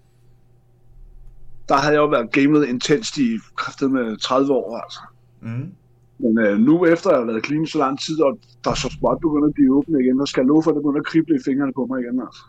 Der 1.69 1.75
havde 1.75 1.93
jeg 1.93 2.01
jo 2.01 2.05
været 2.05 2.31
gamet 2.31 2.65
intenst 2.65 3.17
i 3.17 3.39
kraftet 3.55 3.91
med 3.91 4.17
30 4.17 4.53
år, 4.53 4.77
altså. 4.77 4.99
Mm. 5.41 5.71
Men 6.17 6.39
øh, 6.45 6.59
nu 6.59 6.85
efter 6.85 7.09
at 7.09 7.15
have 7.15 7.27
været 7.27 7.45
clean 7.45 7.67
så 7.67 7.77
lang 7.77 7.99
tid, 7.99 8.21
og 8.21 8.39
der 8.63 8.71
er 8.71 8.75
så 8.75 8.89
småt 8.99 9.21
begynder 9.21 9.47
at 9.47 9.53
blive 9.53 9.75
åbne 9.75 10.03
igen, 10.03 10.19
der 10.19 10.25
skal 10.25 10.41
jeg 10.41 10.47
love 10.47 10.63
for, 10.63 10.71
at 10.71 10.75
det 10.75 10.83
begynder 10.83 10.99
at 10.99 11.05
krible 11.05 11.35
i 11.35 11.43
fingrene 11.45 11.73
på 11.73 11.85
mig 11.85 12.01
igen, 12.01 12.21
altså. 12.25 12.43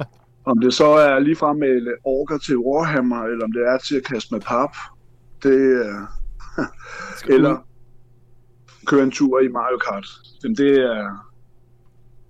Om 0.50 0.60
det 0.60 0.74
så 0.74 0.86
er 0.86 1.18
lige 1.18 1.36
frem 1.36 1.56
med 1.56 1.96
orker 2.04 2.38
til 2.38 2.58
Warhammer, 2.58 3.22
eller 3.22 3.44
om 3.44 3.52
det 3.52 3.62
er 3.68 3.78
til 3.78 3.96
at 3.96 4.04
kaste 4.04 4.34
med 4.34 4.40
pap, 4.40 4.74
det 5.42 5.58
er... 5.86 6.06
eller 7.34 7.65
køre 8.86 9.02
en 9.02 9.10
tur 9.10 9.40
i 9.40 9.48
Mario 9.48 9.78
Kart. 9.78 10.06
Men 10.42 10.56
det 10.56 10.78
er 10.78 11.26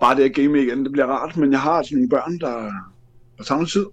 bare 0.00 0.16
det 0.16 0.24
at 0.24 0.34
game 0.34 0.62
igen, 0.62 0.84
det 0.84 0.92
bliver 0.92 1.06
rart, 1.06 1.36
men 1.36 1.52
jeg 1.52 1.60
har 1.60 1.70
altså 1.70 1.94
nogle 1.94 2.08
børn, 2.08 2.38
der, 2.38 2.72
tager 3.44 3.58
noget 3.58 3.70
tid. 3.70 3.86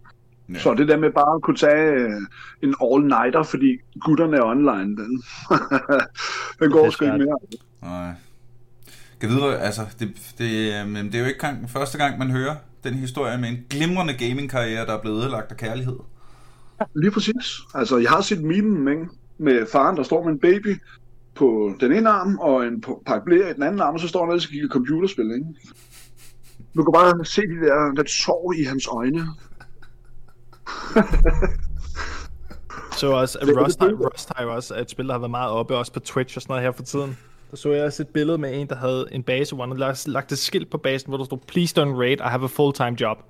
Ja. 0.53 0.59
Så 0.59 0.73
det 0.73 0.87
der 0.87 0.97
med 0.97 1.11
bare 1.11 1.35
at 1.35 1.41
kunne 1.41 1.57
tage 1.57 1.91
øh, 1.91 2.21
en 2.63 2.75
all-nighter, 2.81 3.43
fordi 3.43 3.77
gutterne 4.01 4.37
er 4.37 4.43
online, 4.43 4.97
den, 4.97 5.23
den 6.59 6.71
går 6.71 6.89
sgu 6.89 7.05
ikke 7.05 7.17
mere. 7.17 7.37
Nej. 7.81 8.13
Kan 9.19 9.29
vide, 9.29 9.59
altså, 9.59 9.81
det, 9.99 10.33
det, 10.37 10.73
øh, 10.73 10.87
men 10.87 11.05
det 11.05 11.15
er 11.15 11.19
jo 11.19 11.25
ikke 11.25 11.39
gang, 11.39 11.69
første 11.69 11.97
gang, 11.97 12.19
man 12.19 12.31
hører 12.31 12.55
den 12.83 12.93
historie 12.93 13.37
med 13.37 13.49
en 13.49 13.65
glimrende 13.69 14.13
gaming-karriere, 14.13 14.85
der 14.85 14.93
er 14.93 15.01
blevet 15.01 15.21
ødelagt 15.21 15.51
af 15.51 15.57
kærlighed. 15.57 15.95
Lige 16.95 17.11
præcis. 17.11 17.59
Altså, 17.73 17.97
jeg 17.97 18.09
har 18.09 18.21
set 18.21 18.43
memen 18.43 18.87
ikke? 18.87 19.07
med 19.37 19.65
faren, 19.71 19.97
der 19.97 20.03
står 20.03 20.23
med 20.23 20.31
en 20.31 20.39
baby 20.39 20.81
på 21.35 21.73
den 21.79 21.91
ene 21.91 22.09
arm, 22.09 22.39
og 22.39 22.65
en 22.65 22.83
p- 22.87 23.03
pakke 23.05 23.25
blære 23.25 23.49
i 23.49 23.53
den 23.53 23.63
anden 23.63 23.81
arm, 23.81 23.93
og 23.93 23.99
så 23.99 24.07
står 24.07 24.19
han 24.19 24.29
ellers 24.29 24.45
og 24.45 24.51
kigger 24.51 24.67
computerspil, 24.69 25.31
ikke? 25.31 25.45
Du 26.75 26.83
kan 26.83 26.91
bare 26.93 27.25
se 27.25 27.41
de 27.41 27.65
der, 27.65 27.93
der 27.95 28.03
sorg 28.07 28.55
i 28.59 28.63
hans 28.63 28.87
øjne. 28.87 29.27
Så 32.97 33.07
også, 33.11 33.39
at 33.41 33.47
Rust, 33.47 33.79
har, 33.79 33.89
Rust 33.89 34.31
har 34.35 34.43
jo 34.43 34.55
også 34.55 34.75
et 34.79 34.89
spil, 34.89 35.05
der 35.05 35.11
har 35.11 35.19
været 35.19 35.31
meget 35.31 35.51
oppe, 35.51 35.77
også 35.77 35.93
på 35.93 35.99
Twitch 35.99 36.37
og 36.37 36.41
sådan 36.41 36.51
noget 36.51 36.63
her 36.63 36.71
for 36.71 36.83
tiden. 36.83 37.17
der 37.51 37.57
så 37.57 37.71
jeg 37.71 37.85
også 37.85 38.03
et 38.03 38.07
billede 38.07 38.37
med 38.37 38.61
en, 38.61 38.67
der 38.67 38.75
havde 38.75 39.07
en 39.11 39.23
base, 39.23 39.55
hvor 39.55 39.67
han 39.67 39.77
lagt 40.07 40.31
et 40.31 40.37
skilt 40.37 40.69
på 40.71 40.77
basen, 40.77 41.09
hvor 41.09 41.17
der 41.17 41.25
stod, 41.25 41.37
Please 41.47 41.81
don't 41.81 41.95
raid, 41.99 42.17
I 42.19 42.29
have 42.29 42.43
a 42.43 42.47
full-time 42.47 43.01
job. 43.01 43.17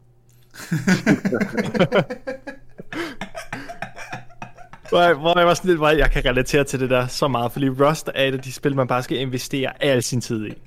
hvor, 4.93 5.01
jeg, 5.01 5.15
hvor 5.15 5.37
jeg 5.37 5.47
var 5.47 5.53
sådan 5.53 5.67
lidt, 5.67 5.79
hvor 5.79 5.89
jeg 5.89 6.11
kan 6.11 6.25
relatere 6.25 6.63
til 6.63 6.79
det 6.79 6.89
der 6.89 7.07
så 7.07 7.27
meget, 7.27 7.51
fordi 7.51 7.69
Rust 7.69 8.09
er 8.15 8.27
et 8.27 8.33
af 8.33 8.39
de 8.39 8.51
spil, 8.51 8.75
man 8.75 8.87
bare 8.87 9.03
skal 9.03 9.17
investere 9.17 9.83
al 9.83 10.03
sin 10.03 10.21
tid 10.21 10.45
i. 10.45 10.49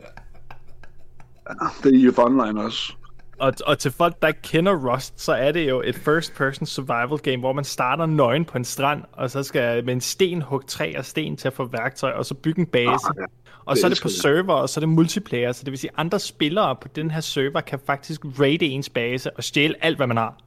Det 1.83 1.95
er 1.95 2.09
EVE 2.09 2.25
Online 2.25 2.63
også. 2.65 2.93
Og, 3.39 3.53
og 3.67 3.79
til 3.79 3.91
folk, 3.91 4.23
der 4.23 4.29
ikke 4.29 4.43
kender 4.43 4.93
Rust, 4.93 5.21
så 5.21 5.33
er 5.33 5.53
det 5.53 5.69
jo 5.69 5.83
et 5.85 5.95
first-person 5.95 6.67
survival 6.67 7.19
game, 7.19 7.39
hvor 7.39 7.53
man 7.53 7.65
starter 7.65 8.07
nøgen 8.07 8.45
på 8.45 8.59
en 8.59 8.65
strand, 8.65 9.03
og 9.13 9.31
så 9.31 9.43
skal 9.43 9.85
med 9.85 9.95
en 9.95 10.01
sten 10.01 10.43
hugge 10.43 10.67
træ 10.67 10.95
og 10.99 11.05
sten 11.05 11.37
til 11.37 11.49
at 11.49 11.55
få 11.55 11.65
værktøj, 11.65 12.11
og 12.11 12.27
så 12.27 12.35
bygge 12.35 12.61
en 12.61 12.67
base. 12.67 12.87
Ah, 12.87 13.15
ja. 13.19 13.25
og 13.65 13.77
så 13.77 13.87
er 13.87 13.89
det 13.89 14.01
på 14.03 14.09
server, 14.09 14.55
og 14.55 14.69
så 14.69 14.81
er 14.81 14.83
det 14.83 14.89
multiplayer, 14.89 15.53
så 15.53 15.65
det 15.65 15.71
vil 15.71 15.79
sige, 15.79 15.91
at 15.91 16.01
andre 16.01 16.21
spillere 16.21 16.77
på 16.77 16.89
den 16.89 17.11
her 17.11 17.21
server 17.21 17.61
kan 17.61 17.79
faktisk 17.87 18.21
raide 18.41 18.67
ens 18.67 18.89
base 18.89 19.37
og 19.37 19.45
stjæle 19.45 19.75
alt, 19.85 19.97
hvad 19.97 20.07
man 20.07 20.17
har. 20.17 20.46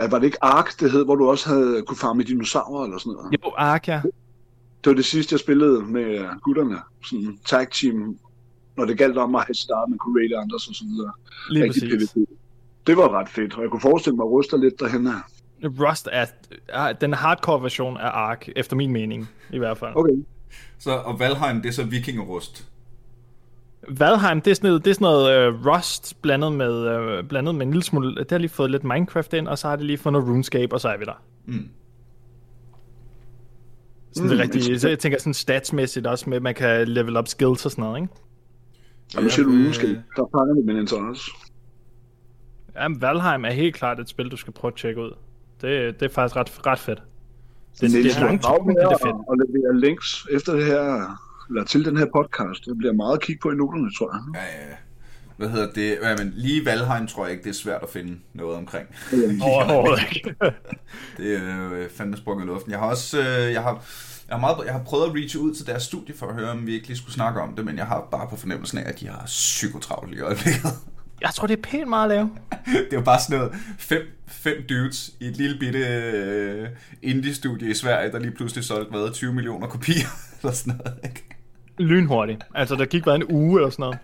Ja, 0.00 0.08
Var 0.08 0.18
det 0.18 0.26
ikke 0.26 0.44
Ark, 0.44 0.80
det 0.80 0.92
hed, 0.92 1.04
hvor 1.04 1.14
du 1.14 1.30
også 1.30 1.48
havde 1.48 1.82
kunne 1.86 1.96
farme 1.96 2.22
dinosaurer 2.22 2.84
eller 2.84 2.98
sådan 2.98 3.12
noget? 3.12 3.32
Jo, 3.32 3.52
Ark, 3.56 3.88
ja. 3.88 4.00
Det 4.84 4.90
var 4.90 4.94
det 4.94 5.04
sidste, 5.04 5.32
jeg 5.32 5.40
spillede 5.40 5.82
med 5.82 6.40
gutterne. 6.40 6.76
Sådan 7.04 7.38
tag 7.46 7.70
team, 7.70 8.18
når 8.76 8.84
det 8.84 8.98
galt 8.98 9.18
om 9.18 9.34
at 9.34 9.44
have 9.46 9.54
start, 9.54 9.88
man 9.88 9.98
kunne 9.98 10.22
andre 10.22 10.54
og 10.54 10.60
så 10.60 10.84
videre. 10.90 11.12
Lige 11.50 11.64
Rigtig 11.64 11.90
præcis. 11.90 12.12
PvP. 12.12 12.28
Det 12.86 12.96
var 12.96 13.20
ret 13.20 13.28
fedt, 13.28 13.54
og 13.54 13.62
jeg 13.62 13.70
kunne 13.70 13.80
forestille 13.80 14.16
mig 14.16 14.24
at 14.24 14.30
ruste 14.30 14.60
lidt 14.60 14.80
derhen 14.80 15.06
af. 15.06 15.20
Rust 15.64 16.08
er, 16.12 16.26
er 16.68 16.92
den 16.92 17.12
hardcore 17.12 17.62
version 17.62 17.96
af 17.96 18.08
Ark, 18.08 18.48
efter 18.56 18.76
min 18.76 18.92
mening, 18.92 19.28
i 19.52 19.58
hvert 19.58 19.78
fald. 19.78 19.92
Okay. 19.96 20.24
Så, 20.78 20.90
og 20.90 21.18
Valheim, 21.20 21.62
det 21.62 21.68
er 21.68 21.72
så 21.72 21.84
vikingerust. 21.84 22.68
Valheim, 23.88 24.40
det 24.40 24.50
er 24.50 24.54
sådan 24.54 24.68
noget, 24.68 24.84
det 24.84 24.90
er 24.90 24.94
sådan 24.94 25.04
noget 25.04 25.54
uh, 25.54 25.66
Rust 25.66 26.22
blandet 26.22 26.52
med, 26.52 27.18
uh, 27.18 27.28
blandet 27.28 27.54
med 27.54 27.66
en 27.66 27.72
lille 27.72 27.82
smule... 27.82 28.14
Det 28.14 28.30
har 28.30 28.38
lige 28.38 28.48
fået 28.50 28.70
lidt 28.70 28.84
Minecraft 28.84 29.32
ind, 29.32 29.48
og 29.48 29.58
så 29.58 29.68
har 29.68 29.76
det 29.76 29.84
lige 29.84 29.98
fået 29.98 30.12
noget 30.12 30.28
RuneScape, 30.28 30.72
og 30.72 30.80
så 30.80 30.88
er 30.88 30.96
vi 30.96 31.04
der. 31.04 31.22
Mm. 31.44 31.68
Sådan 34.12 34.30
det 34.30 34.36
Mm, 34.36 34.40
rigtige, 34.40 34.78
så 34.78 34.88
jeg 34.88 34.98
tænker 34.98 35.18
sådan 35.18 35.34
statsmæssigt 35.34 36.06
også 36.06 36.30
med, 36.30 36.36
at 36.36 36.42
man 36.42 36.54
kan 36.54 36.88
level 36.88 37.16
up 37.16 37.28
skills 37.28 37.64
og 37.64 37.70
sådan 37.70 37.84
noget, 37.84 38.00
ikke? 38.02 38.14
Nu 39.22 39.28
siger 39.28 39.46
du 39.46 39.52
øh, 39.52 39.66
måske, 39.66 39.86
der 39.86 40.28
fanger 40.32 40.54
det 40.54 40.64
min 40.64 40.76
interesse. 40.76 41.30
Jamen, 42.74 43.00
Valheim 43.02 43.44
er 43.44 43.50
helt 43.50 43.74
klart 43.74 44.00
et 44.00 44.08
spil, 44.08 44.28
du 44.28 44.36
skal 44.36 44.52
prøve 44.52 44.72
at 44.72 44.78
tjekke 44.78 45.00
ud. 45.00 45.10
Det, 45.60 46.00
det 46.00 46.06
er 46.06 46.14
faktisk 46.14 46.36
ret, 46.36 46.66
ret 46.66 46.78
fedt. 46.78 47.02
Det, 47.80 47.80
det, 47.80 47.92
Niels, 47.92 48.16
er 48.16 48.20
langt, 48.20 48.46
men 48.66 48.76
det 48.76 48.84
er 48.84 48.98
fedt. 49.06 49.16
og 49.28 49.36
levere 49.36 49.80
links 49.80 50.26
efter 50.32 50.52
det 50.52 50.64
her, 50.66 51.18
eller 51.48 51.64
til 51.64 51.84
den 51.84 51.96
her 51.96 52.06
podcast. 52.16 52.64
Det 52.64 52.78
bliver 52.78 52.92
meget 52.92 53.22
kigge 53.22 53.40
på 53.42 53.50
i 53.50 53.54
noterne, 53.54 53.90
tror 53.98 54.14
jeg. 54.14 54.42
Ja, 54.42 54.68
ja. 54.68 54.76
Hvad 55.36 55.48
hedder 55.48 55.72
det? 55.72 55.98
Ja, 56.02 56.16
men 56.16 56.32
lige 56.36 56.64
Valheim 56.64 57.06
tror 57.06 57.24
jeg 57.24 57.32
ikke, 57.32 57.44
det 57.44 57.50
er 57.50 57.54
svært 57.54 57.82
at 57.82 57.88
finde 57.88 58.18
noget 58.34 58.56
omkring. 58.56 58.86
Overhovedet 59.42 60.02
ikke. 60.14 60.34
Det 61.16 61.36
er 61.36 61.56
jo 61.56 61.74
øh, 61.74 61.90
fandme 61.90 62.16
sprunget 62.16 62.44
i 62.44 62.46
luften. 62.46 62.70
Jeg 62.70 62.78
har 62.78 62.86
også, 62.86 63.18
øh, 63.18 63.52
jeg 63.52 63.62
har, 63.62 63.84
jeg 64.28 64.36
har, 64.36 64.40
meget, 64.40 64.56
jeg 64.64 64.72
har 64.72 64.82
prøvet 64.82 65.06
at 65.06 65.14
reach 65.14 65.38
ud 65.38 65.54
til 65.54 65.66
deres 65.66 65.82
studie 65.82 66.14
for 66.14 66.26
at 66.26 66.34
høre, 66.34 66.50
om 66.50 66.66
vi 66.66 66.74
ikke 66.74 66.86
lige 66.86 66.96
skulle 66.96 67.14
snakke 67.14 67.40
om 67.40 67.56
det, 67.56 67.64
men 67.64 67.76
jeg 67.76 67.86
har 67.86 68.08
bare 68.10 68.28
på 68.30 68.36
fornemmelsen 68.36 68.78
af, 68.78 68.88
at 68.88 69.00
de 69.00 69.08
har 69.08 69.22
psykotravlt 69.26 70.14
i 70.14 70.20
øjeblikket. 70.20 70.62
Jeg 71.20 71.30
tror, 71.34 71.46
det 71.46 71.58
er 71.58 71.62
pænt 71.62 71.88
meget 71.88 72.10
at 72.10 72.16
lave. 72.16 72.30
det 72.84 72.92
er 72.92 72.96
jo 72.96 73.00
bare 73.00 73.20
sådan 73.20 73.38
noget 73.38 73.54
fem, 73.78 74.02
fem 74.26 74.56
dudes 74.68 75.10
i 75.20 75.26
et 75.26 75.36
lille 75.36 75.58
bitte 75.58 75.78
øh, 75.78 76.68
indie-studie 77.02 77.70
i 77.70 77.74
Sverige, 77.74 78.12
der 78.12 78.18
lige 78.18 78.30
pludselig 78.30 78.64
solgte 78.64 78.90
hvad, 78.90 79.12
20 79.12 79.32
millioner 79.32 79.66
kopier 79.66 80.08
eller 80.42 80.52
sådan 80.52 80.80
noget, 80.84 80.98
ikke? 81.04 81.35
Lynhurtigt. 81.78 82.44
Altså, 82.54 82.74
der 82.76 82.84
gik 82.86 83.04
bare 83.04 83.14
en 83.16 83.24
uge 83.30 83.58
eller 83.60 83.70
sådan 83.70 83.82
noget. 83.82 83.98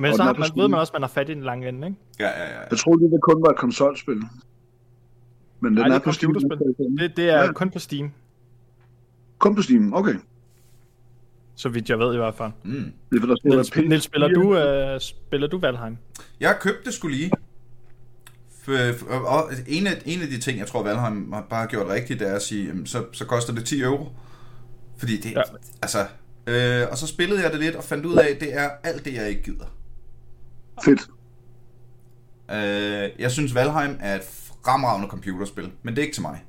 Men 0.00 0.10
Og 0.10 0.16
så 0.16 0.22
har 0.22 0.32
man, 0.32 0.50
ved 0.56 0.68
man 0.68 0.80
også, 0.80 0.90
at 0.90 0.94
man 0.94 1.02
har 1.02 1.08
fat 1.08 1.28
i 1.28 1.34
den 1.34 1.42
lange 1.42 1.68
ende, 1.68 1.86
ikke? 1.88 1.98
Ja, 2.20 2.26
ja, 2.28 2.50
ja. 2.50 2.60
Jeg 2.70 2.78
troede 2.78 3.00
lige, 3.00 3.10
det 3.10 3.20
kun 3.22 3.42
var 3.42 3.48
et 3.50 3.56
konsolspil. 3.56 4.14
Men 4.16 4.22
den 5.60 5.72
Nej, 5.74 5.82
er, 5.84 5.88
det 5.88 5.94
er 5.94 5.98
på 6.04 6.12
Steam. 6.12 6.32
Det, 6.98 7.16
det 7.16 7.30
er 7.30 7.42
Ja. 7.44 7.52
kun 7.52 7.70
på 7.70 7.78
Steam, 7.78 8.10
Kun 9.38 9.54
på 9.54 9.62
Steam, 9.62 9.94
okay. 9.94 10.14
så 11.54 11.68
vidt 11.68 11.90
jeg 11.90 11.98
ved 11.98 12.14
i 12.14 12.16
hvert 12.16 12.34
fald. 12.34 12.50
Mm. 12.64 12.92
Det 13.10 13.22
er, 13.22 13.26
der 13.26 13.36
Niels, 13.44 13.76
Niels 13.76 14.04
spiller, 14.04 14.28
du, 14.28 14.56
øh, 14.56 15.00
spiller 15.00 15.46
du 15.48 15.58
Valheim? 15.58 15.96
Jeg 16.40 16.48
har 16.48 16.56
købt 16.60 16.84
det 16.84 16.94
skulle 16.94 17.16
lige. 17.16 17.30
For, 18.62 18.72
for, 18.98 19.06
og 19.14 19.50
en 19.68 19.86
af, 19.86 20.02
en 20.06 20.22
af 20.22 20.28
de 20.28 20.38
ting, 20.40 20.58
jeg 20.58 20.66
tror, 20.66 20.82
Valheim 20.82 21.32
har 21.32 21.46
bare 21.50 21.66
gjort 21.66 21.88
rigtigt, 21.88 22.20
det 22.20 22.28
er 22.30 22.34
at 22.34 22.42
sige, 22.42 22.66
jamen, 22.66 22.86
så, 22.86 23.04
så 23.12 23.24
koster 23.26 23.54
det 23.54 23.64
10 23.64 23.82
euro. 23.82 24.08
Fordi 25.00 25.20
det, 25.20 25.32
Ja. 25.32 25.42
altså... 25.82 26.06
Øh, 26.46 26.86
og 26.90 26.98
så 26.98 27.06
spillede 27.06 27.42
jeg 27.42 27.52
det 27.52 27.60
lidt 27.60 27.76
og 27.76 27.84
fandt 27.84 28.06
ud 28.06 28.16
af, 28.16 28.26
at 28.34 28.40
det 28.40 28.54
er 28.54 28.70
alt 28.84 29.04
det, 29.04 29.14
jeg 29.14 29.28
ikke 29.28 29.42
gider. 29.42 29.64
Fedt. 30.84 31.00
Øh, 32.50 33.10
jeg 33.20 33.30
synes, 33.30 33.54
Valheim 33.54 33.96
er 34.00 34.14
et 34.14 34.22
fremragende 34.64 35.08
computerspil, 35.08 35.70
men 35.82 35.94
det 35.96 36.02
er 36.02 36.06
ikke 36.06 36.14
til 36.14 36.22
mig. 36.22 36.44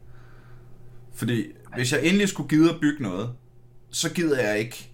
Fordi 1.15 1.45
hvis 1.75 1.93
jeg 1.93 2.03
endelig 2.03 2.29
skulle 2.29 2.49
gide 2.49 2.69
at 2.69 2.75
bygge 2.81 3.03
noget, 3.03 3.29
så 3.91 4.13
gider 4.13 4.41
jeg 4.41 4.59
ikke 4.59 4.91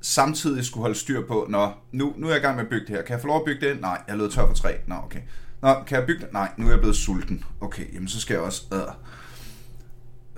samtidig 0.00 0.64
skulle 0.64 0.82
holde 0.82 0.98
styr 0.98 1.26
på, 1.26 1.46
nå, 1.48 1.70
nu, 1.92 2.14
nu 2.16 2.26
er 2.26 2.30
jeg 2.30 2.38
i 2.38 2.42
gang 2.42 2.56
med 2.56 2.64
at 2.64 2.70
bygge 2.70 2.86
det 2.86 2.94
her. 2.96 3.02
Kan 3.02 3.12
jeg 3.12 3.20
få 3.20 3.26
lov 3.26 3.36
at 3.36 3.44
bygge 3.44 3.68
det? 3.68 3.80
Nej, 3.80 4.02
jeg 4.06 4.12
er 4.12 4.16
løbet 4.16 4.32
tør 4.32 4.46
for 4.46 4.54
træ. 4.54 4.72
Nå, 4.86 4.94
okay. 5.04 5.20
Nå, 5.62 5.74
kan 5.86 5.98
jeg 5.98 6.06
bygge 6.06 6.20
det? 6.24 6.32
Nej, 6.32 6.52
nu 6.56 6.66
er 6.66 6.70
jeg 6.70 6.78
blevet 6.78 6.96
sulten. 6.96 7.44
Okay, 7.60 7.94
jamen 7.94 8.08
så 8.08 8.20
skal 8.20 8.34
jeg 8.34 8.42
også... 8.42 8.62
Øh. 8.72 8.80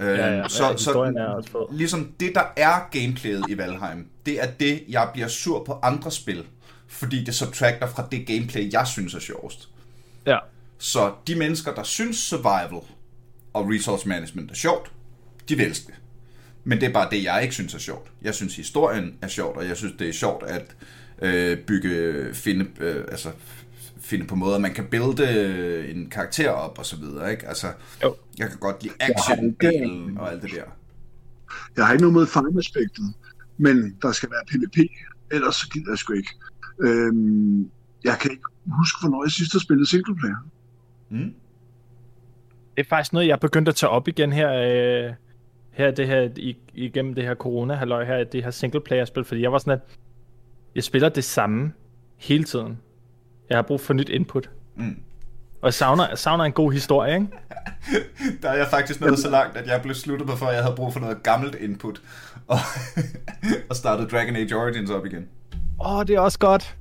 Øh, 0.00 0.06
Ja, 0.08 0.26
ja, 0.26 0.36
ja, 0.36 0.72
historien 0.72 1.16
er 1.16 1.26
også 1.26 1.50
fed. 1.50 1.76
ligesom 1.76 2.12
det, 2.20 2.34
der 2.34 2.44
er 2.56 2.88
gameplayet 2.90 3.44
i 3.48 3.58
Valheim, 3.58 4.08
det 4.26 4.42
er 4.42 4.50
det, 4.60 4.82
jeg 4.88 5.10
bliver 5.12 5.28
sur 5.28 5.64
på 5.64 5.78
andre 5.82 6.10
spil, 6.10 6.44
fordi 6.88 7.24
det 7.24 7.34
subtracter 7.34 7.86
fra 7.86 8.08
det 8.10 8.26
gameplay, 8.26 8.72
jeg 8.72 8.86
synes 8.86 9.14
er 9.14 9.18
sjovest. 9.20 9.68
Ja. 10.26 10.38
Så 10.78 11.12
de 11.26 11.34
mennesker, 11.34 11.74
der 11.74 11.82
synes 11.82 12.16
survival 12.16 12.80
og 13.52 13.70
resource 13.70 14.08
management 14.08 14.50
er 14.50 14.54
sjovt, 14.54 14.92
de 15.48 15.56
vil 15.56 15.66
elske 15.66 15.86
det. 15.86 15.94
Men 16.64 16.80
det 16.80 16.88
er 16.88 16.92
bare 16.92 17.08
det, 17.10 17.24
jeg 17.24 17.42
ikke 17.42 17.54
synes 17.54 17.74
er 17.74 17.78
sjovt. 17.78 18.10
Jeg 18.22 18.34
synes, 18.34 18.56
historien 18.56 19.14
er 19.22 19.28
sjovt, 19.28 19.56
og 19.56 19.68
jeg 19.68 19.76
synes, 19.76 19.94
det 19.98 20.08
er 20.08 20.12
sjovt 20.12 20.44
at 20.44 20.76
øh, 21.22 21.58
bygge, 21.58 22.24
finde, 22.34 22.66
øh, 22.80 23.04
altså, 23.10 23.28
finde 24.06 24.26
på 24.26 24.34
måder, 24.34 24.58
man 24.58 24.74
kan 24.74 24.86
builde 24.90 25.34
øh, 25.34 25.90
en 25.96 26.10
karakter 26.10 26.50
op 26.50 26.78
og 26.78 26.86
så 26.86 26.96
videre, 26.96 27.30
ikke? 27.30 27.46
Altså, 27.48 27.66
Jo. 28.02 28.14
jeg 28.38 28.48
kan 28.48 28.58
godt 28.58 28.82
lide 28.82 28.94
action-delen 29.02 30.18
og 30.20 30.32
alt 30.32 30.42
det 30.42 30.50
der. 30.50 30.62
Jeg 31.76 31.86
har 31.86 31.92
ikke 31.92 32.02
noget 32.02 32.14
mod 32.14 32.26
farmaspektet, 32.26 33.04
men 33.56 33.96
der 34.02 34.12
skal 34.12 34.28
være 34.30 34.42
PvP, 34.48 34.90
ellers 35.32 35.54
så 35.56 35.68
gider 35.68 35.90
jeg 35.90 35.98
sgu 35.98 36.12
ikke. 36.12 36.30
Øhm, 36.80 37.70
jeg 38.04 38.16
kan 38.20 38.30
ikke 38.30 38.42
huske, 38.66 38.96
hvornår 39.00 39.24
jeg 39.24 39.30
sidst 39.30 39.52
har 39.52 39.58
spillet 39.60 39.88
singleplayer. 39.88 40.36
Mm? 41.10 41.34
Det 42.76 42.84
er 42.84 42.88
faktisk 42.88 43.12
noget, 43.12 43.26
jeg 43.26 43.32
er 43.32 43.38
begyndt 43.38 43.68
at 43.68 43.74
tage 43.74 43.90
op 43.90 44.08
igen 44.08 44.32
her, 44.32 44.52
øh, 44.52 45.12
her, 45.70 45.90
det 45.90 46.06
her 46.06 46.30
igennem 46.74 47.14
det 47.14 47.24
her 47.24 47.34
corona 47.34 47.74
halløj 47.74 48.04
her, 48.04 48.24
det 48.24 48.42
her 48.44 48.50
singleplayer-spil, 48.50 49.24
fordi 49.24 49.42
jeg 49.42 49.52
var 49.52 49.58
sådan, 49.58 49.72
at 49.72 49.80
jeg 50.74 50.84
spiller 50.84 51.08
det 51.08 51.24
samme 51.24 51.72
hele 52.16 52.44
tiden. 52.44 52.78
Jeg 53.50 53.56
har 53.56 53.62
brug 53.62 53.80
for 53.80 53.94
nyt 53.94 54.08
input. 54.08 54.50
Mm. 54.76 54.96
Og 55.60 55.66
jeg 55.66 55.74
savner, 55.74 56.08
jeg 56.08 56.18
savner 56.18 56.44
en 56.44 56.52
god 56.52 56.72
historie, 56.72 57.14
ikke? 57.14 57.28
Der 58.42 58.48
er 58.48 58.56
jeg 58.56 58.66
faktisk 58.70 59.00
nået 59.00 59.18
så 59.18 59.30
langt, 59.30 59.56
at 59.56 59.66
jeg 59.66 59.82
blev 59.82 59.94
sluttet 59.94 60.28
på, 60.28 60.36
før 60.36 60.50
jeg 60.50 60.62
havde 60.62 60.76
brug 60.76 60.92
for 60.92 61.00
noget 61.00 61.22
gammelt 61.22 61.54
input. 61.54 62.00
Og, 62.48 62.58
og 63.70 63.76
startede 63.76 64.08
Dragon 64.08 64.36
Age 64.36 64.56
Origins 64.56 64.90
op 64.90 65.06
igen. 65.06 65.28
Åh, 65.80 65.96
oh, 65.96 66.06
det 66.06 66.14
er 66.16 66.20
også 66.20 66.38
godt. 66.38 66.76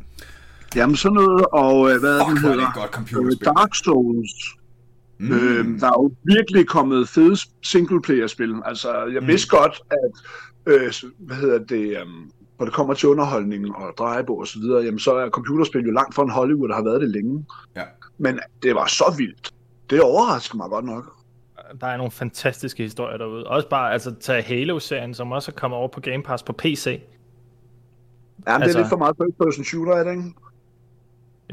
Jamen 0.76 0.96
sådan 0.96 1.14
noget, 1.14 1.46
og 1.52 1.92
øh, 1.92 2.00
hvad 2.00 2.20
er 2.20 2.26
Fuck, 2.26 2.38
det 2.38 2.46
er 2.46 2.50
det 2.50 2.52
hedder? 2.52 2.68
et 2.70 2.74
godt 2.76 2.86
Øh, 2.86 2.92
computerspil. 2.94 3.46
Dark 3.46 3.76
Souls. 3.76 4.32
Mm. 5.18 5.32
Øhm, 5.32 5.80
der 5.80 5.88
er 5.88 5.92
jo 5.98 6.12
virkelig 6.24 6.68
kommet 6.68 7.10
fede 7.10 7.38
singleplayer-spil. 7.64 8.54
Altså, 8.66 9.06
jeg 9.14 9.22
mm. 9.22 9.28
vidste 9.28 9.50
godt, 9.50 9.82
at 9.92 10.12
øh, 10.74 10.94
hvad 11.20 11.38
hedder 11.38 11.60
det, 11.60 11.98
um, 12.02 12.32
når 12.60 12.66
det 12.66 12.74
kommer 12.74 12.94
til 12.94 13.10
underholdning 13.10 13.76
og 13.76 13.94
drejebog 13.98 14.38
og 14.40 14.48
så 14.48 14.60
videre, 14.60 14.84
jamen 14.84 15.00
så 15.00 15.14
er 15.16 15.30
computerspil 15.30 15.82
jo 15.86 15.92
langt 15.92 16.16
fra 16.16 16.24
en 16.24 16.30
Hollywood, 16.30 16.68
der 16.70 16.76
har 16.76 16.84
været 16.84 17.02
det 17.02 17.10
længe. 17.10 17.46
Ja. 17.76 17.84
Men 18.18 18.40
det 18.64 18.76
var 18.76 18.86
så 18.86 19.16
vildt. 19.18 19.54
Det 19.90 20.02
overrasker 20.02 20.58
mig 20.58 20.70
godt 20.70 20.86
nok. 20.86 21.14
der 21.82 21.88
er 21.88 21.98
nogle 21.98 22.12
fantastiske 22.12 22.84
historier 22.84 23.18
derude. 23.18 23.48
Også 23.48 23.70
bare 23.70 23.94
altså 23.94 24.14
tage 24.20 24.42
Halo-serien, 24.42 25.14
som 25.14 25.32
også 25.32 25.52
er 25.52 25.56
kommet 25.60 25.78
over 25.78 25.88
på 25.88 26.02
Game 26.02 26.24
Pass 26.24 26.44
på 26.44 26.54
PC. 26.54 26.86
Ja, 26.88 26.98
men 26.98 27.02
altså, 28.48 28.54
det 28.54 28.62
er 28.62 28.64
Altså- 28.64 28.80
lidt 28.80 28.90
for 28.90 28.98
meget 28.98 29.16
first 29.18 29.38
person 29.38 29.64
shooter, 29.64 29.94
er 29.94 30.04
det 30.04 30.12
ikke? 30.12 30.34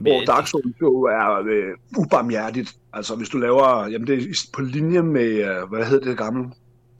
Hvor 0.00 0.24
Dark 0.26 0.46
Souls 0.46 0.80
jo 0.80 1.02
er 1.02 1.42
øh, 1.46 1.64
ubarmhjertigt. 1.98 2.76
Altså, 2.92 3.16
hvis 3.16 3.28
du 3.28 3.38
laver... 3.38 3.86
Jamen, 3.86 4.06
det 4.06 4.18
er 4.22 4.50
på 4.54 4.60
linje 4.62 5.02
med... 5.02 5.22
Øh, 5.22 5.68
hvad 5.68 5.84
hedder 5.84 6.08
det 6.08 6.18
gamle? 6.18 6.50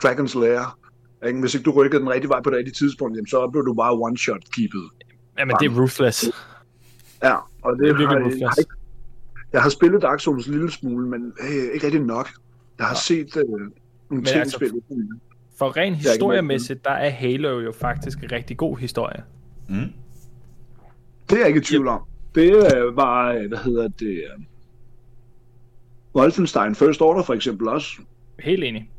Dragon's 0.04 0.40
Lair. 0.40 0.78
Ikke? 1.26 1.40
Hvis 1.40 1.54
ikke 1.54 1.64
du 1.64 1.70
rykkede 1.70 2.00
den 2.00 2.10
rigtige 2.10 2.28
vej 2.28 2.40
på 2.42 2.50
det 2.50 2.58
rigtige 2.58 2.74
tidspunkt, 2.74 3.16
jamen, 3.16 3.26
så 3.26 3.48
blev 3.52 3.64
du 3.64 3.74
bare 3.74 3.92
one-shot-keepet. 3.92 4.82
Jamen, 5.38 5.56
det 5.60 5.66
er 5.66 5.80
ruthless. 5.80 6.30
Ja, 7.22 7.34
og 7.62 7.76
det, 7.76 7.80
Det 7.80 7.90
er 7.90 7.94
virkelig 7.96 8.08
har, 8.08 8.14
jeg, 8.16 8.24
ruthless. 8.24 8.42
har 8.42 8.56
ikke, 8.58 8.72
jeg 9.52 9.62
har 9.62 9.70
spillet 9.70 10.02
Dark 10.02 10.20
Souls 10.20 10.46
en 10.46 10.52
lille 10.52 10.70
smule, 10.70 11.08
men 11.08 11.32
øh, 11.40 11.74
ikke 11.74 11.86
rigtig 11.86 12.02
nok. 12.02 12.30
Jeg 12.78 12.86
har 12.86 12.94
set 12.94 13.36
øh, 13.36 13.44
nogle 14.10 14.24
ting 14.24 14.36
altså- 14.40 14.56
spillet. 14.56 14.82
For 15.58 15.76
rent 15.76 15.96
ikke 15.96 16.08
historiemæssigt, 16.08 16.84
der 16.84 16.90
er 16.90 17.10
Halo 17.10 17.60
jo 17.60 17.72
faktisk 17.72 18.18
en 18.22 18.32
rigtig 18.32 18.56
god 18.56 18.78
historie. 18.78 19.22
Mm. 19.68 19.74
Det 21.30 21.34
er 21.36 21.38
jeg 21.38 21.48
ikke 21.48 21.60
i 21.60 21.64
tvivl 21.64 21.88
om. 21.88 22.00
Det 22.34 22.76
øh, 22.76 22.96
var, 22.96 23.32
øh, 23.32 23.48
hvad 23.48 23.58
hedder 23.58 23.88
det... 23.88 24.06
Øh, 24.08 24.44
Wolfenstein 26.14 26.74
First 26.74 27.00
Order 27.00 27.22
for 27.22 27.34
eksempel 27.34 27.68
også. 27.68 27.88
Helt 28.40 28.64
enig. 28.64 28.90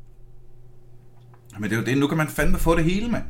Men 1.59 1.69
det 1.69 1.75
er 1.75 1.79
jo 1.79 1.85
det, 1.85 1.97
nu 1.97 2.07
kan 2.07 2.17
man 2.17 2.27
fandme 2.27 2.57
få 2.57 2.75
det 2.75 2.83
hele, 2.83 3.09
mand. 3.11 3.23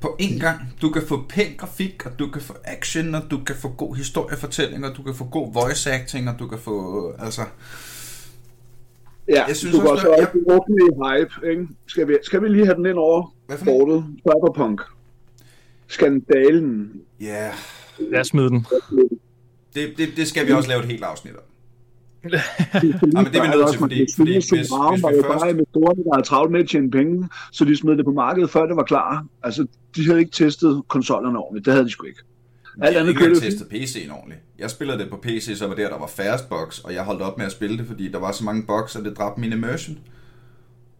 På 0.00 0.16
én 0.22 0.38
gang. 0.40 0.60
Du 0.82 0.90
kan 0.90 1.02
få 1.08 1.24
pæn 1.28 1.56
grafik, 1.58 2.06
og 2.06 2.18
du 2.18 2.28
kan 2.30 2.42
få 2.42 2.54
action, 2.64 3.14
og 3.14 3.22
du 3.30 3.38
kan 3.44 3.56
få 3.56 3.68
god 3.68 3.96
historiefortælling, 3.96 4.86
og 4.86 4.96
du 4.96 5.02
kan 5.02 5.14
få 5.14 5.24
god 5.24 5.52
voice 5.52 5.90
acting, 5.92 6.28
og 6.28 6.38
du 6.38 6.48
kan 6.48 6.58
få, 6.58 7.12
altså... 7.18 7.42
Ja, 9.28 9.44
Jeg 9.48 9.56
synes 9.56 9.74
du 9.74 9.80
kan 9.80 9.90
også, 9.90 10.08
også 10.08 10.26
have 10.32 10.60
offentlig 10.60 10.86
hype, 11.06 11.50
ikke? 11.50 11.68
Skal 11.86 12.08
vi, 12.08 12.14
skal 12.22 12.42
vi 12.42 12.48
lige 12.48 12.64
have 12.64 12.76
den 12.76 12.86
ind 12.86 12.98
over 12.98 13.34
Hvad 13.46 13.58
for 13.58 13.64
noget? 13.64 13.78
bordet? 13.86 14.04
Cyberpunk. 14.18 14.80
Skandalen. 15.86 16.92
Ja, 17.20 17.26
yeah. 17.26 17.54
Lad 17.98 18.20
os 18.20 18.26
smide 18.26 18.48
den. 18.48 18.66
det, 19.74 19.94
det, 19.98 20.08
det 20.16 20.28
skal 20.28 20.46
vi 20.46 20.52
også 20.52 20.68
lave 20.68 20.80
et 20.80 20.86
helt 20.88 21.02
afsnit 21.04 21.34
om. 21.34 21.42
Ja, 22.24 22.30
men 22.30 23.24
det 23.24 23.36
er 23.36 23.42
vi 23.42 23.48
nødt 23.48 23.70
til, 23.70 23.78
fordi- 23.78 24.06
fordi 24.16 24.32
hvis- 24.32 24.50
hvis 24.50 24.60
vi 24.62 25.02
var 25.02 25.10
jo 25.10 25.22
først- 25.22 25.42
bare 25.42 25.52
med 25.52 25.64
store, 25.70 25.94
der 25.94 26.14
havde 26.14 26.26
travlt 26.26 26.52
med 26.52 26.60
at 26.60 26.68
tjene 26.68 26.90
penge, 26.90 27.28
så 27.52 27.64
de 27.64 27.76
smed 27.76 27.96
det 27.96 28.04
på 28.04 28.10
markedet, 28.12 28.50
før 28.50 28.66
det 28.66 28.76
var 28.76 28.82
klar. 28.82 29.26
Altså, 29.42 29.66
de 29.96 30.06
havde 30.06 30.18
ikke 30.18 30.30
testet 30.32 30.82
konsollerne 30.88 31.38
ordentligt. 31.38 31.64
Det 31.66 31.72
havde 31.72 31.84
de 31.84 31.90
sgu 31.90 32.06
ikke. 32.06 32.20
Jeg 32.78 32.86
Alt 32.86 32.94
har 32.96 33.00
andet 33.00 33.16
kørte 33.18 33.40
testet 33.40 33.66
PC'en 33.72 34.12
ordentligt. 34.12 34.40
Jeg 34.58 34.70
spillede 34.70 34.98
det 34.98 35.10
på 35.10 35.16
PC, 35.16 35.58
så 35.58 35.66
var 35.66 35.74
der, 35.74 35.88
der 35.88 35.98
var 35.98 36.06
færrest 36.06 36.48
bugs, 36.48 36.78
og 36.78 36.94
jeg 36.94 37.02
holdt 37.04 37.22
op 37.22 37.38
med 37.38 37.46
at 37.46 37.52
spille 37.52 37.78
det, 37.78 37.86
fordi 37.86 38.08
der 38.12 38.18
var 38.18 38.32
så 38.32 38.44
mange 38.44 38.62
bugs, 38.66 38.96
at 38.96 39.04
det 39.04 39.18
dræbte 39.18 39.40
min 39.40 39.52
immersion. 39.52 39.98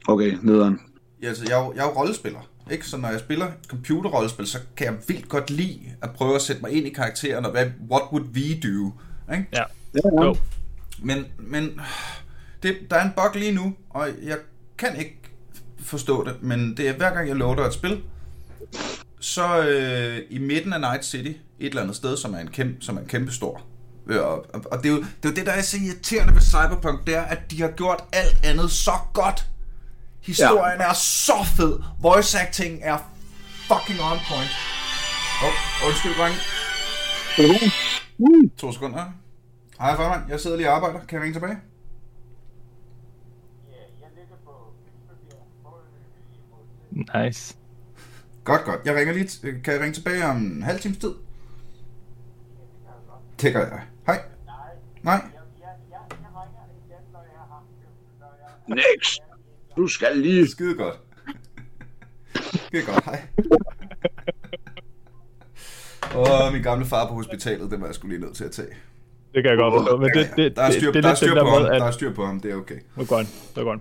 Okay, 0.09 0.37
nederen. 0.43 0.81
Ja, 1.23 1.29
altså, 1.29 1.45
jeg, 1.49 1.61
er 1.61 1.65
jo- 1.65 1.73
jeg 1.77 1.81
er 1.81 1.87
jo 1.87 2.01
rollespiller, 2.01 2.39
ikke? 2.73 2.87
Så 2.87 2.97
når 2.97 3.09
jeg 3.09 3.21
spiller 3.21 3.47
computerrollespil, 3.69 4.47
så 4.47 4.59
kan 4.77 4.87
jeg 4.87 4.95
vildt 5.09 5.29
godt 5.29 5.51
lide 5.51 5.79
at 6.03 6.11
prøve 6.11 6.35
at 6.35 6.43
sætte 6.43 6.63
mig 6.63 6.71
ind 6.73 6.87
i 6.87 6.91
karakteren, 6.91 7.45
og 7.45 7.51
hvad, 7.51 7.67
what 7.91 8.03
would 8.13 8.25
we 8.35 8.69
do, 8.69 8.93
ikke? 9.35 9.47
Ja. 9.53 9.59
Ja, 9.95 10.01
ja. 10.19 10.25
Jo. 10.25 10.37
Men, 11.03 11.25
men 11.39 11.81
det, 12.63 12.77
der 12.91 12.97
er 12.97 13.05
en 13.05 13.13
bug 13.17 13.35
lige 13.35 13.53
nu, 13.53 13.75
og 13.91 14.09
jeg 14.23 14.37
kan 14.79 14.97
ikke 14.97 15.19
forstå 15.81 16.25
det, 16.25 16.43
men 16.43 16.77
det 16.77 16.89
er 16.89 16.93
hver 16.93 17.15
gang 17.15 17.29
jeg 17.29 17.37
loader 17.37 17.65
et 17.67 17.75
spil, 17.75 18.03
så 19.21 19.61
øh, 19.63 20.23
i 20.31 20.39
midten 20.39 20.73
af 20.73 20.81
Night 20.81 21.05
City, 21.05 21.29
et 21.29 21.39
eller 21.61 21.83
andet 21.83 21.97
sted, 21.97 22.17
som 22.17 22.35
er 22.35 22.39
en 22.39 22.49
kæmpe, 22.49 22.77
som 22.81 22.97
er 22.97 23.01
en 23.01 23.09
kæmpe 23.09 23.33
stor. 23.33 23.63
Øh, 24.07 24.23
Og, 24.23 24.47
og, 24.55 24.65
og 24.73 24.83
det, 24.83 24.87
er 24.87 24.93
jo, 24.93 24.99
det 24.99 25.25
er 25.25 25.29
jo 25.29 25.35
det, 25.35 25.47
der 25.47 25.53
er 25.53 25.63
så 25.63 25.77
irriterende 25.77 26.35
ved 26.35 26.41
Cyberpunk, 26.41 27.07
det 27.07 27.15
er, 27.15 27.23
at 27.23 27.51
de 27.51 27.61
har 27.61 27.69
gjort 27.69 28.05
alt 28.13 28.41
andet 28.45 28.71
så 28.71 28.93
godt. 29.13 29.47
Historien 30.21 30.81
ja. 30.81 30.89
er 30.89 30.93
så 30.95 31.47
fed. 31.57 31.79
Voice 32.01 32.39
acting 32.39 32.79
er 32.83 32.99
fucking 33.69 34.01
on 34.01 34.19
point. 34.29 34.51
Åh, 35.43 35.49
oh, 35.49 35.89
undskyld, 35.89 36.13
drenge. 36.19 36.39
Uh, 37.39 38.51
To 38.59 38.73
sekunder. 38.73 39.05
Hej, 39.81 39.97
formand. 39.97 40.31
Jeg 40.31 40.41
sidder 40.41 40.57
lige 40.57 40.69
og 40.71 40.77
arbejder. 40.77 41.07
Kan 41.07 41.17
jeg 41.17 41.23
ringe 41.23 41.35
tilbage? 41.35 41.59
Nice. 47.25 47.57
Godt, 48.45 48.65
godt. 48.65 48.81
Jeg 48.85 48.95
ringer 48.97 49.15
lige. 49.15 49.25
t- 49.27 49.61
Kan 49.63 49.73
jeg 49.75 49.81
ringe 49.81 49.95
tilbage 49.95 50.25
om 50.25 50.37
en 50.37 50.63
halv 50.63 50.81
times 50.81 50.99
tid? 50.99 51.15
Det 53.41 53.53
gør 53.53 53.67
jeg. 53.67 53.83
Hej. 54.07 54.23
Nej. 55.03 55.21
next. 58.69 59.21
Du 59.77 59.89
skal 59.89 60.17
lige... 60.19 60.49
Skide 60.49 60.75
godt. 60.77 61.01
Skide 62.67 62.87
godt. 62.87 63.05
Hej. 63.05 63.27
Åh, 66.17 66.53
min 66.53 66.63
gamle 66.63 66.87
far 66.87 67.09
på 67.09 67.15
hospitalet, 67.15 67.71
det 67.71 67.81
var 67.81 67.87
jeg 67.87 67.95
skulle 67.95 68.17
lige 68.17 68.25
nødt 68.27 68.37
til 68.37 68.45
at 68.45 68.53
tage. 68.53 68.77
Det 69.37 69.45
kan 69.45 69.51
jeg 69.51 69.59
godt 69.59 69.75
forstå, 69.75 69.97
men 69.97 70.11
det, 70.15 70.31
det, 70.37 70.57
der 70.57 70.63
er 70.63 70.67
det, 70.67 70.75
styr, 70.77 70.93
det, 70.93 71.03
der 71.03 71.09
er 71.09 71.13
lidt 71.13 71.19
styr 71.19 71.35
på 71.35 71.41
der 71.41 71.45
ham. 71.45 71.65
at... 71.65 71.81
Der 71.81 71.87
er 71.87 71.91
styr 71.91 72.13
på 72.13 72.27
ham, 72.27 72.41
det 72.41 72.51
er 72.51 72.57
okay. 72.57 72.75
Det 72.75 72.85
var 72.97 73.05
godt, 73.05 73.27
det 73.27 73.65
var 73.65 73.71
godt. 73.71 73.81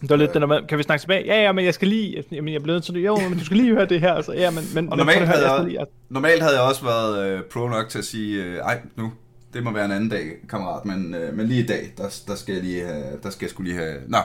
Det 0.00 0.10
var 0.10 0.16
lidt 0.16 0.34
den 0.34 0.42
der 0.42 0.48
med, 0.48 0.66
kan 0.68 0.78
vi 0.78 0.82
snakke 0.82 1.02
tilbage? 1.02 1.26
Ja, 1.26 1.42
ja, 1.42 1.52
men 1.52 1.64
jeg 1.64 1.74
skal 1.74 1.88
lige, 1.88 2.24
jamen 2.32 2.52
jeg 2.52 2.62
bliver 2.62 2.74
nødt 2.74 2.84
til 2.84 2.94
det. 2.94 3.06
Jo, 3.06 3.16
men 3.16 3.38
du 3.38 3.44
skal 3.44 3.56
lige 3.56 3.74
høre 3.74 3.86
det 3.86 4.00
her. 4.00 4.12
Altså, 4.12 4.32
ja, 4.32 4.50
men, 4.50 4.64
men, 4.74 4.88
Og 4.88 4.96
normalt 4.96 5.26
havde, 5.26 5.64
lige, 5.64 5.78
jeg, 5.78 5.86
normalt 6.08 6.42
havde 6.42 6.54
jeg 6.54 6.62
også 6.62 6.84
været 6.84 7.26
øh, 7.26 7.42
pro 7.42 7.68
nok 7.68 7.88
til 7.88 7.98
at 7.98 8.04
sige, 8.04 8.44
øh, 8.44 8.56
ej 8.56 8.80
nu, 8.96 9.12
det 9.54 9.62
må 9.62 9.72
være 9.72 9.84
en 9.84 9.92
anden 9.92 10.08
dag, 10.08 10.32
kammerat, 10.48 10.84
men, 10.84 11.14
øh, 11.14 11.34
men 11.34 11.46
lige 11.46 11.62
i 11.62 11.66
dag, 11.66 11.92
der, 11.98 12.22
der 12.26 12.34
skal 12.34 12.54
jeg 12.54 12.64
lige 12.64 12.84
have, 12.84 13.04
der 13.22 13.30
skal 13.30 13.44
jeg 13.44 13.50
skulle 13.50 13.70
lige 13.70 13.82
have... 13.82 13.96
Nå, 14.08 14.18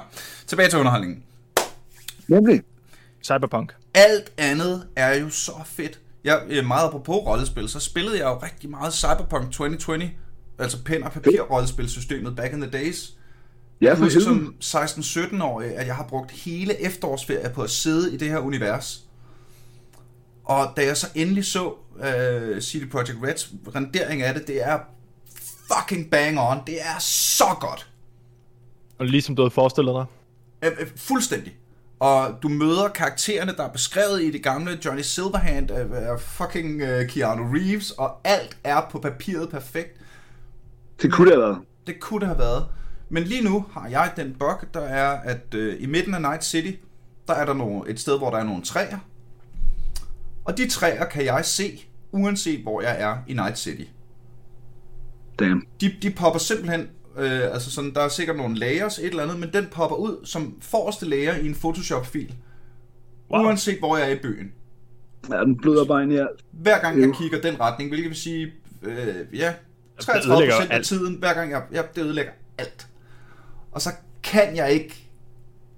tilbage 0.48 0.70
til 0.70 0.80
underholdningen. 0.80 1.24
Nemlig. 2.28 2.62
Cyberpunk. 3.24 3.74
Alt 3.94 4.32
andet 4.38 4.88
er 4.96 5.20
jo 5.20 5.30
så 5.30 5.52
fedt. 5.66 6.00
Jeg 6.24 6.42
er 6.50 6.62
meget 6.62 6.88
apropos 6.88 7.16
rollespil, 7.16 7.70
så 7.70 7.80
spillede 7.80 8.18
jeg 8.18 8.26
jo 8.26 8.40
rigtig 8.44 8.70
meget 8.70 8.94
Cyberpunk 8.94 9.52
2020, 9.52 10.12
altså 10.60 10.84
pen 10.84 11.04
og 11.04 11.12
papir 11.12 11.42
rollespilsystemet 11.42 12.36
back 12.36 12.54
in 12.54 12.62
the 12.62 12.72
days. 12.72 13.14
Ja, 13.82 13.94
for 13.94 14.04
husker 14.04 14.22
som 14.22 14.56
16-17-årig, 14.64 15.76
at 15.76 15.88
jeg 15.88 15.96
har 15.96 16.08
brugt 16.08 16.32
hele 16.32 16.82
efterårsferie 16.82 17.50
på 17.50 17.64
at 17.64 17.70
sidde 17.70 18.14
i 18.14 18.18
det 18.18 18.30
her 18.30 18.40
univers. 18.40 19.02
Og 20.44 20.74
da 20.78 20.86
jeg 20.86 20.98
så 20.98 21.08
endelig 21.16 21.46
så 21.46 21.74
uh, 21.96 22.60
CD 22.60 22.90
Projekt 22.92 23.18
Reds 23.24 23.54
rendering 23.76 24.22
af 24.22 24.34
det, 24.34 24.48
det 24.48 24.68
er 24.68 24.80
fucking 25.74 26.12
bang 26.12 26.40
on. 26.40 26.58
Det 26.68 26.82
er 26.82 27.00
så 27.00 27.56
godt. 27.60 27.88
Og 28.98 29.06
ligesom 29.06 29.36
du 29.36 29.42
havde 29.42 29.52
forestillet 29.52 29.96
dig. 29.96 30.06
Øh, 30.70 30.78
øh, 30.80 30.88
Fuldstændig. 30.96 31.56
Og 32.00 32.36
du 32.44 32.50
møder 32.50 32.88
karaktererne, 32.88 33.56
der 33.58 33.64
er 33.64 33.72
beskrevet 33.72 34.24
i 34.24 34.32
det 34.32 34.44
gamle 34.44 34.80
Johnny 34.86 35.02
Silverhand, 35.02 35.72
af 35.72 35.86
af 35.92 36.20
fucking 36.20 36.84
uh, 36.84 37.08
Keanu 37.08 37.44
Reeves, 37.54 37.92
og 37.92 38.18
alt 38.24 38.58
er 38.64 38.82
på 38.92 39.00
papiret 39.00 39.50
perfekt. 39.50 40.02
Det 41.02 41.12
kunne 41.12 41.32
det 41.32 41.38
have 41.38 41.48
været. 41.48 41.60
Det 41.88 42.00
kunne 42.00 42.20
det 42.20 42.28
have 42.28 42.40
været. 42.40 42.66
Men 43.10 43.24
lige 43.24 43.44
nu 43.44 43.66
har 43.72 43.88
jeg 43.88 44.14
den 44.16 44.36
bug, 44.40 44.74
der 44.74 44.82
er, 44.82 45.10
at 45.10 45.54
øh, 45.54 45.76
i 45.80 45.86
midten 45.86 46.14
af 46.14 46.22
Night 46.22 46.44
City, 46.44 46.72
der 47.28 47.34
er 47.34 47.46
der 47.46 47.54
nogle, 47.54 47.90
et 47.90 48.00
sted, 48.00 48.18
hvor 48.18 48.30
der 48.30 48.38
er 48.38 48.44
nogle 48.44 48.64
træer. 48.64 48.98
Og 50.46 50.58
de 50.58 50.70
træer 50.70 51.06
kan 51.06 51.26
jeg 51.26 51.46
se, 51.46 51.86
uanset 52.12 52.62
hvor 52.62 52.82
jeg 52.82 53.02
er 53.02 53.18
i 53.28 53.34
Night 53.34 53.58
City. 53.58 53.84
Damn. 55.40 55.64
De, 55.82 55.96
de 56.02 56.12
popper 56.12 56.40
simpelthen, 56.40 56.82
øh, 57.18 57.42
altså 57.54 57.72
sådan, 57.72 57.94
der 57.94 58.02
er 58.02 58.08
sikkert 58.08 58.38
nogle 58.38 58.56
layers, 58.56 59.00
et 59.00 59.06
eller 59.06 59.24
andet, 59.24 59.40
men 59.40 59.50
den 59.54 59.68
popper 59.72 59.96
ud 59.96 60.26
som 60.26 60.58
forreste 60.62 61.06
layer 61.06 61.36
i 61.36 61.48
en 61.48 61.56
Photoshop-fil. 61.56 62.36
Wow. 63.32 63.44
Uanset 63.44 63.80
hvor 63.80 63.98
jeg 63.98 64.12
er 64.12 64.16
i 64.16 64.20
byen. 64.20 64.52
Ja, 65.32 65.40
den 65.40 65.58
bløder 65.58 65.86
bare 65.86 66.04
ind 66.04 66.12
i 66.12 66.16
alt. 66.16 66.46
Hver 66.52 66.82
gang 66.82 67.02
jeg 67.02 67.16
kigger 67.16 67.42
den 67.42 67.60
retning, 67.60 67.90
hvilket 67.90 68.10
vil 68.10 68.18
sige, 68.18 68.54
øh, 68.82 69.16
ja, 69.34 69.54
Det 70.00 70.26
ødelægger 70.26 70.56
33% 70.56 70.62
af 70.62 70.76
alt. 70.76 70.86
tiden, 70.86 71.16
hver 71.16 71.34
gang 71.34 71.52
jeg, 71.52 71.64
jeg 71.72 71.86
det 71.96 72.02
ødelægger 72.02 72.32
alt. 72.58 72.88
Og 73.72 73.82
så 73.82 73.90
kan 74.24 74.56
jeg 74.56 74.72
ikke 74.72 75.08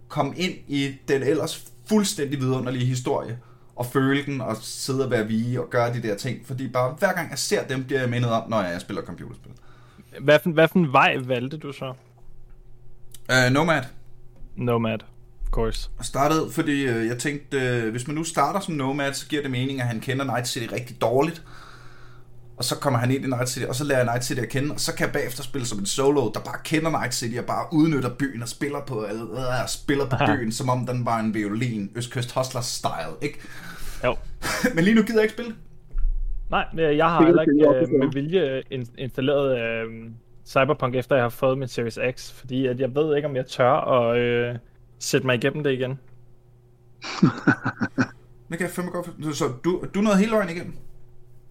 komme 0.07 0.37
ind 0.37 0.53
i 0.67 0.95
den 1.07 1.23
ellers 1.23 1.65
fuldstændig 1.85 2.39
vidunderlige 2.39 2.85
historie, 2.85 3.39
og 3.75 3.85
føle 3.85 4.25
den, 4.25 4.41
og 4.41 4.57
sidde 4.61 5.05
og 5.05 5.11
være 5.11 5.27
vige, 5.27 5.61
og 5.61 5.69
gøre 5.69 5.93
de 5.93 6.01
der 6.01 6.15
ting, 6.15 6.45
fordi 6.45 6.67
bare 6.67 6.95
hver 6.99 7.13
gang 7.13 7.29
jeg 7.29 7.39
ser 7.39 7.63
dem, 7.67 7.83
bliver 7.83 7.99
jeg 7.99 8.09
mindet 8.09 8.31
om, 8.31 8.49
når 8.49 8.61
jeg 8.61 8.81
spiller 8.81 9.01
computerspil. 9.01 9.51
Hvad 10.19 10.39
for, 10.43 10.49
hvad 10.49 10.67
for 10.67 10.79
en 10.79 10.93
vej 10.93 11.17
valgte 11.17 11.57
du 11.57 11.71
så? 11.71 11.93
Uh, 13.29 13.53
Nomad 13.53 13.83
Nomad, 14.55 14.99
of 15.43 15.49
course. 15.51 15.89
startede, 16.01 16.51
fordi 16.51 16.85
øh, 16.85 17.07
jeg 17.07 17.17
tænkte, 17.17 17.59
øh, 17.59 17.91
hvis 17.91 18.07
man 18.07 18.15
nu 18.15 18.23
starter 18.23 18.59
som 18.59 18.73
Nomad, 18.73 19.13
så 19.13 19.27
giver 19.27 19.41
det 19.41 19.51
mening, 19.51 19.81
at 19.81 19.87
han 19.87 19.99
kender 19.99 20.25
Night 20.25 20.47
City 20.47 20.73
rigtig 20.73 21.01
dårligt. 21.01 21.43
Og 22.57 22.63
så 22.63 22.75
kommer 22.79 22.99
han 22.99 23.11
ind 23.11 23.25
i 23.25 23.27
Night 23.27 23.49
City, 23.49 23.65
og 23.65 23.75
så 23.75 23.83
lærer 23.83 23.99
jeg 23.99 24.05
Night 24.05 24.23
City 24.25 24.41
at 24.41 24.49
kende, 24.49 24.73
og 24.73 24.79
så 24.79 24.95
kan 24.95 25.05
jeg 25.05 25.13
bagefter 25.13 25.43
spille 25.43 25.67
som 25.67 25.79
en 25.79 25.85
solo, 25.85 26.21
der 26.33 26.39
bare 26.39 26.59
kender 26.63 26.89
Night 26.91 27.13
City, 27.15 27.37
og 27.37 27.45
bare 27.45 27.65
udnytter 27.71 28.09
byen 28.19 28.41
og 28.41 28.47
spiller 28.49 28.79
på, 28.87 29.05
øh, 29.05 29.11
øh, 29.11 29.67
spiller 29.67 30.05
på 30.09 30.15
byen, 30.27 30.51
som 30.51 30.69
om 30.69 30.85
den 30.85 31.05
var 31.05 31.19
en 31.19 31.33
violin, 31.33 31.91
Østkyst 31.95 32.31
Hustlers 32.31 32.65
style, 32.65 33.15
ikke? 33.21 33.39
Jo. 34.03 34.15
Men 34.75 34.83
lige 34.83 34.95
nu 34.95 35.01
gider 35.01 35.19
jeg 35.19 35.23
ikke 35.23 35.33
spille. 35.33 35.55
Nej, 36.49 36.65
men 36.73 36.97
jeg 36.97 37.09
har 37.09 37.25
heller 37.25 37.41
ikke 37.41 37.93
øh, 37.93 37.99
med 37.99 38.13
vilje 38.13 38.63
in- 38.71 38.93
installeret 38.97 39.59
øh, 39.59 40.09
Cyberpunk, 40.45 40.95
efter 40.95 41.15
jeg 41.15 41.23
har 41.23 41.29
fået 41.29 41.57
min 41.57 41.67
Series 41.67 41.99
X, 42.15 42.31
fordi 42.31 42.67
at 42.67 42.79
jeg 42.79 42.95
ved 42.95 43.15
ikke, 43.15 43.27
om 43.27 43.35
jeg 43.35 43.45
tør 43.45 43.71
at 43.71 44.17
øh, 44.17 44.55
sætte 44.99 45.27
mig 45.27 45.35
igennem 45.35 45.63
det 45.63 45.71
igen. 45.71 45.91
Det 48.49 48.57
kan 48.57 48.67
jeg 48.67 48.69
fandme 48.69 48.91
godt 48.91 49.35
Så 49.37 49.45
du, 49.63 49.83
du 49.93 50.01
nåede 50.01 50.17
hele 50.17 50.31
vejen 50.31 50.49
igennem? 50.49 50.73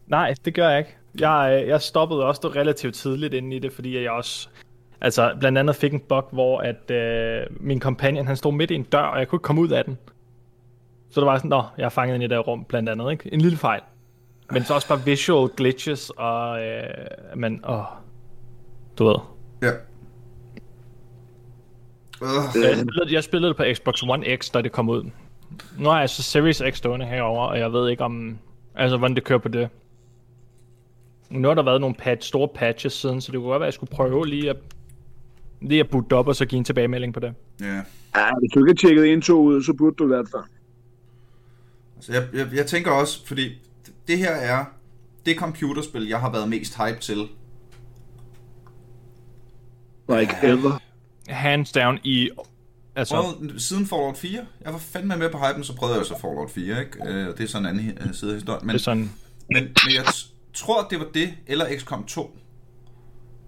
Nej, 0.06 0.34
det 0.44 0.54
gør 0.54 0.68
jeg 0.68 0.78
ikke. 0.78 0.96
Jeg, 1.20 1.60
øh, 1.62 1.68
jeg 1.68 1.82
stoppede 1.82 2.24
også 2.24 2.48
relativt 2.48 2.94
tidligt 2.94 3.34
inde 3.34 3.56
i 3.56 3.58
det, 3.58 3.72
fordi 3.72 4.02
jeg 4.02 4.10
også 4.10 4.48
altså, 5.00 5.36
blandt 5.40 5.58
andet 5.58 5.76
fik 5.76 5.92
en 5.92 6.00
bug, 6.00 6.24
hvor 6.32 6.60
at, 6.60 6.90
øh, 6.90 7.46
min 7.50 7.80
companion 7.80 8.26
han 8.26 8.36
stod 8.36 8.52
midt 8.52 8.70
i 8.70 8.74
en 8.74 8.82
dør, 8.82 8.98
og 8.98 9.18
jeg 9.18 9.28
kunne 9.28 9.36
ikke 9.36 9.44
komme 9.44 9.62
ud 9.62 9.68
af 9.70 9.84
den. 9.84 9.98
Så 11.10 11.20
det 11.20 11.26
var 11.26 11.36
sådan, 11.36 11.48
nå, 11.48 11.62
jeg 11.78 11.84
er 11.84 11.88
fanget 11.88 12.14
ind 12.14 12.24
i 12.24 12.26
det 12.26 12.46
rum, 12.46 12.64
blandt 12.64 12.88
andet, 12.88 13.10
ikke? 13.10 13.34
En 13.34 13.40
lille 13.40 13.58
fejl. 13.58 13.80
Men 14.50 14.64
så 14.64 14.74
også 14.74 14.88
bare 14.88 15.04
visual 15.04 15.48
glitches, 15.56 16.10
og 16.16 16.62
øh, 16.64 16.84
men, 17.36 17.64
åh, 17.68 17.84
du 18.98 19.04
ved. 19.04 19.16
Ja. 19.62 19.70
Uh. 22.20 22.62
Jeg, 22.62 22.76
spillede, 22.76 23.14
jeg 23.14 23.24
spillede 23.24 23.48
det 23.48 23.56
på 23.56 23.64
Xbox 23.74 24.02
One 24.02 24.36
X, 24.36 24.50
da 24.50 24.62
det 24.62 24.72
kom 24.72 24.88
ud. 24.88 25.10
Nu 25.78 25.88
har 25.88 26.00
jeg 26.00 26.10
så 26.10 26.22
Series 26.22 26.62
X 26.70 26.76
stående 26.76 27.06
herover, 27.06 27.46
og 27.46 27.58
jeg 27.58 27.72
ved 27.72 27.88
ikke 27.88 28.04
om, 28.04 28.38
altså 28.74 28.96
hvordan 28.96 29.16
det 29.16 29.24
kører 29.24 29.38
på 29.38 29.48
det. 29.48 29.68
Nu 31.30 31.48
har 31.48 31.54
der 31.54 31.62
været 31.62 31.80
nogle 31.80 31.96
patch, 31.98 32.28
store 32.28 32.48
patches 32.54 32.92
siden, 32.92 33.20
så 33.20 33.32
det 33.32 33.38
kunne 33.38 33.48
godt 33.48 33.60
være, 33.60 33.66
at 33.66 33.72
jeg 33.72 33.74
skulle 33.74 33.90
prøve 33.90 34.26
lige 34.26 34.50
at, 34.50 34.56
lige 35.62 35.80
at 35.80 35.90
boote 35.90 36.12
op, 36.12 36.28
og 36.28 36.36
så 36.36 36.46
give 36.46 36.58
en 36.58 36.64
tilbagemelding 36.64 37.14
på 37.14 37.20
det. 37.20 37.34
Ja. 37.60 37.82
Ja, 38.16 38.30
hvis 38.40 38.50
du 38.54 38.58
ikke 38.60 38.70
har 38.70 38.88
tjekket 38.88 39.12
en 39.12 39.22
to 39.22 39.42
ud, 39.42 39.62
så 39.62 39.72
burde 39.72 39.96
du 39.98 40.04
i 40.04 40.06
hvert 40.06 40.26
fald. 40.30 40.42
Altså, 41.96 42.12
jeg, 42.12 42.28
jeg, 42.34 42.48
jeg 42.54 42.66
tænker 42.66 42.90
også, 42.90 43.26
fordi 43.26 43.52
det 44.08 44.18
her 44.18 44.30
er 44.30 44.64
det 45.26 45.36
computerspil, 45.36 46.08
jeg 46.08 46.20
har 46.20 46.32
været 46.32 46.48
mest 46.48 46.76
hype 46.76 47.00
til. 47.00 47.18
Like 50.08 50.34
ever. 50.42 50.82
Hands 51.28 51.72
down 51.72 51.98
i... 52.04 52.30
Altså, 52.96 53.14
Prøvet, 53.14 53.62
siden 53.62 53.86
Fallout 53.86 54.16
4. 54.16 54.46
Jeg 54.64 54.72
var 54.72 54.78
fandme 54.78 55.16
med 55.16 55.30
på 55.30 55.38
hypen, 55.38 55.64
så 55.64 55.76
prøvede 55.76 55.98
jeg 55.98 56.06
så 56.06 56.18
Fallout 56.20 56.50
4, 56.50 56.80
ikke? 56.80 57.08
Øh, 57.08 57.26
det 57.26 57.40
er 57.40 57.46
sådan 57.46 57.66
en 57.66 57.78
anden 57.78 58.08
øh, 58.08 58.14
side 58.14 58.30
af 58.30 58.36
historien. 58.36 58.66
Men, 58.66 58.72
det 58.74 58.80
er 58.80 58.82
sådan... 58.82 59.10
men, 59.50 59.62
men 59.62 59.94
jeg 59.94 60.04
tror, 60.56 60.86
det 60.90 60.98
var 60.98 61.06
det, 61.14 61.28
eller 61.46 61.66
XCOM 61.78 62.04
2, 62.04 62.38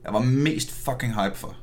jeg 0.04 0.12
var 0.12 0.20
mest 0.20 0.70
fucking 0.84 1.12
hype 1.22 1.36
for. 1.36 1.56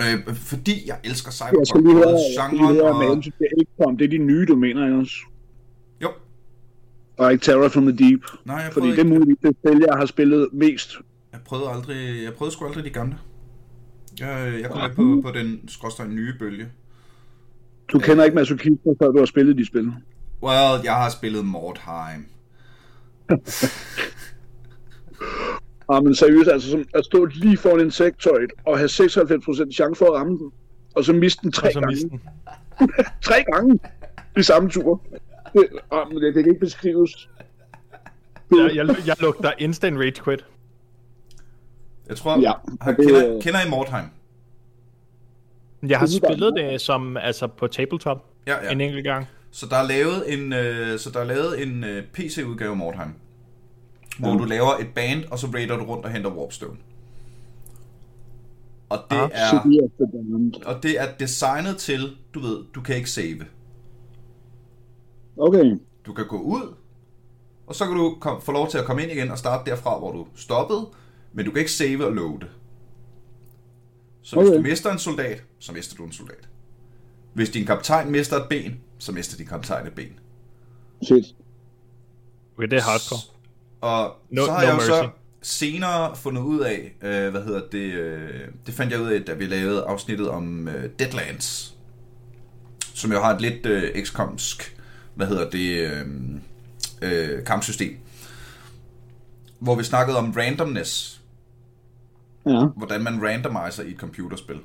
Øh, 0.00 0.34
fordi 0.34 0.88
jeg 0.88 0.98
elsker 1.04 1.30
Cyberpunk. 1.30 1.58
Jeg 1.58 1.66
skal 1.66 1.82
lige 1.82 1.94
høre, 1.94 2.16
genren, 2.36 2.56
lige 2.56 2.66
høre 2.66 2.92
og... 2.92 2.98
med 2.98 3.14
hensyn 3.14 3.32
til 3.38 3.66
XCOM. 3.66 3.96
Det 3.96 4.04
er 4.04 4.08
de 4.08 4.18
nye, 4.18 4.46
du 4.46 4.56
mener, 4.56 4.84
ikke 4.86 4.98
også? 4.98 5.16
Jo. 6.02 6.10
Og 7.18 7.32
ikke 7.32 7.42
Terror 7.42 7.68
from 7.68 7.86
the 7.86 7.96
Deep. 7.96 8.22
Nej, 8.44 8.56
jeg 8.56 8.72
Fordi 8.72 8.80
prøvede, 8.80 8.96
det 8.96 9.02
er 9.02 9.04
ikke, 9.04 9.18
muligt, 9.18 9.42
det 9.42 9.56
spil, 9.62 9.84
jeg 9.88 9.96
har 9.98 10.06
spillet 10.06 10.48
mest. 10.52 10.90
jeg 11.32 11.40
prøvede 11.44 11.68
aldrig, 11.70 12.24
jeg 12.24 12.34
prøvede 12.34 12.52
sgu 12.54 12.66
aldrig 12.66 12.84
de 12.84 12.90
gamle. 12.90 13.18
Jeg, 14.20 14.60
jeg 14.62 14.70
kom 14.70 14.80
med 14.80 14.90
på, 14.96 15.28
på 15.28 15.38
den 15.38 15.68
skråstrej 15.68 16.06
nye 16.06 16.34
bølge. 16.38 16.66
Du 17.92 17.98
kender 17.98 18.24
ikke 18.24 18.34
masochisme, 18.34 18.96
før 19.02 19.10
du 19.10 19.18
har 19.18 19.26
spillet 19.26 19.58
de 19.58 19.66
spil. 19.66 19.92
Well, 20.42 20.84
jeg 20.84 20.94
har 20.94 21.10
spillet 21.10 21.44
Mordheim. 21.44 22.26
Ah, 25.90 26.02
men 26.04 26.14
seriøst, 26.14 26.48
altså 26.50 26.70
som 26.70 26.84
at 26.94 27.04
stå 27.04 27.24
lige 27.24 27.56
foran 27.56 27.80
insekttøjet 27.80 28.50
og 28.66 28.78
have 28.78 28.88
96% 28.88 29.72
chance 29.72 29.98
for 29.98 30.06
at 30.06 30.12
ramme 30.12 30.38
den, 30.38 30.50
og 30.96 31.04
så 31.04 31.12
miste 31.12 31.42
den 31.42 31.52
tre 31.52 31.72
gange. 31.72 31.96
den. 31.96 32.20
tre 33.28 33.44
gange 33.52 33.78
i 34.38 34.42
samme 34.42 34.70
tur. 34.70 35.00
Det, 35.52 35.68
ah, 35.92 36.08
men 36.08 36.16
det, 36.22 36.34
det 36.34 36.44
kan 36.44 36.52
ikke 36.52 36.60
beskrives. 36.60 37.28
Jeg, 38.50 38.70
jeg, 38.74 38.96
jeg 39.06 39.16
lugter 39.20 39.52
instant 39.58 39.98
rage 39.98 40.22
quit. 40.24 40.44
Jeg 42.08 42.16
tror, 42.16 42.40
Ja, 42.40 42.52
har, 42.80 42.92
det- 42.92 43.06
kender, 43.06 43.40
kender 43.40 43.60
I 43.66 43.70
Mordheim? 43.70 44.04
Jeg 45.88 45.98
har 45.98 46.06
spillet 46.06 46.54
det 46.56 46.80
som, 46.80 47.16
altså 47.16 47.46
på 47.46 47.66
tabletop 47.66 48.24
Ja, 48.46 48.54
ja. 48.56 48.64
ja. 48.64 48.72
en 48.72 48.80
enkelt 48.80 49.04
gang. 49.04 49.26
Så 49.50 49.66
der 49.66 49.76
er 49.76 49.82
lavet 49.88 50.32
en, 50.32 50.52
øh, 50.52 50.98
så 50.98 51.10
der 51.10 51.20
er 51.20 51.24
lavet 51.24 51.62
en 51.62 51.84
øh, 51.84 52.04
PC-udgave 52.12 52.70
af 52.70 52.76
Mordheim, 52.76 53.10
hvor 54.18 54.28
Ja. 54.32 54.36
du 54.38 54.44
laver 54.44 54.70
et 54.80 54.88
band, 54.94 55.24
og 55.24 55.38
så 55.38 55.46
raider 55.46 55.76
du 55.76 55.84
rundt 55.84 56.04
og 56.04 56.10
henter 56.10 56.30
Warpstone. 56.30 56.76
Og 58.88 58.98
det, 59.10 59.16
Ah, 59.16 59.30
er, 59.32 59.60
og 60.66 60.82
det 60.82 61.00
er 61.00 61.06
designet 61.20 61.76
til, 61.76 62.16
du 62.34 62.40
ved, 62.40 62.64
du 62.74 62.80
kan 62.80 62.96
ikke 62.96 63.10
save. 63.10 63.44
Okay. 65.36 65.76
Du 66.06 66.12
kan 66.12 66.26
gå 66.26 66.40
ud, 66.40 66.74
og 67.66 67.74
så 67.74 67.86
kan 67.86 67.96
du 67.96 68.16
kom, 68.20 68.42
få 68.42 68.52
lov 68.52 68.70
til 68.70 68.78
at 68.78 68.84
komme 68.84 69.02
ind 69.02 69.12
igen 69.12 69.30
og 69.30 69.38
starte 69.38 69.70
derfra, 69.70 69.98
hvor 69.98 70.12
du 70.12 70.26
stoppede, 70.34 70.86
men 71.32 71.44
du 71.44 71.50
kan 71.50 71.58
ikke 71.58 71.72
save 71.72 72.06
og 72.06 72.12
loade. 72.12 72.46
Så 74.22 74.36
hvis 74.36 74.48
Okay. 74.48 74.58
du 74.58 74.62
mister 74.62 74.92
en 74.92 74.98
soldat, 74.98 75.42
så 75.58 75.72
mister 75.72 75.96
du 75.96 76.04
en 76.04 76.12
soldat. 76.12 76.48
Hvis 77.34 77.50
din 77.50 77.66
kaptajn 77.66 78.10
mister 78.10 78.36
et 78.36 78.46
ben, 78.50 78.80
så 78.98 79.12
mister 79.12 79.44
kaptajn 79.44 79.86
et 79.86 79.92
ben. 79.94 80.18
Shit. 81.02 81.24
Okay, 82.56 82.68
det 82.68 82.78
er 82.78 82.82
hardcore. 82.82 83.20
Og 83.80 84.16
No- 84.32 84.44
så 84.44 84.52
har 84.52 84.60
no 84.62 84.66
jeg 84.66 84.74
jo 84.74 84.80
så 84.80 85.02
mercy. 85.02 85.12
senere 85.42 86.16
fundet 86.16 86.42
ud 86.42 86.60
af, 86.60 86.94
øh, 87.02 87.30
hvad 87.30 87.42
hedder 87.44 87.62
det, 87.72 87.92
øh, 87.94 88.48
det 88.66 88.74
fandt 88.74 88.92
jeg 88.92 89.00
ud 89.00 89.08
af, 89.10 89.22
da 89.24 89.32
vi 89.34 89.46
lavede 89.46 89.82
afsnittet 89.84 90.28
om 90.28 90.68
øh, 90.68 90.90
Deadlands, 90.98 91.74
som 92.94 93.12
jo 93.12 93.20
har 93.22 93.34
et 93.34 93.40
lidt 93.40 93.66
øh, 93.66 94.02
XCOMsk, 94.04 94.76
hvad 95.14 95.26
hedder 95.26 95.50
det, 95.50 95.90
øh, 95.90 96.06
øh, 97.02 97.44
kampsystem, 97.44 97.96
hvor 99.58 99.74
vi 99.74 99.84
snakkede 99.84 100.18
om 100.18 100.30
randomness, 100.36 101.20
Ja. 102.46 102.66
hvordan 102.76 103.02
man 103.02 103.22
randomiser 103.22 103.82
i 103.82 103.90
et 103.90 103.96
computerspil. 103.98 104.60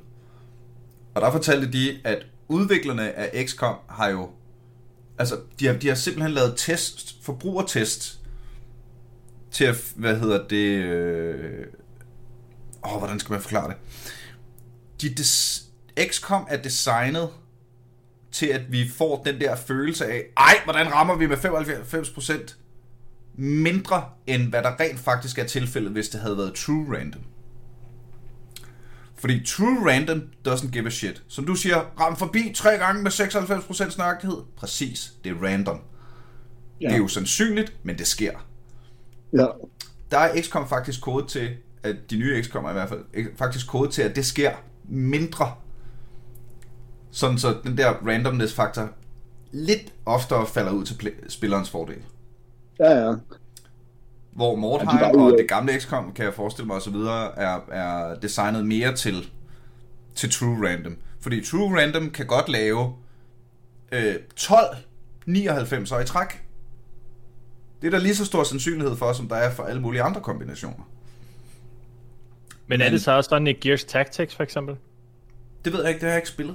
Og 1.14 1.22
der 1.22 1.30
fortalte 1.30 1.72
de, 1.72 1.98
at 2.04 2.26
udviklerne 2.48 3.12
af 3.12 3.46
XCOM 3.46 3.76
har 3.88 4.08
jo, 4.08 4.30
altså 5.18 5.40
de 5.60 5.66
har, 5.66 5.74
de 5.74 5.88
har 5.88 5.94
simpelthen 5.94 6.32
lavet 6.32 6.54
test, 6.56 7.24
forbrugertest, 7.24 8.20
til 9.50 9.64
at, 9.64 9.92
hvad 9.96 10.20
hedder 10.20 10.48
det, 10.48 10.84
øh, 10.84 11.66
åh, 12.84 12.98
hvordan 12.98 13.20
skal 13.20 13.32
man 13.32 13.40
forklare 13.40 13.68
det? 13.68 13.76
De 15.00 15.14
des, 15.14 15.64
XCOM 16.10 16.46
er 16.50 16.56
designet 16.56 17.30
til, 18.32 18.46
at 18.46 18.72
vi 18.72 18.88
får 18.88 19.22
den 19.22 19.40
der 19.40 19.56
følelse 19.56 20.06
af, 20.06 20.22
ej, 20.36 20.54
hvordan 20.64 20.92
rammer 20.92 21.16
vi 21.16 21.26
med 21.26 21.36
95% 21.36 22.54
mindre, 23.34 24.04
end 24.26 24.48
hvad 24.48 24.62
der 24.62 24.80
rent 24.80 25.00
faktisk 25.00 25.38
er 25.38 25.44
tilfældet, 25.44 25.92
hvis 25.92 26.08
det 26.08 26.20
havde 26.20 26.36
været 26.36 26.54
true 26.54 26.98
random. 26.98 27.22
Fordi 29.24 29.44
true 29.46 29.90
random 29.90 30.22
doesn't 30.48 30.70
give 30.70 30.86
a 30.86 30.90
shit. 30.90 31.22
Som 31.28 31.46
du 31.46 31.54
siger, 31.54 31.76
ram 32.00 32.16
forbi 32.16 32.52
tre 32.54 32.70
gange 32.70 33.02
med 33.02 33.10
96% 33.10 33.98
nøjagtighed. 33.98 34.36
Præcis, 34.56 35.12
det 35.24 35.32
er 35.32 35.42
random. 35.42 35.80
Ja. 36.80 36.86
Det 36.86 36.94
er 36.94 36.98
jo 36.98 37.08
sandsynligt, 37.08 37.72
men 37.82 37.98
det 37.98 38.06
sker. 38.06 38.32
Ja. 39.32 39.46
Der 40.10 40.18
er 40.18 40.42
XCOM 40.42 40.68
faktisk 40.68 41.00
kode 41.00 41.26
til, 41.26 41.56
at 41.82 41.96
de 42.10 42.16
nye 42.16 42.42
XCOM 42.42 42.64
er 42.64 42.70
i 42.70 42.72
hvert 42.72 42.88
fald, 42.88 43.04
faktisk 43.36 43.68
kode 43.68 43.90
til, 43.90 44.02
at 44.02 44.16
det 44.16 44.26
sker 44.26 44.52
mindre. 44.88 45.54
Sådan 47.10 47.38
så 47.38 47.56
den 47.64 47.78
der 47.78 47.92
randomness-faktor 47.92 48.88
lidt 49.52 49.92
oftere 50.06 50.46
falder 50.46 50.72
ud 50.72 50.84
til 50.84 51.12
spillerens 51.28 51.70
fordel. 51.70 52.02
Ja, 52.78 52.90
ja. 52.90 53.14
Hvor 54.34 54.48
Ja, 54.50 54.54
de 54.54 54.60
Mordheim 54.60 55.14
jo- 55.14 55.20
og 55.24 55.34
det 55.38 55.48
gamle 55.48 55.80
XCOM, 55.80 56.12
kan 56.12 56.24
jeg 56.24 56.34
forestille 56.34 56.66
mig 56.66 56.76
osv., 56.76 56.94
er, 56.94 57.70
er 57.72 58.14
designet 58.14 58.66
mere 58.66 58.96
til, 58.96 59.30
til 60.14 60.30
True 60.30 60.68
Random. 60.68 60.96
Fordi 61.20 61.44
True 61.44 61.80
Random 61.80 62.10
kan 62.10 62.26
godt 62.26 62.48
lave 62.48 62.94
øh, 63.92 64.14
12 64.36 64.60
99 65.26 65.90
i 65.90 66.06
træk. 66.06 66.42
Det 67.82 67.86
er 67.86 67.90
der 67.90 67.98
lige 67.98 68.14
så 68.14 68.24
stor 68.24 68.42
sandsynlighed 68.42 68.96
for, 68.96 69.12
som 69.12 69.28
der 69.28 69.36
er 69.36 69.50
for 69.50 69.62
alle 69.62 69.80
mulige 69.80 70.02
andre 70.02 70.20
kombinationer. 70.20 70.88
Men 72.66 72.80
er 72.80 72.90
det 72.90 73.02
så 73.02 73.12
også 73.12 73.28
sådan 73.28 73.46
i 73.46 73.52
Gears 73.52 73.84
Tactics 73.84 74.34
for 74.34 74.42
eksempel? 74.42 74.76
Det 75.64 75.72
ved 75.72 75.80
jeg 75.80 75.88
ikke, 75.88 76.00
det 76.00 76.06
har 76.06 76.12
jeg 76.14 76.18
ikke 76.18 76.28
spillet. 76.28 76.54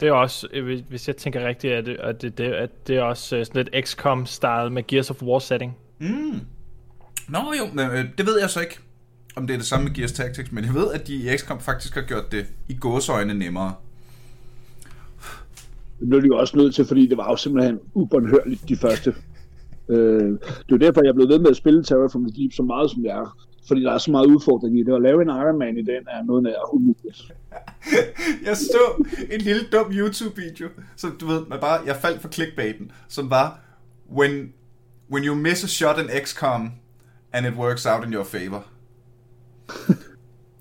Det 0.00 0.08
er 0.08 0.12
også, 0.12 0.48
øh, 0.52 0.80
hvis- 0.88 1.08
jeg 1.08 1.16
tænker 1.16 1.48
rigtigt, 1.48 1.72
at 1.74 1.86
det, 1.86 1.96
at 1.96 2.22
det, 2.22 2.38
det, 2.38 2.44
at 2.52 2.70
det 2.86 2.96
er 2.96 3.02
også 3.02 3.36
øh, 3.36 3.46
sådan 3.46 3.64
lidt 3.72 3.88
XCOM-style 3.88 4.70
med 4.70 4.86
Gears 4.86 5.10
of 5.10 5.22
War 5.22 5.38
setting. 5.38 5.76
Mm. 5.98 6.40
Nå 7.30 7.52
jo, 7.58 7.64
men, 7.74 7.90
øh, 7.90 8.04
det 8.18 8.26
ved 8.26 8.40
jeg 8.40 8.50
så 8.50 8.60
ikke, 8.60 8.78
om 9.36 9.46
det 9.46 9.54
er 9.54 9.58
det 9.58 9.66
samme 9.66 9.84
med 9.84 9.94
Gears 9.94 10.12
Tactics, 10.12 10.52
men 10.52 10.64
jeg 10.64 10.74
ved, 10.74 10.92
at 10.92 11.06
de 11.06 11.14
i 11.14 11.36
XCOM 11.36 11.60
faktisk 11.60 11.94
har 11.94 12.02
gjort 12.02 12.32
det 12.32 12.46
i 12.68 12.74
gåseøjne 12.74 13.34
nemmere. 13.34 13.74
Det 16.00 16.08
blev 16.08 16.22
de 16.22 16.26
jo 16.26 16.38
også 16.38 16.56
nødt 16.56 16.74
til, 16.74 16.84
fordi 16.84 17.06
det 17.06 17.16
var 17.16 17.30
jo 17.30 17.36
simpelthen 17.36 17.78
ubåndhørligt 17.94 18.68
de 18.68 18.76
første. 18.76 19.14
Øh, 19.88 20.38
det 20.68 20.74
er 20.74 20.78
derfor, 20.78 21.00
jeg 21.04 21.08
er 21.08 21.14
blevet 21.14 21.30
ved 21.30 21.38
med 21.38 21.50
at 21.50 21.56
spille 21.56 21.84
Terror 21.84 22.08
from 22.08 22.24
the 22.24 22.42
Deep 22.42 22.52
så 22.52 22.62
meget, 22.62 22.90
som 22.90 23.04
jeg 23.04 23.18
er. 23.18 23.38
Fordi 23.68 23.82
der 23.82 23.92
er 23.92 23.98
så 23.98 24.10
meget 24.10 24.26
udfordring 24.26 24.78
i 24.78 24.82
det. 24.82 24.94
At 24.94 25.02
lave 25.02 25.22
en 25.22 25.28
Iron 25.28 25.58
Man 25.58 25.76
i 25.76 25.82
den 25.82 26.02
er 26.08 26.22
noget 26.24 26.42
nær 26.42 26.74
umuligt. 26.74 27.32
Jeg 28.46 28.56
så 28.56 29.04
en 29.30 29.40
lille 29.40 29.62
dum 29.72 29.92
YouTube-video, 29.92 30.68
som 30.96 31.16
du 31.20 31.26
ved, 31.26 31.46
man 31.48 31.60
bare, 31.60 31.80
jeg 31.86 31.96
faldt 31.96 32.20
for 32.20 32.28
clickbaiten, 32.28 32.92
som 33.08 33.30
var, 33.30 33.60
when, 34.16 34.52
when 35.12 35.24
you 35.24 35.34
miss 35.34 35.64
a 35.64 35.66
shot 35.66 35.98
in 35.98 36.24
XCOM, 36.24 36.72
and 37.32 37.46
it 37.46 37.54
works 37.54 37.86
out 37.86 38.04
in 38.04 38.12
your 38.12 38.24
favor. 38.24 38.62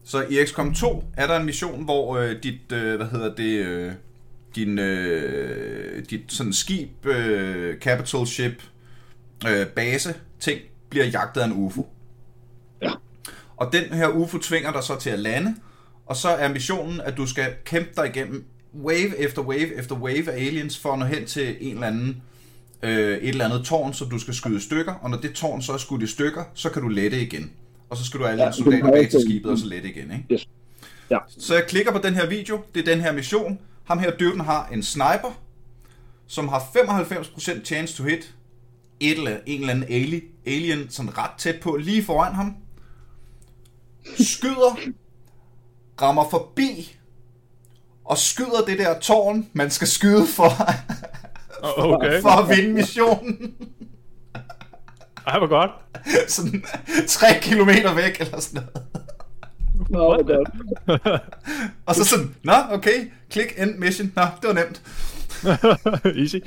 Så 0.03 0.25
i 0.29 0.45
XCOM 0.45 0.73
2 0.73 1.03
er 1.17 1.27
der 1.27 1.37
en 1.37 1.45
mission, 1.45 1.83
hvor 1.83 2.17
øh, 2.17 2.43
dit, 2.43 2.71
øh, 2.71 2.95
hvad 2.95 3.07
hedder 3.07 3.35
det, 3.35 3.65
øh, 3.65 3.91
din, 4.55 4.79
øh, 4.79 6.05
dit 6.09 6.21
sådan 6.27 6.53
skib, 6.53 7.05
øh, 7.05 7.79
capital 7.79 8.27
ship, 8.27 8.63
øh, 9.47 9.67
base, 9.67 10.13
ting, 10.39 10.61
bliver 10.89 11.05
jagtet 11.05 11.41
af 11.41 11.45
en 11.45 11.53
UFO. 11.53 11.87
Ja. 12.81 12.91
Og 13.57 13.73
den 13.73 13.83
her 13.83 14.07
UFO 14.07 14.37
tvinger 14.37 14.71
dig 14.71 14.83
så 14.83 14.99
til 14.99 15.09
at 15.09 15.19
lande, 15.19 15.55
og 16.05 16.15
så 16.15 16.29
er 16.29 16.53
missionen, 16.53 17.01
at 17.01 17.17
du 17.17 17.25
skal 17.25 17.53
kæmpe 17.65 17.89
dig 17.95 18.07
igennem 18.07 18.45
wave 18.83 19.17
efter 19.17 19.41
wave 19.41 19.75
efter 19.75 19.95
wave 19.95 20.31
af 20.31 20.45
aliens, 20.45 20.77
for 20.77 20.93
at 20.93 20.99
nå 20.99 21.05
hen 21.05 21.25
til 21.25 21.57
en 21.59 21.73
eller 21.73 21.87
anden, 21.87 22.09
øh, 22.09 22.15
et 22.83 23.29
eller 23.29 23.45
andet 23.45 23.65
tårn, 23.65 23.93
som 23.93 24.09
du 24.09 24.19
skal 24.19 24.33
skyde 24.33 24.61
stykker, 24.61 24.93
og 24.93 25.09
når 25.09 25.17
det 25.17 25.33
tårn 25.33 25.61
så 25.61 25.73
er 25.73 25.77
skudt 25.77 26.01
i 26.01 26.07
stykker, 26.07 26.43
så 26.53 26.69
kan 26.69 26.81
du 26.81 26.87
lette 26.87 27.21
igen. 27.21 27.51
Og 27.89 27.97
så 27.97 28.05
skal 28.05 28.19
du 28.19 28.25
have 28.25 28.31
alle 28.31 28.43
Ja, 28.43 28.51
soldater 28.51 28.91
bag 28.91 29.09
til 29.09 29.21
skibet, 29.21 29.51
og 29.51 29.57
så 29.57 29.65
lette 29.65 29.89
igen, 29.89 30.11
ikke? 30.11 30.25
Yes. 30.31 30.47
Ja. 31.09 31.17
Så 31.27 31.53
jeg 31.53 31.65
klikker 31.67 31.91
på 31.91 31.97
den 31.97 32.13
her 32.13 32.25
video, 32.25 32.61
det 32.75 32.87
er 32.87 32.93
den 32.93 33.01
her 33.01 33.11
mission. 33.11 33.59
Ham 33.83 33.99
her 33.99 34.11
dyvden 34.11 34.39
har 34.39 34.67
en 34.67 34.83
sniper, 34.83 35.39
som 36.27 36.47
har 36.47 36.59
95% 36.59 37.63
chance 37.63 37.95
to 37.95 38.03
hit 38.03 38.35
et 38.99 39.17
eller, 39.17 39.37
en 39.45 39.59
eller 39.59 39.73
anden 39.73 39.85
alien, 39.89 40.21
alien 40.45 40.89
sådan 40.89 41.17
ret 41.17 41.31
tæt 41.37 41.59
på, 41.61 41.75
lige 41.75 42.03
foran 42.03 42.33
ham. 42.33 42.55
Skyder, 44.19 44.79
rammer 46.01 46.29
forbi, 46.29 46.97
og 48.05 48.17
skyder 48.17 48.65
det 48.67 48.79
der 48.79 48.99
tårn, 48.99 49.49
man 49.53 49.69
skal 49.69 49.87
skyde 49.87 50.27
for, 50.27 50.51
Okay. 51.77 52.21
for 52.21 52.29
at 52.29 52.57
vinde 52.57 52.73
missionen. 52.73 53.55
Ej, 55.27 55.37
hvor 55.37 55.47
godt. 55.47 55.71
Sådan 56.27 56.63
3 57.07 57.27
kilometer 57.41 57.95
væk, 57.95 58.19
eller 58.19 58.39
sådan 58.39 58.61
noget. 58.73 58.87
Nå, 59.89 59.97
hvor 59.99 60.23
godt. 60.27 60.49
Og 61.85 61.95
så 61.95 62.05
sådan, 62.05 62.35
nå, 62.43 62.53
okay, 62.71 63.11
klik 63.29 63.53
end 63.57 63.77
mission. 63.77 64.11
Nå, 64.15 64.21
det 64.41 64.47
var 64.47 64.53
nemt. 64.53 64.81
Easy. 66.21 66.37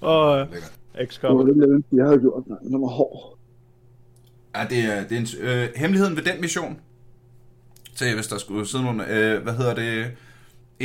Og 0.00 0.46
Lækkert. 0.52 0.72
Det 0.92 1.00
var 1.00 1.06
XCOM. 1.06 1.46
det 1.46 1.84
jeg 1.92 2.04
havde 2.04 2.18
gjort. 2.20 2.46
Nej, 2.46 2.58
den 2.58 2.82
var 2.82 2.88
hård. 2.88 3.38
Ja, 4.56 4.66
det 4.70 4.78
er, 4.78 5.08
det 5.08 5.16
er 5.16 5.20
en, 5.20 5.26
øh, 5.40 5.68
hemmeligheden 5.76 6.16
ved 6.16 6.22
den 6.22 6.40
mission. 6.40 6.80
Se, 7.94 8.14
hvis 8.14 8.26
der 8.26 8.38
skulle 8.38 8.66
sidde 8.68 8.84
nogen, 8.84 9.00
øh, 9.00 9.42
hvad 9.42 9.52
hedder 9.52 9.74
det, 9.74 10.10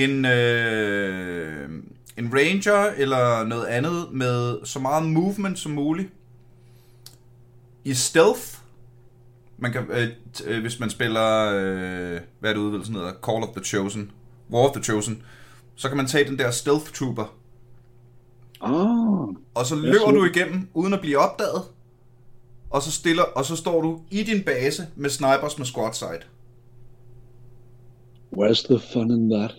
en, 0.03 0.25
øh, 0.25 1.69
en 2.17 2.33
ranger 2.33 2.91
eller 2.97 3.43
noget 3.43 3.65
andet 3.65 4.07
med 4.11 4.65
så 4.65 4.79
meget 4.79 5.09
movement 5.09 5.59
som 5.59 5.71
muligt. 5.71 6.09
I 7.83 7.93
stealth, 7.93 8.41
man 9.57 9.71
kan, 9.71 9.85
øh, 9.89 10.07
øh, 10.45 10.61
hvis 10.61 10.79
man 10.79 10.89
spiller, 10.89 11.51
øh, 11.55 12.19
hvad 12.39 12.49
er 12.49 12.53
det 12.53 12.61
udvidelsen 12.61 12.95
hedder, 12.95 13.13
Call 13.25 13.43
of 13.43 13.49
the 13.55 13.63
Chosen, 13.65 14.11
War 14.51 14.67
of 14.69 14.75
the 14.75 14.83
Chosen, 14.83 15.23
så 15.75 15.87
kan 15.87 15.97
man 15.97 16.07
tage 16.07 16.29
den 16.29 16.39
der 16.39 16.51
stealth 16.51 16.91
trooper, 16.91 17.33
Ah, 18.61 19.27
og 19.53 19.65
så 19.65 19.75
løber 19.75 20.11
du 20.11 20.25
igennem 20.25 20.67
uden 20.73 20.93
at 20.93 21.01
blive 21.01 21.17
opdaget. 21.17 21.63
Og 22.69 22.81
så 22.81 22.91
stiller 22.91 23.23
og 23.23 23.45
så 23.45 23.55
står 23.55 23.81
du 23.81 24.01
i 24.11 24.23
din 24.23 24.43
base 24.43 24.87
med 24.95 25.09
snipers 25.09 25.57
med 25.57 25.65
squad 25.65 25.93
sight. 25.93 26.27
where's 28.37 28.63
the 28.67 28.79
fun 28.93 29.11
in 29.11 29.29
that? 29.29 29.55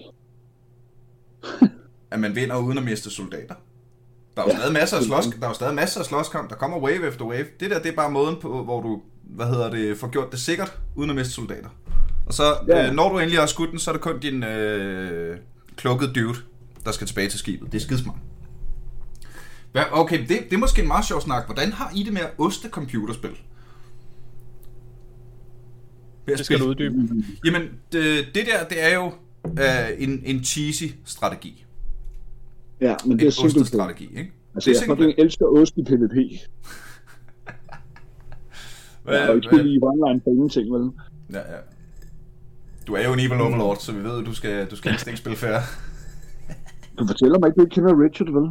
At 2.11 2.21
man 2.21 2.35
vinder 2.37 2.57
uden 2.57 2.79
at 2.79 2.85
miste 2.85 3.11
soldater. 3.11 3.55
Der 4.37 4.43
er 4.43 4.47
jo 4.47 4.51
Ja. 4.53 4.57
stadig 4.59 4.73
masser 4.73 4.97
af 4.97 5.03
slås, 5.03 5.27
der 5.41 5.49
er 5.49 5.53
stadig 5.53 5.75
masser 5.75 6.01
af 6.01 6.07
slåskamp. 6.07 6.51
Der 6.51 6.57
kommer 6.57 6.79
wave 6.79 7.09
efter 7.09 7.25
wave. 7.25 7.47
Det 7.61 7.71
der, 7.71 7.79
det 7.83 7.93
er 7.93 7.97
bare 7.97 8.11
måden 8.11 8.37
på, 8.41 8.65
hvor 8.65 8.83
du, 8.83 9.03
hvad 9.23 9.47
hedder 9.47 9.71
det, 9.71 9.97
får 9.99 10.09
gjort 10.11 10.31
det 10.33 10.41
sikkert 10.41 10.79
uden 10.97 11.11
at 11.11 11.17
miste 11.17 11.33
soldater. 11.33 11.69
Og 12.27 12.35
så, 12.35 12.43
Ja. 12.69 12.87
øh, 12.89 12.95
når 12.95 13.13
du 13.13 13.19
endelig 13.19 13.39
har 13.39 13.47
skudt 13.47 13.71
den, 13.71 13.79
så 13.79 13.91
er 13.91 13.93
det 13.93 14.03
kun 14.03 14.21
din 14.21 14.43
øh, 14.43 15.39
klukkede 15.77 16.13
dude, 16.13 16.39
der 16.85 16.93
skal 16.93 17.07
tilbage 17.07 17.29
til 17.29 17.39
skibet. 17.39 17.73
Det 17.73 17.79
er 17.79 17.83
skidesmart. 17.83 18.17
Hvad, 19.73 19.83
okay, 19.93 20.19
det, 20.21 20.29
det 20.29 20.53
er 20.53 20.59
måske 20.59 20.83
en 20.83 20.89
meget 20.89 21.05
sjov 21.05 21.21
snak. 21.21 21.45
Hvordan 21.47 21.73
har 21.73 21.93
I 21.97 22.03
det 22.03 22.13
med 22.13 22.21
at 22.23 22.31
oste 22.39 22.69
computerspil? 22.69 23.31
Ved 26.27 26.33
at 26.35 26.39
Det 26.39 26.47
skal 26.47 26.59
du 26.59 26.65
uddybe. 26.65 26.95
Jamen, 27.45 27.63
det, 27.93 28.27
det 28.35 28.47
der, 28.47 28.65
det 28.69 28.85
er 28.85 28.95
jo 28.95 29.13
øh, 29.47 29.89
en, 29.99 30.23
en 30.25 30.45
cheesy 30.45 30.85
strategi. 31.05 31.65
Ja, 32.81 32.97
men 33.05 33.13
det 33.19 33.21
En 33.23 33.27
er 33.27 33.31
single 33.31 33.53
player. 33.53 33.63
ostestrategi, 33.63 34.05
ikke? 34.05 34.33
Altså, 34.55 34.71
det 34.71 34.77
er 34.77 34.81
jeg 34.81 34.97
fucking 34.97 35.15
elsker 35.19 35.47
ost 35.47 35.77
i 35.77 35.83
PvP. 35.83 36.15
Jeg 39.07 39.21
har 39.21 39.27
jo 39.29 39.35
ikke 39.35 39.49
spillet 39.53 39.73
i 39.75 39.79
online 39.83 40.21
for 40.25 40.31
ingenting, 40.31 40.73
vel? 40.75 40.91
Ja, 41.33 41.39
ja. 41.39 41.59
Du 42.87 42.95
er 42.95 43.05
jo 43.07 43.13
en 43.13 43.19
evil 43.21 43.41
overlord, 43.41 43.77
så 43.77 43.93
vi 43.93 44.05
ved, 44.05 44.19
at 44.21 44.27
du 44.27 44.35
skal, 44.35 44.67
du 44.71 44.77
skal 44.77 44.91
ikke 45.09 45.17
spille 45.17 45.37
fair. 45.37 45.59
Du 46.99 47.07
fortæller 47.07 47.39
mig 47.39 47.47
ikke, 47.49 47.53
at 47.55 47.57
du 47.57 47.61
ikke 47.63 47.75
kender 47.75 48.05
Richard, 48.05 48.31
vel? 48.33 48.51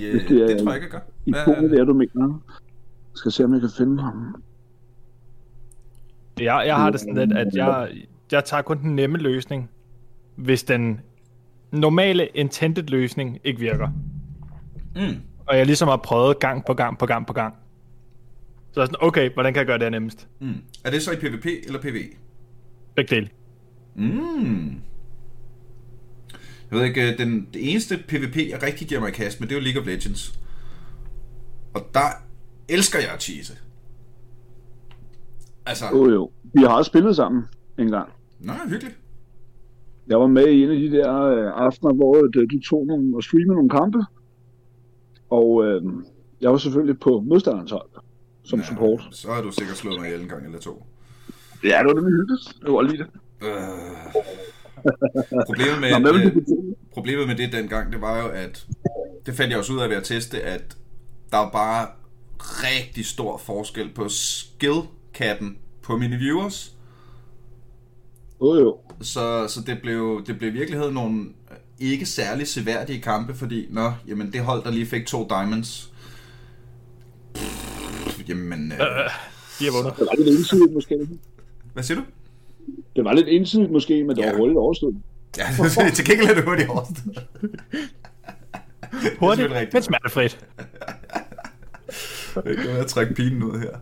Ja, 0.00 0.10
Hvis 0.10 0.22
det 0.28 0.42
er- 0.42 0.46
det 0.46 0.58
tror 0.62 0.72
jeg 0.72 0.82
ikke, 0.82 0.84
jeg 0.84 0.90
gør. 0.90 1.00
I 1.26 1.30
Hvad- 1.30 1.68
det 1.70 1.80
er, 1.80 1.84
du 1.84 1.94
mener. 1.94 2.42
Jeg 3.10 3.14
skal 3.14 3.32
se, 3.32 3.44
om 3.44 3.52
jeg 3.52 3.60
kan 3.60 3.70
finde 3.78 4.02
ham. 4.02 4.42
Jeg, 6.40 6.62
jeg 6.66 6.76
har 6.76 6.90
det 6.90 7.00
sådan 7.00 7.14
lidt, 7.14 7.32
at 7.32 7.54
jeg, 7.54 7.90
jeg 8.34 8.44
tager 8.44 8.62
kun 8.62 8.78
den 8.78 8.96
nemme 8.96 9.18
løsning, 9.18 9.70
hvis 10.36 10.62
den 10.62 11.00
normale 11.72 12.26
intended 12.26 12.82
løsning 12.82 13.38
ikke 13.44 13.60
virker. 13.60 13.88
Mm. 14.96 15.16
Og 15.46 15.58
jeg 15.58 15.66
ligesom 15.66 15.88
har 15.88 15.96
prøvet 15.96 16.38
gang 16.38 16.64
på 16.64 16.74
gang 16.74 16.98
på 16.98 17.06
gang 17.06 17.26
på 17.26 17.32
gang. 17.32 17.54
Så 18.72 18.80
er 18.80 18.84
jeg 18.84 18.88
sådan, 18.88 19.06
okay, 19.08 19.30
hvordan 19.34 19.52
kan 19.52 19.58
jeg 19.58 19.66
gøre 19.66 19.78
det 19.78 19.84
her 19.84 19.90
nemmest? 19.90 20.28
Mm. 20.40 20.54
Er 20.84 20.90
det 20.90 21.02
så 21.02 21.12
i 21.12 21.16
PvP 21.16 21.46
eller 21.66 21.80
PvE? 21.80 22.04
Begge 22.94 23.14
dele. 23.14 23.28
Mm. 23.94 24.80
Jeg 26.70 26.78
ved 26.78 26.84
ikke, 26.84 27.12
øh, 27.12 27.18
den, 27.18 27.48
det 27.54 27.70
eneste 27.70 27.98
PvP, 28.08 28.36
jeg 28.50 28.62
rigtig 28.62 28.88
giver 28.88 29.00
mig 29.00 29.08
i 29.08 29.12
kast 29.12 29.40
med, 29.40 29.48
det 29.48 29.54
er 29.54 29.58
jo 29.58 29.64
League 29.64 29.80
of 29.82 29.86
Legends. 29.86 30.38
Og 31.74 31.80
der 31.94 32.08
elsker 32.68 32.98
jeg 32.98 33.10
at 33.14 33.22
cheese. 33.22 33.58
Altså, 35.66 35.84
Jo, 35.92 36.10
jo. 36.10 36.30
Vi 36.54 36.62
har 36.62 36.68
også 36.68 36.88
spillet 36.88 37.16
sammen 37.16 37.44
en 37.78 37.90
gang. 37.90 38.08
Nej, 38.44 38.68
hyggeligt. 38.68 38.98
Jeg 40.06 40.20
var 40.20 40.26
med 40.26 40.46
i 40.46 40.62
en 40.62 40.70
af 40.70 40.76
de 40.76 40.90
der 40.90 41.22
øh, 41.22 41.52
aftener, 41.54 41.94
hvor 41.94 42.16
øh, 42.16 42.48
du 42.50 42.60
tog 42.60 42.86
nogle, 42.86 43.16
og 43.16 43.22
streamede 43.22 43.54
nogle 43.54 43.70
kampe. 43.70 43.98
Og 45.30 45.64
øh, 45.64 45.82
jeg 46.40 46.50
var 46.50 46.56
selvfølgelig 46.56 47.00
på 47.00 47.20
modstanderens 47.20 47.70
hold 47.70 47.90
som 48.44 48.58
Ja, 48.58 48.64
support. 48.64 49.08
Så 49.10 49.32
har 49.32 49.42
du 49.42 49.50
sikkert 49.50 49.76
slået 49.76 50.00
mig 50.00 50.06
ihjel 50.06 50.20
en 50.22 50.28
gang 50.28 50.44
eller 50.46 50.58
to. 50.58 50.86
Ja, 51.64 51.78
det 51.78 51.86
var 51.86 51.94
nemlig 51.94 52.12
hyggeligt. 52.12 52.42
Jeg 52.64 52.72
var 52.72 52.82
lige 52.82 52.98
det. 52.98 53.06
Øh. 53.42 53.48
Problemet 55.46 55.80
med, 55.80 56.00
Nå, 56.00 56.18
øh, 56.18 56.32
problemet 56.92 57.26
med 57.26 57.36
det 57.36 57.52
dengang, 57.52 57.92
det 57.92 58.00
var 58.00 58.22
jo, 58.22 58.28
at 58.28 58.66
det 59.26 59.34
fandt 59.34 59.50
jeg 59.50 59.58
også 59.58 59.72
ud 59.72 59.78
af 59.78 59.88
ved 59.88 59.96
at 59.96 60.04
teste, 60.04 60.40
at 60.42 60.76
der 61.30 61.38
var 61.38 61.50
bare 61.50 61.86
rigtig 62.38 63.06
stor 63.06 63.36
forskel 63.36 63.88
på 63.94 64.08
skill-kappen 64.08 65.58
på 65.82 65.96
mine 65.96 66.16
viewers. 66.16 66.73
Jo, 68.44 68.54
jo. 68.60 68.76
Så, 69.00 69.48
så 69.48 69.60
det, 69.66 69.78
blev, 69.82 70.22
det 70.26 70.38
blev 70.38 70.50
i 70.54 70.58
virkeligheden 70.58 70.94
nogle 70.94 71.24
ikke 71.78 72.06
særlig 72.06 72.48
seværdige 72.48 73.00
kampe, 73.00 73.34
fordi, 73.34 73.66
nå, 73.70 73.92
jamen 74.08 74.32
det 74.32 74.40
hold, 74.40 74.64
der 74.64 74.70
lige 74.70 74.86
fik 74.86 75.06
to 75.06 75.26
diamonds. 75.28 75.92
Pff, 77.34 78.28
jamen, 78.28 78.72
øh, 78.72 78.78
De 79.58 79.64
har 79.64 79.72
vundet. 79.82 79.94
Det 79.98 80.06
var 80.06 80.16
lidt 80.24 80.38
ensidigt 80.38 80.72
måske. 80.72 81.08
hvad 81.72 81.82
siger 81.82 81.98
du? 81.98 82.04
Det 82.96 83.04
var 83.04 83.12
lidt 83.12 83.28
ensidigt 83.28 83.70
måske, 83.70 84.04
men 84.04 84.16
det 84.16 84.22
Ja. 84.22 84.30
var 84.30 84.36
hurtigt 84.38 84.58
overstået. 84.58 84.96
Ja, 85.38 85.44
til 85.94 86.04
gengæld 86.06 86.30
er 86.30 86.34
det 86.34 86.44
hurtigt 86.44 86.68
overstået. 86.68 87.26
Hurtigt, 89.18 89.50
men 89.72 89.82
smertefrit. 89.82 90.38
Det 92.34 92.56
kan 92.56 92.66
være 92.66 92.78
at 92.78 92.86
trække 92.86 93.14
pinen 93.14 93.42
ud 93.42 93.58
her. 93.58 93.78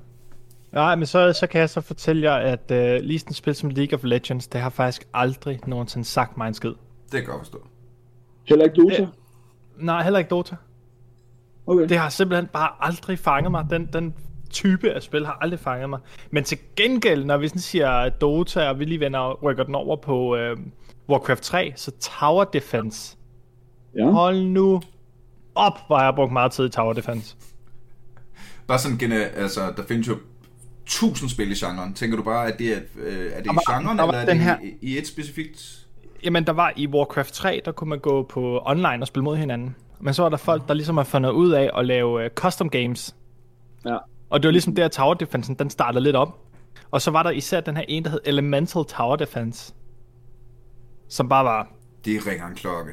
Nej, 0.72 0.94
men 0.94 1.06
så, 1.06 1.32
så 1.32 1.46
kan 1.46 1.60
jeg 1.60 1.70
så 1.70 1.80
fortælle 1.80 2.32
jer, 2.32 2.36
at 2.36 2.70
uh, 2.70 3.04
lige 3.04 3.18
sådan 3.18 3.30
et 3.30 3.36
spil 3.36 3.54
som 3.54 3.70
League 3.70 3.98
of 3.98 4.04
Legends, 4.04 4.48
det 4.48 4.60
har 4.60 4.70
faktisk 4.70 5.08
aldrig 5.14 5.60
nogensinde 5.66 6.04
sagt 6.04 6.36
mig 6.36 6.48
en 6.48 6.54
skid. 6.54 6.72
Det 7.12 7.24
kan 7.24 7.32
jeg 7.32 7.38
forstå. 7.38 7.66
Heller 8.48 8.64
ikke 8.64 8.82
Dota? 8.82 9.02
Ja. 9.02 9.06
Nej, 9.76 10.02
heller 10.02 10.18
ikke 10.18 10.28
Dota. 10.28 10.56
Okay. 11.66 11.88
Det 11.88 11.98
har 11.98 12.08
simpelthen 12.08 12.46
bare 12.46 12.70
aldrig 12.80 13.18
fanget 13.18 13.50
mig. 13.50 13.66
Den, 13.70 13.88
den 13.92 14.14
type 14.50 14.90
af 14.90 15.02
spil 15.02 15.26
har 15.26 15.38
aldrig 15.40 15.60
fanget 15.60 15.90
mig. 15.90 16.00
Men 16.30 16.44
til 16.44 16.58
gengæld, 16.76 17.24
når 17.24 17.36
vi 17.36 17.48
sådan 17.48 17.60
siger 17.60 18.08
Dota, 18.08 18.68
og 18.68 18.78
vi 18.78 18.84
lige 18.84 19.00
vender 19.00 19.42
rykker 19.42 19.64
den 19.64 19.74
over 19.74 19.96
på 19.96 20.36
øh, 20.36 20.56
Warcraft 21.08 21.42
3, 21.42 21.72
så 21.76 21.90
Tower 22.00 22.44
Defense. 22.44 23.16
Ja. 23.96 24.10
Hold 24.10 24.42
nu 24.42 24.82
op, 25.54 25.78
hvor 25.86 25.96
jeg 25.96 26.04
har 26.04 26.12
brugt 26.12 26.32
meget 26.32 26.52
tid 26.52 26.66
i 26.66 26.68
Tower 26.68 26.92
Defense. 26.92 27.36
Bare 28.66 28.78
sådan 28.78 29.12
altså, 29.12 29.72
der 29.76 29.82
findes 29.82 30.08
jo 30.08 30.16
tusind 30.86 31.28
spil 31.30 31.50
i 31.50 31.54
genren. 31.54 31.94
Tænker 31.94 32.16
du 32.16 32.22
bare, 32.22 32.46
at 32.52 32.58
det 32.58 32.72
er, 32.72 32.80
øh, 32.96 33.12
er 33.32 33.36
det 33.36 33.44
Der 33.44 33.52
i 33.52 33.56
var- 33.56 33.78
genren, 33.80 33.98
var 33.98 34.04
eller 34.04 34.18
er 34.18 34.26
den 34.26 34.36
det 34.36 34.44
her- 34.44 34.58
i, 34.62 34.74
i 34.94 34.98
et 34.98 35.06
specifikt? 35.06 35.86
Jamen, 36.24 36.44
der 36.46 36.52
var 36.52 36.72
i 36.76 36.86
Warcraft 36.88 37.34
3, 37.34 37.62
der 37.64 37.72
kunne 37.72 37.90
man 37.90 37.98
gå 37.98 38.22
på 38.22 38.60
online 38.64 38.98
og 39.02 39.06
spille 39.06 39.24
mod 39.24 39.36
hinanden. 39.36 39.76
Men 40.00 40.14
så 40.14 40.22
var 40.22 40.28
der 40.28 40.36
folk, 40.36 40.68
der 40.68 40.74
ligesom 40.74 40.96
har 40.96 41.04
fundet 41.04 41.30
ud 41.30 41.50
af 41.50 41.70
at 41.78 41.86
lave 41.86 42.24
uh, 42.24 42.30
custom 42.34 42.68
games. 42.70 43.16
Ja. 43.86 43.96
Og 44.30 44.42
det 44.42 44.48
var 44.48 44.52
ligesom 44.52 44.74
der, 44.74 44.88
Tower 44.88 45.14
Defense, 45.14 45.54
den 45.54 45.70
startede 45.70 46.04
lidt 46.04 46.16
op. 46.16 46.38
Og 46.90 47.02
så 47.02 47.10
var 47.10 47.22
der 47.22 47.30
især 47.30 47.60
den 47.60 47.76
her 47.76 47.84
en, 47.88 48.04
der 48.04 48.10
hed 48.10 48.20
Elemental 48.24 48.84
Tower 48.84 49.16
Defense. 49.16 49.74
Som 51.08 51.28
bare 51.28 51.44
var 51.44 51.72
Det 52.04 52.26
ringer 52.26 52.46
en 52.46 52.54
klokke. 52.54 52.92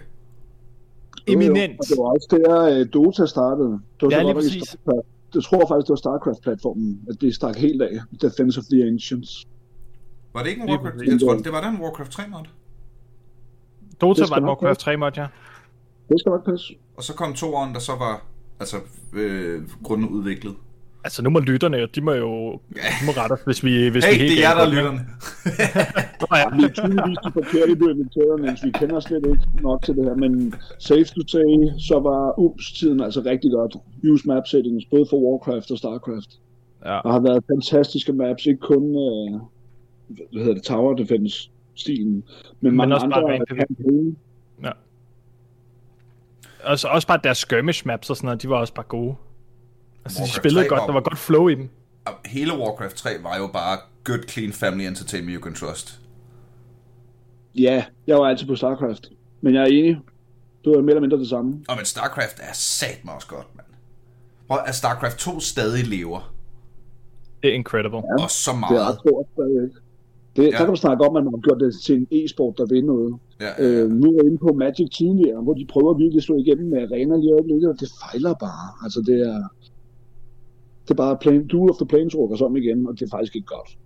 eminent. 1.28 1.80
Og 1.80 1.86
det 1.90 1.98
var 1.98 2.04
også 2.04 2.28
der, 2.32 2.80
øh, 2.80 2.86
Dota 2.94 3.26
startede. 3.26 3.70
Det 3.70 3.80
var 4.02 4.10
Ja, 4.12 4.18
så 4.18 4.24
lige 4.24 4.34
præcis. 4.36 4.64
Starcraft- 4.64 5.06
Jeg 5.36 5.43
tror 5.43 5.59
faktisk, 5.69 5.88
det 5.88 5.93
var 5.95 5.95
StarCraft-platformen, 6.05 6.99
at 7.09 7.21
det 7.21 7.36
stak 7.36 7.55
helt 7.55 7.82
af. 7.82 7.93
Defense 8.21 8.59
of 8.59 8.65
the 8.71 8.84
Ancients. 8.88 9.45
Var 10.34 10.43
det 10.43 10.49
ikke 10.49 10.61
en 10.61 10.69
Warcraft? 10.69 10.95
Jeg 11.07 11.19
tror, 11.19 11.34
det 11.34 11.51
var 11.51 11.61
der 11.61 11.69
en 11.69 11.82
Warcraft 11.82 12.11
3 12.11 12.27
mod. 12.27 12.45
Dota 14.01 14.23
var 14.30 14.39
nok 14.39 14.61
Warcraft 14.61 14.80
3 14.80 14.97
mod, 14.97 15.11
ja. 15.17 15.27
Det 16.09 16.19
skal 16.19 16.30
nok 16.30 16.45
passe. 16.45 16.73
Og 16.97 17.03
så 17.03 17.13
kom 17.13 17.34
toeren, 17.34 17.73
der 17.73 17.80
så 17.80 17.91
var 17.95 18.25
altså 18.59 18.77
øh, 19.13 19.61
grundudviklet. 19.84 20.55
Altså 21.04 21.24
nu 21.24 21.30
må 21.30 21.39
lytterne, 21.39 21.88
de 21.95 22.02
må 22.02 22.14
jo 22.14 22.52
de 22.76 23.06
må 23.06 23.12
rette 23.12 23.34
os, 23.34 23.39
hvis 23.45 23.64
vi, 23.64 23.88
hvis 23.88 24.06
Hey, 24.06 24.14
vi 24.14 24.20
helt 24.20 24.32
det 24.32 24.45
er 24.45 24.50
jer, 24.50 24.56
der 24.58 24.66
er 24.66 24.70
lytterne. 24.76 25.00
Nå, 26.22 26.28
ja. 26.41 26.47
Vi 26.56 26.64
er 26.64 26.74
tydeligvis 26.80 27.18
de 27.26 27.32
forkerte, 27.32 27.72
er 27.72 27.89
inviteret, 27.95 28.41
mens 28.45 28.64
vi 28.66 28.72
kender 28.72 29.00
slet 29.00 29.26
ikke 29.26 29.47
nok 29.62 29.84
til 29.86 29.95
det 29.95 30.04
her. 30.04 30.16
Men 30.16 30.54
safe 30.80 31.04
to 31.16 31.22
say, 31.28 31.50
så 31.89 32.00
var 32.00 32.39
UMS-tiden 32.39 33.00
altså 33.02 33.22
rigtig 33.26 33.52
godt. 33.52 33.76
Use 34.12 34.28
map 34.28 34.47
settings, 34.47 34.86
både 34.86 35.06
for 35.10 35.18
Warcraft 35.26 35.72
og 35.72 35.78
StarCraft. 35.78 36.32
Ja. 36.86 37.00
Der 37.06 37.12
har 37.12 37.20
været 37.20 37.43
fantastiske 37.54 38.14
maps, 38.14 38.45
ikke 38.45 38.60
kun 38.60 38.84
øh, 38.84 39.32
hvad 40.32 40.41
hedder 40.43 40.54
det, 40.54 40.64
Tower 40.64 40.93
Defense-stilen, 40.95 42.14
men, 42.14 42.24
men 42.62 42.76
mange 42.76 42.95
også 42.95 43.10
bare 43.10 43.20
andre 43.20 43.34
rent 43.34 43.50
PvP. 43.50 43.58
kampagner. 43.58 44.74
Og 46.64 46.80
så 46.80 46.88
også 46.88 47.08
bare 47.08 47.20
deres 47.24 47.38
skirmish 47.38 47.88
maps 47.88 48.10
og 48.10 48.16
sådan 48.16 48.28
noget, 48.28 48.41
de 48.41 48.50
var 48.50 48.56
også 48.56 48.74
bare 48.74 48.86
gode. 48.86 49.16
Altså, 50.06 50.18
de 50.20 50.22
Warcraft 50.22 50.36
spillede 50.36 50.64
3 50.64 50.70
godt, 50.70 50.80
var- 50.80 50.86
der 50.86 50.93
var 50.93 51.02
godt 51.02 51.18
flow 51.18 51.47
i 51.47 51.56
dem. 51.56 51.70
Hele 52.26 52.54
Warcraft 52.58 52.95
3 52.95 53.10
var 53.24 53.38
jo 53.38 53.47
bare 53.47 53.78
good, 54.04 54.24
clean 54.30 54.54
family 54.54 54.84
entertainment 54.88 55.36
you 55.38 55.43
can 55.43 55.54
trust. 55.56 56.00
Ja, 57.56 57.84
jeg 58.08 58.18
var 58.18 58.24
altid 58.28 58.47
på 58.47 58.56
StarCraft. 58.56 59.10
Men 59.41 59.54
jeg 59.54 59.62
er 59.62 59.66
enig. 59.68 60.00
Det 60.64 60.70
var 60.76 60.82
mere 60.82 60.89
eller 60.91 61.02
mindre 61.02 61.18
det 61.18 61.30
samme. 61.30 61.52
Og 61.70 61.76
men 61.78 61.86
StarCraft 61.86 62.39
er 62.50 62.54
sat 62.54 63.00
mig 63.06 63.14
også 63.16 63.28
godt, 63.28 63.47
mand. 63.56 63.68
Prøv 64.47 64.58
at 64.68 64.76
StarCraft 64.76 65.18
2 65.18 65.39
stadig 65.39 65.88
lever. 65.88 66.34
Det 67.43 67.50
er 67.52 67.56
incredible. 67.56 67.97
Ja. 67.97 68.24
Og 68.24 68.30
så 68.30 68.52
Det 68.52 68.56
er 68.56 68.60
meget. 68.60 68.88
ret 68.88 69.00
stort 69.00 69.26
stadigvæk. 69.34 69.72
Det, 70.36 70.43
ja. 70.43 70.50
Der 70.52 70.58
kan 70.58 70.68
man 70.68 70.76
snakke 70.86 71.06
om, 71.08 71.16
at 71.18 71.24
man 71.24 71.34
har 71.34 71.41
gjort 71.47 71.60
det 71.66 71.72
til 71.86 71.95
en 72.02 72.08
e-sport, 72.12 72.54
der 72.58 72.66
vil 72.66 72.86
noget. 72.86 73.12
Ja, 73.41 73.45
ja, 73.47 73.54
Øh, 73.64 73.78
ja. 73.80 73.84
nu 74.02 74.08
er 74.12 74.16
jeg 74.20 74.26
inde 74.30 74.38
på 74.38 74.52
Magic 74.64 74.89
tidligere, 74.97 75.41
hvor 75.41 75.54
de 75.54 75.66
prøver 75.74 75.93
virkelig 75.93 76.18
at 76.18 76.24
slå 76.24 76.36
igennem 76.43 76.68
med 76.74 76.80
arena 76.88 77.16
lige 77.18 77.34
øjeblikket, 77.34 77.70
og 77.74 77.78
det 77.80 77.89
fejler 78.02 78.34
bare. 78.34 78.66
Altså 78.84 79.00
det 79.10 79.18
er, 79.32 79.39
det 80.90 81.00
er 81.00 81.04
bare 81.04 81.18
plane, 81.18 81.48
Duel 81.48 81.70
of 81.70 81.78
the 81.78 81.86
Planeswalkers 81.86 82.42
om 82.42 82.56
igen, 82.56 82.88
og 82.88 82.94
det 83.00 83.06
er 83.06 83.10
faktisk 83.10 83.36
ikke 83.36 83.48
godt. 83.48 83.78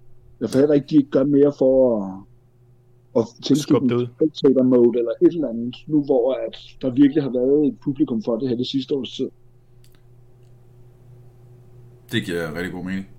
Jeg 0.41 0.49
får 0.49 0.59
heller 0.59 0.75
ikke, 0.75 0.87
de 0.89 0.95
ikke 0.95 1.09
gør 1.09 1.23
mere 1.23 1.53
for 1.57 1.75
at, 2.03 3.21
at 3.21 3.27
Skubbe 3.27 3.43
tilskubbe 3.45 3.87
det 3.89 3.95
ud. 3.95 4.07
spectator 4.15 4.63
mode 4.63 4.99
eller 4.99 5.11
et 5.21 5.33
eller 5.33 5.49
andet, 5.49 5.75
nu 5.87 6.03
hvor 6.03 6.33
at 6.33 6.57
der 6.81 6.89
virkelig 6.89 7.23
har 7.23 7.29
været 7.29 7.67
et 7.67 7.77
publikum 7.83 8.23
for 8.23 8.37
det 8.37 8.49
her 8.49 8.55
det 8.55 8.67
sidste 8.67 8.95
års 8.95 9.11
tid. 9.15 9.29
Det 12.11 12.25
giver 12.25 12.55
rigtig 12.55 12.71
god 12.73 12.83
mening. 12.83 13.09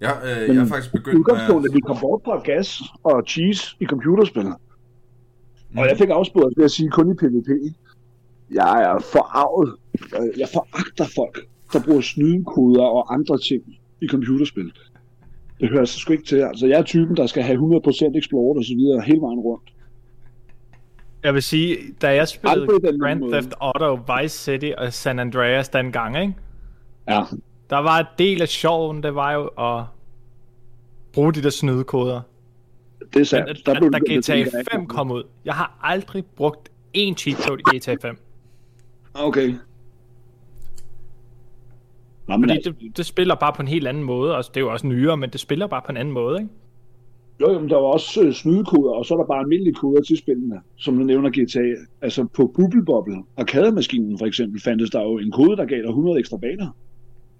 Jeg, 0.00 0.14
øh, 0.24 0.48
Men 0.48 0.56
jeg 0.56 0.62
er 0.62 0.66
faktisk 0.66 0.92
begyndt 0.92 1.14
med... 1.14 1.20
Udgangspunktet, 1.20 1.74
vi 1.74 1.80
kom 1.80 1.96
bort 2.00 2.20
fra 2.24 2.38
gas 2.38 2.82
og 3.02 3.22
cheese 3.28 3.62
i 3.80 3.84
computerspil. 3.86 4.46
Mm. 5.70 5.78
Og 5.78 5.84
jeg 5.88 5.96
fik 5.98 6.08
afsporet 6.08 6.52
ved 6.56 6.64
at 6.64 6.70
sige 6.70 6.90
kun 6.90 7.10
i 7.10 7.14
PvP. 7.14 7.48
Jeg 8.50 8.82
er 8.82 8.98
forarvet. 8.98 9.74
Jeg 10.38 10.48
foragter 10.52 11.04
folk, 11.14 11.38
der 11.72 11.82
bruger 11.84 12.00
snydekoder 12.00 12.82
og 12.82 13.14
andre 13.14 13.38
ting 13.38 13.62
i 14.00 14.06
computerspil. 14.08 14.72
Det 15.60 15.68
hører 15.70 15.84
sig 15.84 16.00
sgu 16.00 16.12
ikke 16.12 16.24
til. 16.24 16.36
Altså, 16.36 16.66
jeg 16.66 16.78
er 16.78 16.82
typen, 16.82 17.16
der 17.16 17.26
skal 17.26 17.42
have 17.42 17.58
100% 17.58 18.18
explored 18.18 18.56
og 18.58 18.64
så 18.64 18.74
videre 18.74 19.00
hele 19.00 19.20
vejen 19.20 19.38
rundt. 19.40 19.72
Jeg 21.22 21.34
vil 21.34 21.42
sige, 21.42 21.76
da 22.02 22.14
jeg 22.14 22.28
spillede 22.28 22.98
Grand 23.00 23.20
måde. 23.20 23.32
Theft 23.32 23.54
Auto, 23.60 23.94
Vice 23.94 24.38
City 24.38 24.70
og 24.78 24.92
San 24.92 25.18
Andreas 25.18 25.68
dengang, 25.68 26.18
ikke? 26.20 26.34
Ja, 27.08 27.22
Der 27.70 27.76
var 27.78 27.98
en 27.98 28.06
del 28.18 28.42
af 28.42 28.48
sjoven, 28.48 29.02
det 29.02 29.14
var 29.14 29.32
jo 29.32 29.46
at 29.46 29.84
bruge 31.12 31.32
de 31.32 31.42
der 31.42 31.50
snydekoder. 31.50 32.20
det 33.14 33.20
er 33.20 33.24
sandt. 33.24 33.46
Men, 33.48 33.56
da, 33.74 33.78
blev 33.80 33.90
da 33.92 33.98
GTA 33.98 34.36
det- 34.36 34.68
5 34.72 34.86
kom 34.86 35.10
ud, 35.10 35.22
jeg 35.44 35.54
har 35.54 35.78
aldrig 35.82 36.24
brugt 36.36 36.68
én 36.96 37.14
cheat 37.14 37.38
code 37.42 37.60
i 37.74 37.78
GTA 37.78 37.94
5. 38.02 38.18
Okay. 39.14 39.54
Nå, 42.28 42.36
men 42.36 42.42
Fordi 42.42 42.52
altså, 42.52 42.72
det, 42.80 42.96
det 42.96 43.06
spiller 43.06 43.34
bare 43.34 43.52
på 43.52 43.62
en 43.62 43.68
helt 43.68 43.88
anden 43.88 44.02
måde. 44.02 44.34
Altså, 44.34 44.50
det 44.54 44.60
er 44.60 44.64
jo 44.64 44.72
også 44.72 44.86
nyere, 44.86 45.16
men 45.16 45.30
det 45.30 45.40
spiller 45.40 45.66
bare 45.66 45.82
på 45.86 45.92
en 45.92 45.96
anden 45.96 46.14
måde, 46.14 46.38
ikke? 46.40 46.50
Jo, 47.40 47.52
jo, 47.52 47.58
men 47.58 47.70
der 47.70 47.76
var 47.76 47.86
også 47.86 48.22
øh, 48.22 48.32
snydekoder, 48.32 48.90
og 48.90 49.06
så 49.06 49.14
er 49.14 49.18
der 49.18 49.26
bare 49.26 49.38
almindelige 49.38 49.74
koder 49.74 50.02
til 50.02 50.16
spillene, 50.16 50.60
som 50.76 50.98
du 50.98 51.04
nævner 51.04 51.30
GTA. 51.30 51.82
Altså 52.02 52.24
på 52.24 52.52
Bubble 52.56 52.84
Bobble, 52.84 53.22
arkademaskinen 53.36 54.18
for 54.18 54.26
eksempel, 54.26 54.60
fandtes 54.60 54.90
der 54.90 55.02
jo 55.02 55.18
en 55.18 55.32
kode, 55.32 55.56
der 55.56 55.64
gav 55.64 55.78
dig 55.78 55.88
100 55.88 56.18
ekstra 56.18 56.36
baner. 56.36 56.76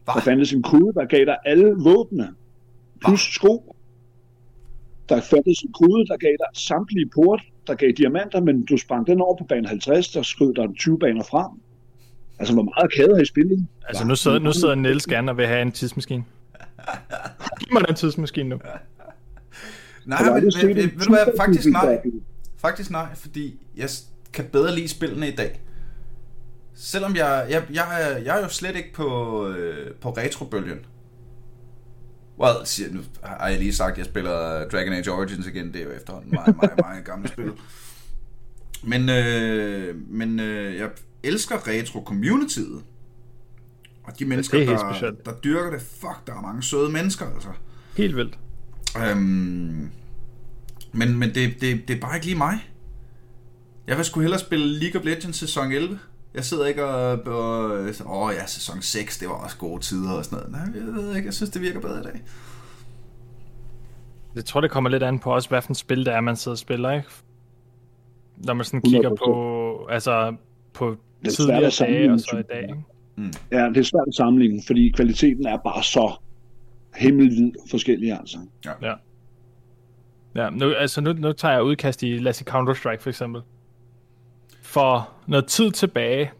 Der 0.07 0.12
Hvad? 0.12 0.22
fandtes 0.22 0.53
en 0.53 0.62
kode, 0.62 0.93
der 0.95 1.05
gav 1.05 1.24
dig 1.24 1.37
alle 1.45 1.74
våbne, 1.84 2.28
plus 3.05 3.20
sko. 3.20 3.76
Der 5.09 5.20
fandtes 5.20 5.61
en 5.61 5.72
kode, 5.72 6.07
der 6.07 6.16
gav 6.16 6.30
dig 6.30 6.49
samtlige 6.55 7.11
port, 7.14 7.43
der 7.66 7.74
gav 7.74 7.91
diamanter, 7.91 8.41
men 8.41 8.64
du 8.64 8.76
sprang 8.76 9.07
den 9.07 9.20
over 9.20 9.37
på 9.37 9.45
bane 9.45 9.68
50, 9.68 10.09
der 10.09 10.22
skød 10.22 10.55
der 10.55 10.72
20 10.78 10.99
baner 10.99 11.22
frem. 11.22 11.51
Altså, 12.39 12.55
hvor 12.55 12.62
meget 12.62 12.84
arcade 12.84 13.14
har 13.14 13.22
i 13.22 13.26
spillet? 13.26 13.66
Altså, 13.89 14.05
nu 14.05 14.16
sidder, 14.16 14.39
nu 14.39 14.53
sidder 14.53 14.74
Niels 14.74 15.07
gerne 15.07 15.30
og 15.30 15.37
vil 15.37 15.47
have 15.47 15.62
en 15.62 15.72
tidsmaskine. 15.72 16.24
Giv 17.61 17.72
mig 17.72 17.82
den 17.89 17.97
tidsmaskine 17.97 18.49
nu. 18.49 18.59
Nej, 20.07 20.18
har 20.18 20.34
men, 20.34 20.43
men, 20.43 20.66
men 20.66 20.70
en 20.70 20.76
ved 20.76 21.07
du 21.07 21.11
hvad, 21.11 21.26
faktisk 21.37 21.68
nej. 21.68 22.01
Faktisk 22.59 22.91
nej, 22.91 23.14
fordi 23.14 23.66
jeg 23.76 23.89
kan 24.32 24.45
bedre 24.45 24.74
lide 24.74 24.89
spillene 24.89 25.28
i 25.28 25.34
dag. 25.37 25.61
Selvom 26.74 27.16
jeg, 27.16 27.47
jeg, 27.51 27.62
jeg, 27.72 28.03
er, 28.03 28.16
jeg 28.16 28.39
er 28.39 28.43
jo 28.43 28.49
slet 28.49 28.76
ikke 28.76 28.93
på, 28.93 29.49
øh, 29.49 29.95
på 29.95 30.11
retrobølgen. 30.11 30.78
Well, 32.39 32.55
siger, 32.64 32.93
nu 32.93 33.01
har 33.22 33.49
jeg 33.49 33.59
lige 33.59 33.74
sagt, 33.74 33.93
at 33.93 33.99
jeg 33.99 34.07
spiller 34.07 34.68
Dragon 34.68 34.93
Age 34.93 35.11
Origins 35.11 35.47
igen. 35.47 35.72
Det 35.72 35.80
er 35.80 35.84
jo 35.84 35.91
efterhånden 35.91 36.30
meget, 36.34 36.57
meget, 36.57 36.78
meget 36.78 37.05
gamle 37.05 37.28
spil. 37.28 37.53
Men, 38.82 39.09
øh, 39.09 39.95
men 40.09 40.41
øh, 40.41 40.76
jeg 40.76 40.91
elsker 41.26 41.56
retro-communityet. 41.68 42.82
Og 44.04 44.18
de 44.18 44.24
mennesker, 44.24 44.58
helt 44.58 44.70
der, 45.00 45.10
der 45.24 45.32
dyrker 45.44 45.70
det, 45.70 45.80
fuck, 45.80 46.26
der 46.26 46.34
er 46.34 46.40
mange 46.40 46.62
søde 46.62 46.92
mennesker, 46.92 47.26
altså. 47.34 47.48
Helt 47.96 48.16
vildt. 48.16 48.38
Øhm, 48.98 49.90
men 50.92 51.16
men 51.16 51.34
det, 51.34 51.60
det, 51.60 51.88
det 51.88 51.96
er 51.96 52.00
bare 52.00 52.14
ikke 52.16 52.26
lige 52.26 52.38
mig. 52.38 52.70
Jeg 53.86 53.96
vil 53.96 54.04
sgu 54.04 54.20
hellere 54.20 54.40
spille 54.40 54.78
League 54.78 55.00
of 55.00 55.04
Legends 55.04 55.36
sæson 55.36 55.72
11. 55.72 55.98
Jeg 56.34 56.44
sidder 56.44 56.66
ikke 56.66 56.84
og... 56.84 57.26
og 58.06 58.22
åh 58.22 58.34
ja, 58.34 58.46
sæson 58.46 58.82
6, 58.82 59.18
det 59.18 59.28
var 59.28 59.34
også 59.34 59.56
gode 59.56 59.82
tider 59.82 60.12
og 60.12 60.24
sådan 60.24 60.38
noget. 60.38 60.74
Nej, 60.74 60.84
jeg 60.84 60.94
ved 60.94 61.16
ikke, 61.16 61.26
jeg 61.26 61.34
synes, 61.34 61.50
det 61.50 61.62
virker 61.62 61.80
bedre 61.80 62.00
i 62.00 62.02
dag. 62.02 62.22
Jeg 64.34 64.44
tror, 64.44 64.60
det 64.60 64.70
kommer 64.70 64.90
lidt 64.90 65.02
an 65.02 65.18
på 65.18 65.34
også, 65.34 65.48
hvad 65.48 65.62
for 65.62 65.70
et 65.70 65.76
spil 65.76 66.06
det 66.06 66.14
er, 66.14 66.20
man 66.20 66.36
sidder 66.36 66.54
og 66.54 66.58
spiller, 66.58 66.90
ikke? 66.92 67.08
Når 68.36 68.54
man 68.54 68.64
sådan 68.64 68.82
kigger 68.82 69.10
100%. 69.10 69.14
på, 69.14 69.86
altså, 69.90 70.36
på 70.76 70.90
Det 70.90 71.28
er 71.28 71.30
svært 71.30 71.72
tidligere 71.72 71.98
dage 71.98 72.12
og 72.12 72.20
så 72.20 72.36
i 72.36 72.42
dag, 72.42 72.62
ikke? 72.62 72.82
Ja, 73.52 73.68
det 73.68 73.76
er 73.76 73.82
svært 73.82 74.08
at 74.08 74.14
sammenligne, 74.14 74.62
fordi 74.66 74.92
kvaliteten 74.96 75.46
er 75.46 75.56
bare 75.56 75.82
så 75.82 76.16
himmelvid 76.94 77.52
forskellig, 77.70 78.12
altså. 78.12 78.38
Ja. 78.82 78.94
Ja, 80.36 80.50
nu, 80.50 80.72
altså 80.72 81.00
nu, 81.00 81.12
nu 81.12 81.32
tager 81.32 81.54
jeg 81.54 81.62
udkast 81.62 82.02
i, 82.02 82.18
lad 82.18 82.30
os 82.30 82.36
sige 82.36 82.50
Counter-Strike 82.50 83.00
for 83.00 83.08
eksempel. 83.08 83.42
For 84.62 85.10
noget 85.26 85.46
tid 85.46 85.70
tilbage, 85.70 86.30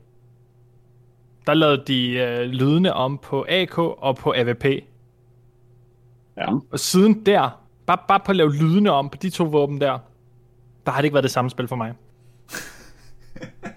der 1.47 1.55
lavede 1.55 1.83
de 1.87 2.11
øh, 2.11 2.41
lydene 2.41 2.93
om 2.93 3.19
på 3.19 3.47
AK 3.49 3.79
og 3.79 4.17
på 4.17 4.35
AVP. 4.37 4.65
Ja. 6.37 6.47
Og 6.71 6.79
siden 6.79 7.27
der, 7.27 7.61
bare, 7.87 7.99
bare 8.09 8.21
på 8.21 8.33
at 8.33 8.37
lave 8.37 8.53
lydene 8.55 8.91
om 8.91 9.11
på 9.11 9.17
de 9.17 9.31
to 9.31 9.45
våben 9.45 9.81
der, 9.81 9.99
der 10.87 10.93
har 10.93 11.01
det 11.01 11.05
ikke 11.05 11.15
været 11.15 11.25
det 11.25 11.31
samme 11.31 11.51
spil 11.51 11.69
for 11.69 11.77
mig. 11.77 11.93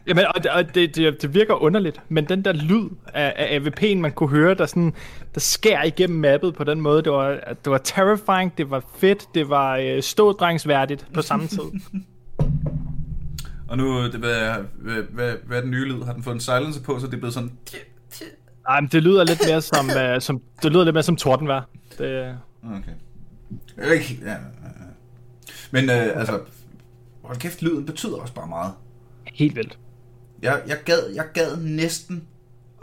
Jamen, 0.07 0.25
og, 0.35 0.43
det- 0.43 0.51
og 0.51 0.75
det, 0.75 0.95
det, 0.95 1.21
det 1.21 1.33
virker 1.33 1.53
underligt, 1.53 2.01
men 2.09 2.25
den 2.25 2.45
der 2.45 2.53
lyd 2.53 2.89
af, 3.13 3.33
af 3.37 3.59
AVP'en, 3.59 3.95
man 3.97 4.11
kunne 4.11 4.29
høre, 4.29 4.53
der, 4.53 4.65
sådan, 4.65 4.93
der 5.33 5.39
skærer 5.39 5.83
igennem 5.83 6.19
mappet 6.19 6.55
på 6.55 6.63
den 6.63 6.81
måde, 6.81 7.03
det 7.03 7.11
var, 7.11 7.29
det 7.65 7.71
var 7.71 7.77
terrifying, 7.77 8.57
det 8.57 8.69
var 8.69 8.83
fedt, 8.97 9.25
det 9.35 9.49
var 9.49 9.77
øh, 9.77 10.03
stådrengsværdigt 10.03 11.05
på 11.13 11.21
samme 11.21 11.47
tid. 11.47 11.59
Og 13.67 13.77
nu, 13.77 14.03
det, 14.03 14.13
hvad, 14.13 14.53
hvad, 14.75 15.03
hvad, 15.09 15.33
hvad 15.45 15.57
er 15.57 15.61
den 15.61 15.71
nye 15.71 15.85
lyd? 15.85 16.03
Har 16.03 16.13
den 16.13 16.23
fået 16.23 16.33
en 16.33 16.39
silencer 16.39 16.81
på, 16.81 16.99
så 16.99 17.05
det 17.07 17.13
er 17.13 17.17
blevet 17.17 17.33
sådan... 17.33 17.51
Ej, 18.69 18.81
men 18.81 18.89
det 18.91 19.03
lyder 19.03 19.23
lidt 19.23 19.41
mere 19.49 19.61
som, 19.61 19.85
uh, 19.85 20.19
som, 20.21 20.41
det 20.63 20.71
lyder 20.71 20.83
lidt 20.83 20.93
mere 20.93 21.03
som 21.03 21.15
tordenvejr. 21.15 21.61
Det, 21.97 22.37
Okay. 22.63 23.93
Ikke, 23.93 24.19
ja, 24.25 24.31
ja, 24.31 24.33
ja. 24.35 24.39
Men 25.71 25.89
øh, 25.89 26.19
altså, 26.19 26.39
hold 27.23 27.37
kæft, 27.37 27.61
lyden 27.61 27.85
betyder 27.85 28.17
også 28.17 28.33
bare 28.33 28.47
meget. 28.47 28.71
Helt 29.39 29.55
vildt. 29.55 29.79
Jeg, 30.41 30.61
jeg, 30.67 30.77
gad, 30.85 31.13
jeg 31.15 31.25
gad 31.33 31.57
næsten 31.57 32.23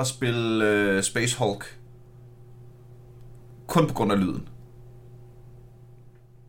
at 0.01 0.07
spille 0.07 0.65
øh, 0.71 1.03
Space 1.03 1.39
Hulk 1.39 1.79
kun 3.67 3.87
på 3.87 3.95
grund 3.95 4.13
af 4.13 4.21
lyden. 4.21 4.49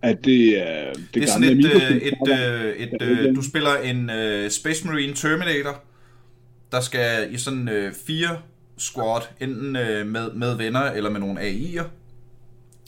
At 0.02 0.18
det 0.26 0.70
er 0.70 0.94
det, 0.94 1.08
Det 1.14 1.24
er 1.24 1.28
sådan 1.28 1.44
et, 1.44 1.66
øh, 1.66 1.98
et, 1.98 2.14
øh, 2.30 2.76
et, 2.76 3.02
øh, 3.02 3.36
du 3.36 3.42
spiller 3.42 3.76
en 3.76 4.10
øh, 4.10 4.50
Space 4.50 4.88
Marine 4.88 5.14
Terminator, 5.14 5.84
der 6.72 6.80
skal 6.82 7.34
i 7.34 7.38
sådan 7.38 7.70
øh, 7.70 7.94
fire 8.08 8.38
squad, 8.78 9.22
enten 9.40 9.76
øh, 9.76 10.08
med, 10.08 10.32
med 10.34 10.56
venner 10.58 10.82
eller 10.92 11.10
med 11.10 11.20
nogle 11.20 11.42
AI'er. 11.42 11.84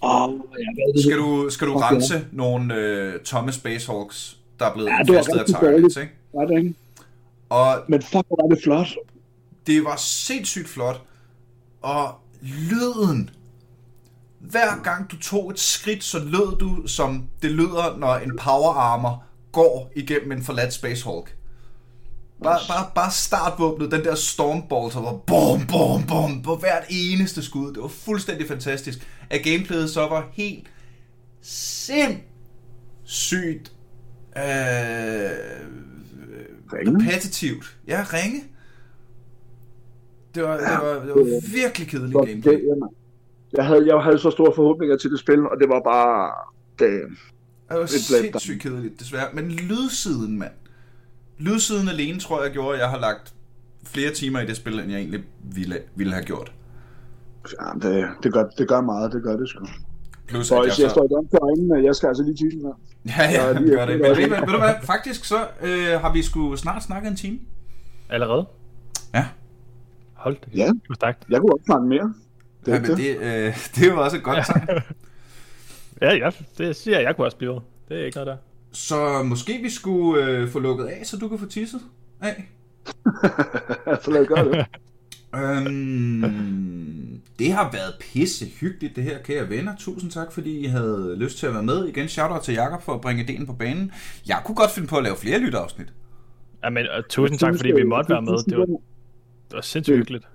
Oh, 0.01 0.34
ja, 0.59 0.65
er? 0.97 1.01
Skal 1.01 1.17
du, 1.17 1.49
skal 1.49 1.67
du 1.67 1.74
Okay. 1.74 1.91
rense 1.91 2.26
nogle 2.32 2.76
øh, 2.76 3.20
tomme 3.20 3.51
Spacehawks, 3.51 4.38
der 4.59 4.65
er 4.65 4.74
blevet 4.74 4.88
Ja, 4.89 4.93
ja, 4.93 4.99
infestet 4.99 5.39
af 5.39 5.45
dårligt. 5.61 5.97
ikke? 5.97 6.13
Var 6.34 6.45
det 6.45 6.57
ikke? 6.57 6.74
Og 7.50 7.84
Men 7.88 8.02
fuck, 8.02 8.28
hvor 8.28 8.47
var 8.47 8.56
det 8.56 8.64
flot. 8.64 8.88
det 9.68 9.84
var 9.84 9.95
sindssygt 9.95 10.70
flot. 10.70 11.02
Og 11.82 12.16
lyden. 12.41 13.30
Hver 14.39 14.84
gang 14.84 15.12
du 15.12 15.20
tog 15.20 15.52
et 15.52 15.60
skridt, 15.60 16.04
så 16.04 16.20
lød 16.20 16.58
du, 16.58 16.88
som 16.88 17.30
det 17.41 17.52
lyder, 17.52 17.97
når 17.97 18.16
en 18.16 18.38
power 18.38 18.74
armor 18.74 19.24
går 19.52 19.91
igennem 19.95 20.32
en 20.32 20.43
forladt 20.43 20.74
Spacehawk. 20.74 21.36
Bare, 22.43 22.60
bare, 22.68 22.91
bare 22.95 23.12
startvåbnet, 23.12 23.91
den 23.91 24.04
der 24.04 24.16
Stormbolt, 24.16 24.93
der 24.93 25.02
var 25.02 25.18
bom, 25.18 25.68
bom, 25.68 26.04
bom, 26.08 26.41
på 26.41 26.56
hvert 26.56 26.84
eneste 26.89 27.43
skud. 27.43 27.74
Det 27.74 27.82
var 27.82 27.88
fuldstændig 27.88 28.47
fantastisk. 28.47 29.08
At 29.30 29.41
gameplayet 29.43 29.89
så 29.89 30.08
var 30.08 30.28
helt 30.34 30.68
sindssygt 31.41 32.22
øh, 34.38 34.43
Ringe. 36.73 37.05
repetitivt. 37.13 37.77
Ja, 37.87 38.05
ringe. 38.13 38.43
Det 40.35 40.43
var, 40.43 40.57
det 40.57 40.65
var, 40.81 40.93
det 40.93 41.15
var 41.15 41.51
virkelig 41.53 41.87
kedeligt 41.87 42.13
gameplay. 42.13 42.53
det, 42.53 42.63
jamen. 42.67 42.89
jeg, 43.53 43.65
havde, 43.65 43.87
jeg 43.87 44.03
havde 44.03 44.19
så 44.19 44.31
store 44.31 44.51
forhåbninger 44.55 44.97
til 44.97 45.11
det 45.11 45.19
spil, 45.19 45.39
og 45.39 45.57
det 45.59 45.69
var 45.69 45.81
bare... 45.85 46.31
Det, 46.79 47.01
Det 47.69 47.79
var 47.79 47.85
sindssygt 47.85 48.61
kedeligt, 48.61 48.99
desværre. 48.99 49.27
Men 49.33 49.51
lydsiden, 49.51 50.39
mand. 50.39 50.51
Lydsiden 51.37 51.89
alene, 51.89 52.19
tror 52.19 52.43
jeg, 52.43 52.51
gjorde, 52.51 52.73
at 52.75 52.81
jeg 52.81 52.89
har 52.89 52.99
lagt 52.99 53.33
flere 53.83 54.11
timer 54.13 54.39
i 54.39 54.45
det 54.45 54.55
spil, 54.57 54.79
end 54.79 54.91
jeg 54.91 54.99
egentlig 54.99 55.23
ville, 55.43 55.79
ville 55.95 56.13
have 56.13 56.25
gjort. 56.25 56.51
ja, 57.61 57.89
det, 57.89 58.09
det, 58.23 58.33
gør, 58.33 58.47
det 58.57 58.67
gør 58.67 58.81
meget, 58.81 59.11
det 59.11 59.23
gør 59.23 59.37
det 59.37 59.49
sgu. 59.49 59.65
Plus, 60.30 60.49
Boys, 60.49 60.51
jeg 60.51 60.84
jeg 60.84 60.89
så... 60.89 60.89
står 60.89 61.05
i 61.05 61.27
for 61.32 61.45
øjnene, 61.45 61.86
jeg 61.88 61.95
skal 61.95 62.07
altså 62.07 62.23
lige 62.23 62.36
tisse 62.36 62.59
her. 62.59 62.73
Ja, 63.17 63.32
ja, 63.32 63.47
Ja, 63.47 63.59
lige 63.59 63.75
gør 63.75 63.86
det. 63.86 63.99
Men 64.01 64.09
ved, 64.09 64.30
ved 64.30 64.53
du 64.53 64.57
hvad, 64.57 64.73
faktisk 64.84 65.25
så 65.25 65.47
øh, 65.61 66.01
har 66.01 66.13
vi 66.13 66.21
sgu 66.23 66.55
snart 66.55 66.84
snakket 66.84 67.09
en 67.09 67.15
time. 67.17 67.39
Allerede? 68.09 68.45
Ja. 69.13 69.25
Hold 70.13 70.38
det. 70.45 70.57
Ja. 70.57 70.65
Var 70.89 70.95
stærkt. 70.95 71.23
Jeg 71.30 71.39
kunne 71.39 71.53
også 71.53 71.65
snakke 71.65 71.88
mere. 71.88 72.13
Det, 72.65 72.71
Ja, 72.71 72.75
er 72.77 72.82
men 72.82 72.89
det. 72.89 72.97
det, 72.97 73.17
øh, 73.17 73.57
det 73.75 73.88
er 73.88 73.91
jo 73.93 74.03
også 74.03 74.17
et 74.17 74.23
godt 74.23 74.45
tegn. 74.45 74.67
Ja, 76.01 76.15
ja, 76.15 76.30
det 76.57 76.75
siger 76.75 76.97
jeg, 76.97 77.05
jeg 77.05 77.15
kunne 77.15 77.27
også 77.27 77.38
blive 77.38 77.53
ved. 77.53 77.59
Det 77.89 78.01
er 78.01 78.05
ikke 78.05 78.17
noget 78.17 78.27
der. 78.27 78.38
Så 78.71 79.23
måske 79.23 79.59
vi 79.63 79.69
skulle 79.69 80.25
øh, 80.25 80.49
få 80.49 80.59
lukket 80.59 80.86
af, 80.86 81.01
så 81.05 81.17
du 81.17 81.27
kan 81.27 81.39
få 81.39 81.45
tisset 81.45 81.80
af. 82.21 82.49
så 84.03 84.11
lad 84.11 84.21
os 84.21 84.27
gøre 84.27 84.45
det. 84.45 84.65
Øhm, 85.36 87.09
det 87.39 87.51
har 87.51 87.71
været 87.71 87.93
pisse 87.99 88.45
hyggeligt 88.61 88.95
det 88.95 89.03
her, 89.03 89.17
kære 89.21 89.49
venner. 89.49 89.75
Tusind 89.79 90.11
tak, 90.11 90.31
fordi 90.31 90.59
I 90.59 90.65
havde 90.65 91.15
lyst 91.17 91.37
til 91.37 91.47
at 91.47 91.53
være 91.53 91.63
med. 91.63 91.87
Igen, 91.87 92.07
shout 92.07 92.41
til 92.41 92.53
Jakob 92.53 92.81
for 92.81 92.93
at 92.93 93.01
bringe 93.01 93.23
ideen 93.23 93.45
på 93.45 93.53
banen. 93.53 93.91
Jeg 94.27 94.41
kunne 94.45 94.55
godt 94.55 94.71
finde 94.71 94.87
på 94.87 94.97
at 94.97 95.03
lave 95.03 95.15
flere 95.15 95.39
lytteafsnit. 95.39 95.93
Ja, 96.63 96.69
men 96.69 96.85
uh, 96.97 97.03
tusind 97.09 97.39
tak, 97.39 97.55
fordi 97.55 97.71
vi 97.71 97.83
måtte 97.83 98.09
være 98.09 98.21
med. 98.21 98.37
Det 98.49 98.57
var, 98.57 98.65
det 98.65 99.55
var 99.59 99.61
sindssygt 99.61 99.97
hyggeligt. 99.97 100.27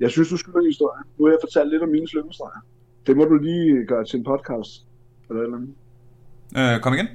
Jeg 0.00 0.10
synes, 0.10 0.28
du 0.28 0.36
skylder 0.36 0.58
en 0.58 0.66
historie. 0.66 1.00
Nu 1.18 1.24
har 1.24 1.32
jeg 1.32 1.38
fortalt 1.42 1.70
lidt 1.70 1.82
om 1.82 1.88
mine 1.88 2.08
slyngestreger. 2.08 2.60
Det 3.06 3.16
må 3.16 3.24
du 3.24 3.34
lige 3.34 3.86
gøre 3.86 4.04
til 4.04 4.18
en 4.18 4.24
podcast. 4.24 4.86
Eller 5.28 5.42
eller 5.42 5.56
andet. 5.56 6.74
Øh, 6.74 6.80
kom 6.80 6.94
igen. 6.94 7.08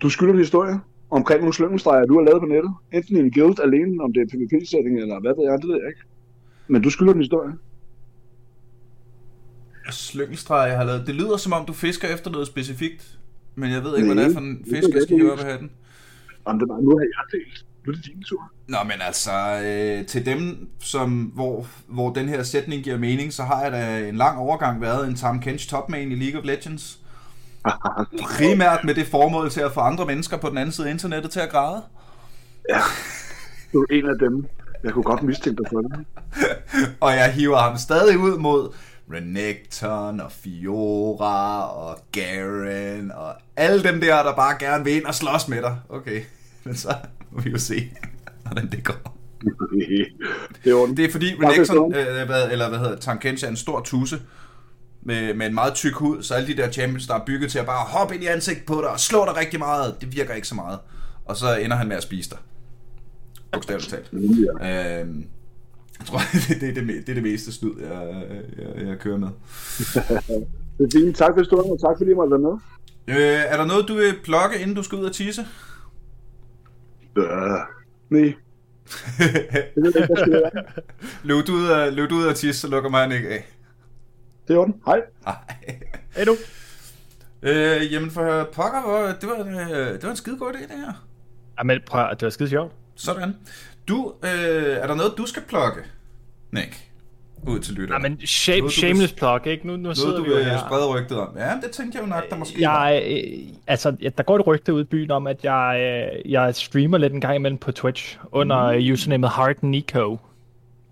Du 0.00 0.08
skylder 0.08 0.32
en 0.32 0.38
historie 0.38 0.80
omkring 1.10 1.40
nogle 1.40 1.54
slyngestreger, 1.54 2.04
du 2.06 2.14
har 2.18 2.24
lavet 2.24 2.40
på 2.40 2.46
nettet. 2.46 2.72
Enten 2.92 3.16
i 3.16 3.20
en 3.20 3.32
guild 3.32 3.60
alene, 3.60 4.02
om 4.04 4.12
det 4.12 4.20
er 4.22 4.26
PvP-sætning, 4.32 4.94
eller 4.98 5.20
hvad 5.20 5.32
ved 5.36 5.44
jeg, 5.50 5.58
det 5.62 5.68
ved 5.68 5.76
jeg 5.82 5.88
ikke. 5.92 6.04
Men 6.68 6.82
du 6.82 6.90
skylder 6.90 7.12
en 7.12 7.18
historie. 7.20 7.52
Slyngelstreger, 9.90 10.66
jeg 10.66 10.76
har 10.76 10.84
lavet. 10.84 11.06
Det 11.06 11.14
lyder 11.14 11.36
som 11.36 11.52
om, 11.52 11.66
du 11.66 11.72
fisker 11.72 12.08
efter 12.08 12.30
noget 12.30 12.46
specifikt. 12.46 13.18
Men 13.54 13.72
jeg 13.72 13.84
ved 13.84 13.96
ikke, 13.96 14.14
hvad 14.14 14.24
det 14.24 14.30
er 14.30 14.32
for 14.32 14.40
en 14.40 14.62
Nej, 14.66 14.80
fisk, 14.80 14.94
jeg 14.94 15.02
skal 15.02 15.16
hive 15.16 15.32
op 15.32 15.38
af 15.38 15.44
hatten. 15.44 15.70
Om 16.44 16.58
det 16.58 16.68
var, 16.68 16.80
nu 16.80 16.90
har 16.90 17.04
jeg 17.04 17.40
delt. 17.40 17.66
Nu 17.86 17.92
er 17.92 17.96
det 17.96 18.04
din 18.04 18.22
tur. 18.22 18.52
Nå, 18.68 18.76
men 18.82 18.92
altså, 19.00 19.30
øh, 19.64 20.06
til 20.06 20.26
dem, 20.26 20.68
som, 20.80 21.24
hvor, 21.34 21.66
hvor 21.88 22.12
den 22.12 22.28
her 22.28 22.42
sætning 22.42 22.84
giver 22.84 22.98
mening, 22.98 23.32
så 23.32 23.42
har 23.42 23.62
jeg 23.62 23.72
da 23.72 24.08
en 24.08 24.16
lang 24.16 24.38
overgang 24.38 24.80
været 24.80 25.08
en 25.08 25.14
Tam 25.14 25.40
Kench 25.40 25.68
topman 25.70 26.12
i 26.12 26.14
League 26.14 26.40
of 26.40 26.46
Legends. 26.46 27.00
Primært 28.36 28.84
med 28.84 28.94
det 28.94 29.06
formål 29.06 29.50
til 29.50 29.60
at 29.60 29.72
få 29.72 29.80
andre 29.80 30.06
mennesker 30.06 30.36
på 30.36 30.48
den 30.48 30.58
anden 30.58 30.72
side 30.72 30.86
af 30.86 30.92
internettet 30.92 31.30
til 31.30 31.40
at 31.40 31.50
græde. 31.50 31.82
ja, 32.68 32.80
du 33.72 33.82
er 33.82 33.94
en 33.94 34.06
af 34.06 34.18
dem. 34.18 34.46
Jeg 34.84 34.92
kunne 34.92 35.02
godt 35.02 35.22
mistænke 35.22 35.62
dig 35.62 35.70
for 35.72 35.80
det. 35.80 36.06
Og 37.00 37.12
jeg 37.12 37.32
hiver 37.32 37.58
ham 37.58 37.76
stadig 37.76 38.18
ud 38.18 38.38
mod 38.38 38.72
Renekton 39.12 40.20
og 40.20 40.32
Fiora 40.32 41.70
og 41.70 41.98
Garen 42.12 43.12
og 43.12 43.34
alle 43.56 43.82
dem 43.82 44.00
der, 44.00 44.22
der 44.22 44.34
bare 44.34 44.56
gerne 44.58 44.84
vil 44.84 44.96
ind 44.96 45.04
og 45.04 45.14
slås 45.14 45.48
med 45.48 45.62
dig. 45.62 45.76
Okay, 45.88 46.22
men 46.64 46.76
så 46.76 46.94
må 47.30 47.40
vi 47.40 47.50
jo 47.50 47.58
se, 47.58 47.92
hvordan 48.44 48.70
det 48.70 48.84
går. 48.84 49.18
det 50.64 50.70
er. 50.70 50.94
Det 50.96 51.04
er 51.04 51.12
fordi 51.12 51.34
Renekton, 51.34 51.94
øh, 51.94 52.26
hvad, 52.26 52.50
eller 52.50 52.68
hvad 52.68 52.78
hedder 52.78 52.92
det, 52.92 53.00
Tankens 53.00 53.42
er 53.42 53.48
en 53.48 53.56
stor 53.56 53.80
tusse 53.80 54.20
med, 55.02 55.34
med 55.34 55.46
en 55.46 55.54
meget 55.54 55.74
tyk 55.74 55.94
hud, 55.94 56.22
så 56.22 56.34
alle 56.34 56.48
de 56.48 56.56
der 56.56 56.70
champions, 56.70 57.06
der 57.06 57.14
er 57.14 57.24
bygget 57.26 57.50
til 57.50 57.58
at 57.58 57.66
bare 57.66 57.84
hoppe 57.84 58.14
ind 58.14 58.24
i 58.24 58.26
ansigt 58.26 58.66
på 58.66 58.74
dig 58.74 58.90
og 58.90 59.00
slå 59.00 59.24
dig 59.24 59.36
rigtig 59.36 59.58
meget, 59.58 59.96
det 60.00 60.16
virker 60.16 60.34
ikke 60.34 60.48
så 60.48 60.54
meget. 60.54 60.78
Og 61.24 61.36
så 61.36 61.56
ender 61.56 61.76
han 61.76 61.88
med 61.88 61.96
at 61.96 62.02
spise 62.02 62.30
dig. 62.30 62.38
Bogstaveligt 63.52 63.90
talt. 63.90 64.08
Ja. 64.12 65.00
Øhm, 65.00 65.24
jeg 65.98 66.06
tror, 66.06 66.18
det, 66.48 66.60
det, 66.60 66.68
er 66.68 66.74
det, 66.74 66.86
det 66.88 67.08
er 67.08 67.14
det 67.14 67.22
meste 67.22 67.52
snyd, 67.52 67.72
jeg, 67.80 68.24
jeg, 68.58 68.86
jeg 68.86 68.98
kører 68.98 69.18
med. 69.18 69.28
Det 70.78 70.94
er 70.94 70.98
fint. 70.98 71.16
Tak 71.16 71.34
for 71.34 71.40
historien, 71.40 71.72
og 71.72 71.80
tak 71.80 71.96
fordi 71.98 72.10
jeg 72.10 72.16
måtte 72.16 72.30
være 72.30 72.40
med. 72.40 72.58
Øh, 73.08 73.52
er 73.52 73.56
der 73.56 73.64
noget, 73.64 73.88
du 73.88 73.94
vil 73.94 74.14
plukke, 74.24 74.58
inden 74.60 74.76
du 74.76 74.82
skal 74.82 74.98
ud 74.98 75.04
og 75.04 75.12
tisse? 75.12 75.46
Øh, 77.16 77.26
nej. 78.10 78.34
Løb, 81.24 81.46
du 81.46 81.52
ud 81.52 81.66
af, 81.66 81.94
løb 81.94 82.10
du 82.10 82.14
ud 82.14 82.24
og 82.24 82.36
tisse, 82.36 82.60
så 82.60 82.68
lukker 82.68 82.90
mig 82.90 83.14
ikke 83.14 83.28
af. 83.28 83.48
Det 84.48 84.54
er 84.54 84.58
ordentligt. 84.58 84.84
Hej. 84.86 85.00
Nej. 85.24 85.36
Hey 86.16 86.26
du. 86.26 86.36
Øh, 87.42 87.92
jamen 87.92 88.10
for 88.10 88.48
pokker, 88.52 89.14
det 89.20 89.28
var, 89.28 89.38
øh, 89.38 89.92
det 89.92 90.02
var 90.02 90.10
en 90.10 90.16
skide 90.16 90.38
god 90.38 90.52
idé, 90.52 90.62
det 90.62 90.70
her. 90.70 91.06
Ja, 91.58 91.62
men 91.62 91.80
prøv, 91.86 92.10
det 92.10 92.22
var 92.22 92.30
skide 92.30 92.48
sjovt. 92.48 92.72
Sådan. 92.96 93.36
Du, 93.88 94.12
øh, 94.24 94.30
er 94.76 94.86
der 94.86 94.94
noget, 94.94 95.12
du 95.18 95.26
skal 95.26 95.42
plukke? 95.48 95.80
Nick. 96.52 96.82
Ud 97.46 97.58
til 97.58 97.74
Ja, 97.74 97.80
lytterne. 97.80 98.02
men 98.08 98.26
shame, 98.26 98.58
Noget, 98.58 98.72
shameless 98.72 99.12
vil- 99.12 99.18
plug, 99.18 99.46
ikke? 99.46 99.66
Nu, 99.66 99.76
nu 99.76 99.94
sidder 99.94 100.08
Noget, 100.10 100.24
du 100.26 100.30
vi 100.30 100.36
vil 100.36 100.44
her. 100.44 100.58
sprede 100.58 100.86
rygtet 100.86 101.18
om. 101.18 101.28
Ja, 101.36 101.50
det 101.62 101.70
tænkte 101.70 101.98
jeg 101.98 102.02
jo 102.04 102.08
nok, 102.08 102.30
der 102.30 102.36
måske. 102.36 102.70
Jeg, 102.70 103.02
øh, 103.06 103.22
altså, 103.66 103.96
ja, 104.02 104.08
der 104.08 104.22
går 104.22 104.36
et 104.38 104.46
rygte 104.46 104.74
ud 104.74 104.80
i 104.80 104.84
byen 104.84 105.10
om, 105.10 105.26
at 105.26 105.44
jeg, 105.44 105.78
øh, 106.24 106.30
jeg 106.32 106.54
streamer 106.54 106.98
lidt 106.98 107.12
en 107.12 107.20
gang 107.20 107.36
imellem 107.36 107.58
på 107.58 107.72
Twitch 107.72 108.18
under 108.32 108.72
mm. 108.72 108.92
usernamet 108.92 109.30
Hard 109.30 109.56
Nico, 109.62 110.18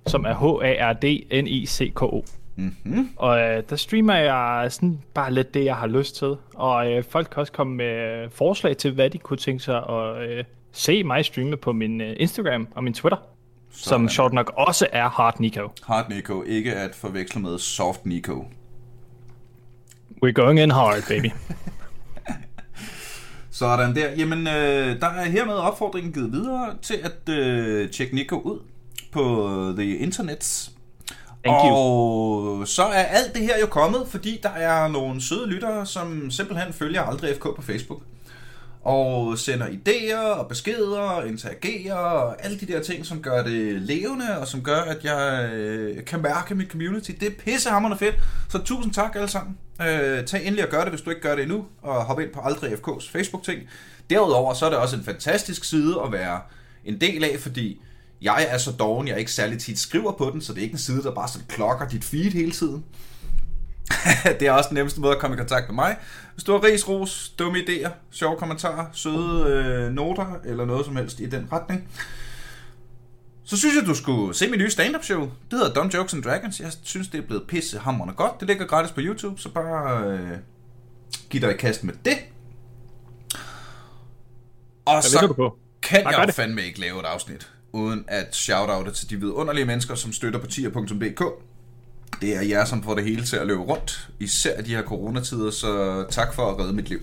som 0.07 0.25
er 0.25 0.35
H-A-R-D-N-I-C-K-O. 0.35 2.23
Mm-hmm. 2.57 3.09
Og 3.17 3.41
øh, 3.41 3.63
der 3.71 3.77
streamer 3.77 4.15
jeg 4.15 4.67
sådan 4.73 4.99
bare 5.15 5.33
lidt 5.33 5.55
det, 5.55 5.65
jeg 5.65 5.77
har 5.77 5.87
lyst 5.87 6.17
til. 6.17 6.35
Og 6.55 6.93
øh, 6.93 7.05
folk 7.05 7.29
kan 7.33 7.41
også 7.41 7.53
komme 7.53 7.75
med 7.77 8.29
forslag 8.31 8.77
til, 8.77 8.93
hvad 8.93 9.11
de 9.11 9.19
kunne 9.19 9.37
tænke 9.37 9.63
sig 9.65 9.77
at 9.89 10.29
øh, 10.31 10.45
se 10.75 11.05
mig 11.05 11.25
streame 11.25 11.57
på 11.57 11.73
min 11.73 12.01
øh, 12.01 12.17
Instagram 12.21 12.69
og 12.75 12.85
min 12.85 12.95
Twitter. 12.95 13.17
Som 13.71 13.91
Sådan. 13.91 14.09
sjovt 14.09 14.33
nok 14.33 14.53
også 14.57 14.87
er 14.93 15.09
Hard 15.09 15.41
Nico. 15.41 15.69
Hard 15.87 16.11
Nico, 16.11 16.43
ikke 16.43 16.75
at 16.75 16.95
forveksle 16.95 17.41
med 17.41 17.59
Soft 17.59 18.07
Nico. 18.07 18.45
We're 20.25 20.33
going 20.33 20.61
in 20.61 20.71
hard, 20.71 21.03
baby. 21.09 21.31
Sådan 23.51 23.97
der. 23.97 24.11
Jamen, 24.11 24.47
øh, 24.47 25.01
der 25.01 25.07
er 25.07 25.25
hermed 25.25 25.55
opfordringen 25.55 26.13
givet 26.13 26.33
videre 26.33 26.75
til 26.83 26.95
at 27.03 27.35
øh, 27.35 27.91
tjekke 27.91 28.15
Nico 28.15 28.37
ud 28.39 28.59
på 29.13 29.49
The 29.77 29.97
Internets. 29.97 30.71
Thank 31.45 31.65
you. 31.65 31.77
og 31.77 32.69
så 32.69 32.83
er 32.83 33.03
alt 33.03 33.35
det 33.35 33.43
her 33.43 33.59
jo 33.61 33.67
kommet, 33.67 34.09
fordi 34.09 34.41
der 34.43 34.49
er 34.49 34.89
nogle 34.89 35.21
søde 35.21 35.47
lyttere, 35.47 35.87
som 35.87 36.31
simpelthen 36.31 36.73
følger 36.73 37.03
Aldrig 37.03 37.37
FK 37.37 37.43
på 37.43 37.63
Facebook. 37.63 38.03
Og 38.85 39.39
sender 39.39 39.67
idéer 39.67 40.39
og 40.39 40.49
beskeder 40.49 40.99
og 40.99 41.29
interagerer 41.29 41.95
og 41.95 42.45
alle 42.45 42.61
de 42.61 42.67
der 42.67 42.83
ting, 42.83 43.07
som 43.07 43.23
gør 43.23 43.43
det 43.43 43.83
levende 43.83 44.39
og 44.39 44.49
som 44.49 44.63
gør, 44.63 44.81
at 44.81 45.05
jeg 45.05 45.51
øh, 45.53 46.05
kan 46.05 46.23
mærke 46.23 46.55
mit 46.55 46.71
community. 46.71 47.11
Det 47.11 47.29
er 47.29 47.33
pissehammerende 47.45 47.99
fedt. 47.99 48.15
Så 48.49 48.59
tusind 48.59 48.95
tak 48.95 49.17
alle 49.17 49.29
sammen. 49.29 49.59
Øh, 49.81 50.25
tag 50.25 50.47
endelig 50.47 50.65
og 50.65 50.71
gør 50.71 50.81
det, 50.81 50.89
hvis 50.89 51.01
du 51.01 51.11
ikke 51.11 51.23
gør 51.23 51.35
det 51.35 51.43
endnu. 51.43 51.65
Og 51.83 52.05
hop 52.05 52.21
ind 52.21 52.31
på 52.31 52.41
Aldrig 52.41 52.73
FK's 52.73 53.11
Facebook-ting. 53.13 53.63
Derudover 54.11 54.55
så 54.55 54.67
er 54.67 54.71
det 54.71 54.79
også 54.79 54.97
en 54.97 55.05
fantastisk 55.05 55.65
side 55.65 55.97
at 56.05 56.13
være 56.13 56.41
en 56.85 57.01
del 57.01 57.25
af, 57.25 57.39
fordi 57.41 57.81
jeg 58.23 58.47
er 58.49 58.59
så 58.59 58.71
doven, 58.71 59.09
jeg 59.09 59.19
ikke 59.19 59.33
særlig 59.33 59.59
tit 59.59 59.79
skriver 59.79 60.13
på 60.13 60.31
den, 60.33 60.41
så 60.41 60.53
det 60.53 60.59
er 60.59 60.63
ikke 60.63 60.73
en 60.73 60.79
side, 60.79 61.03
der 61.03 61.15
bare 61.15 61.29
sådan 61.29 61.47
klokker 61.49 61.89
dit 61.89 62.05
feed 62.05 62.31
hele 62.31 62.53
tiden. 62.53 62.85
det 64.41 64.43
er 64.43 64.53
også 64.53 64.69
den 64.69 64.75
nemmeste 64.75 65.01
måde 65.01 65.13
at 65.13 65.19
komme 65.19 65.37
i 65.37 65.39
kontakt 65.39 65.69
med 65.69 65.75
mig. 65.75 65.97
Hvis 66.35 66.45
du 66.45 66.53
har 66.53 66.65
ris, 66.65 66.89
ros, 66.89 67.33
dumme 67.39 67.59
idéer, 67.59 67.91
sjove 68.11 68.37
kommentarer, 68.37 68.87
søde 68.93 69.47
øh, 69.47 69.93
noter 69.93 70.41
eller 70.45 70.65
noget 70.65 70.87
som 70.87 70.97
helst 70.97 71.21
i 71.21 71.27
den 71.27 71.49
retning, 71.53 71.89
så 73.45 73.57
synes 73.57 73.77
jeg, 73.77 73.87
du 73.87 73.95
skulle 73.95 74.35
se 74.35 74.51
min 74.51 74.59
nye 74.59 74.71
stand-up 74.71 75.05
show. 75.05 75.21
Det 75.21 75.59
hedder 75.59 75.75
Dumb 75.75 75.95
Jokes 75.95 76.15
and 76.15 76.23
Dragons. 76.23 76.61
Jeg 76.61 76.73
synes, 76.83 77.09
det 77.09 77.19
er 77.19 77.27
blevet 77.27 77.47
pissehammerende 77.49 78.15
godt. 78.15 78.41
Det 78.41 78.49
ligger 78.49 78.67
gratis 78.67 78.93
på 78.93 79.01
YouTube, 79.01 79.41
så 79.41 79.49
bare 79.49 80.07
øh, 80.07 80.31
giv 81.31 81.41
dig 81.41 81.51
i 81.55 81.57
kast 81.57 81.85
med 81.85 81.95
det. 82.05 82.19
Og 84.85 85.03
så 85.03 85.33
på? 85.37 85.59
kan 85.83 86.05
jeg 86.05 86.27
det. 86.27 86.35
fandme 86.35 86.63
ikke 86.63 86.81
lave 86.81 87.01
et 87.01 87.07
afsnit, 87.07 87.51
uden 87.73 88.05
at 88.09 88.37
shout 88.37 88.95
til 88.95 89.11
de 89.11 89.17
vidunderlige 89.17 89.65
mennesker, 89.65 89.95
som 89.95 90.13
støtter 90.13 90.41
på 90.41 90.47
tier.dk. 90.47 91.23
Det 92.21 92.37
er 92.37 92.43
jer, 92.43 92.65
som 92.65 92.83
får 92.83 92.95
det 92.95 93.05
hele 93.05 93.25
til 93.25 93.37
at 93.37 93.47
løbe 93.47 93.63
rundt, 93.63 94.09
især 94.21 94.59
i 94.59 94.63
de 94.63 94.71
her 94.71 94.83
coronatider, 94.83 95.51
så 95.51 96.05
tak 96.11 96.35
for 96.35 96.51
at 96.51 96.59
redde 96.59 96.73
mit 96.73 96.89
liv. 96.89 97.01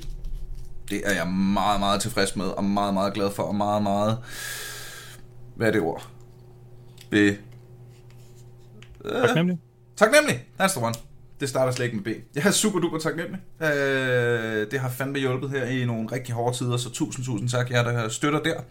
Det 0.90 1.02
er 1.06 1.14
jeg 1.14 1.28
meget, 1.28 1.80
meget 1.80 2.02
tilfreds 2.02 2.36
med, 2.36 2.46
og 2.46 2.64
meget, 2.64 2.94
meget 2.94 3.14
glad 3.14 3.32
for, 3.32 3.44
og 3.44 3.56
meget, 3.56 3.84
meget... 3.84 4.18
Hvad 5.56 5.68
er 5.68 5.72
det 5.72 5.82
ord? 5.82 6.08
Be... 7.10 7.38
Taknemmelig. 9.04 9.60
Taknemmelig, 9.98 10.46
that's 10.62 10.72
the 10.78 10.86
one. 10.86 10.94
Det 11.40 11.50
starter 11.50 11.72
slet 11.72 11.86
ikke 11.86 11.98
med 11.98 12.04
B. 12.04 12.08
Jeg 12.36 12.46
er 12.46 12.52
super 12.52 12.80
duper 12.80 13.00
taknemmelig. 13.00 13.40
Øh, 13.62 14.72
det 14.72 14.80
har 14.80 14.90
fandme 14.90 15.20
hjulpet 15.20 15.50
her 15.50 15.66
i 15.66 15.86
nogle 15.86 16.12
rigtig 16.12 16.36
hårde 16.36 16.58
tider, 16.58 16.78
så 16.78 16.90
tusind, 16.90 17.26
tusind 17.26 17.50
tak 17.50 17.72
jer, 17.72 17.84
der 17.84 18.10
støtter 18.10 18.40
der. 18.40 18.62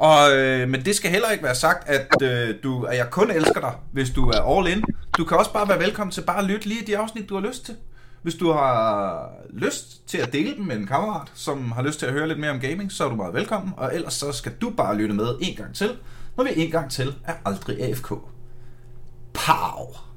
Og, 0.00 0.36
øh, 0.36 0.68
men 0.68 0.84
det 0.84 0.96
skal 0.96 1.10
heller 1.10 1.30
ikke 1.30 1.44
være 1.44 1.54
sagt, 1.54 1.88
at, 1.88 2.22
øh, 2.22 2.54
du, 2.62 2.82
at 2.82 2.96
jeg 2.96 3.10
kun 3.10 3.30
elsker 3.30 3.60
dig, 3.60 3.72
hvis 3.92 4.10
du 4.10 4.28
er 4.28 4.58
all 4.58 4.68
in. 4.68 4.84
Du 5.18 5.24
kan 5.24 5.36
også 5.36 5.52
bare 5.52 5.68
være 5.68 5.78
velkommen 5.78 6.12
til 6.12 6.20
bare 6.20 6.38
at 6.38 6.44
lytte 6.44 6.68
lige 6.68 6.86
de 6.86 6.98
afsnit, 6.98 7.28
du 7.28 7.34
har 7.34 7.48
lyst 7.48 7.64
til. 7.64 7.74
Hvis 8.22 8.34
du 8.34 8.52
har 8.52 9.30
lyst 9.50 10.08
til 10.08 10.18
at 10.18 10.32
dele 10.32 10.56
dem 10.56 10.64
med 10.64 10.76
en 10.76 10.86
kammerat, 10.86 11.28
som 11.34 11.72
har 11.72 11.82
lyst 11.82 11.98
til 11.98 12.06
at 12.06 12.12
høre 12.12 12.28
lidt 12.28 12.40
mere 12.40 12.50
om 12.50 12.60
gaming, 12.60 12.92
så 12.92 13.04
er 13.04 13.08
du 13.08 13.14
meget 13.14 13.34
velkommen. 13.34 13.72
Og 13.76 13.94
ellers 13.94 14.14
så 14.14 14.32
skal 14.32 14.52
du 14.60 14.70
bare 14.70 14.96
lytte 14.96 15.14
med 15.14 15.34
en 15.40 15.56
gang 15.56 15.74
til, 15.74 15.90
når 16.36 16.44
vi 16.44 16.50
en 16.56 16.70
gang 16.70 16.90
til 16.90 17.14
er 17.24 17.34
aldrig 17.44 17.82
AFK. 17.82 18.08
Pow! 19.32 20.09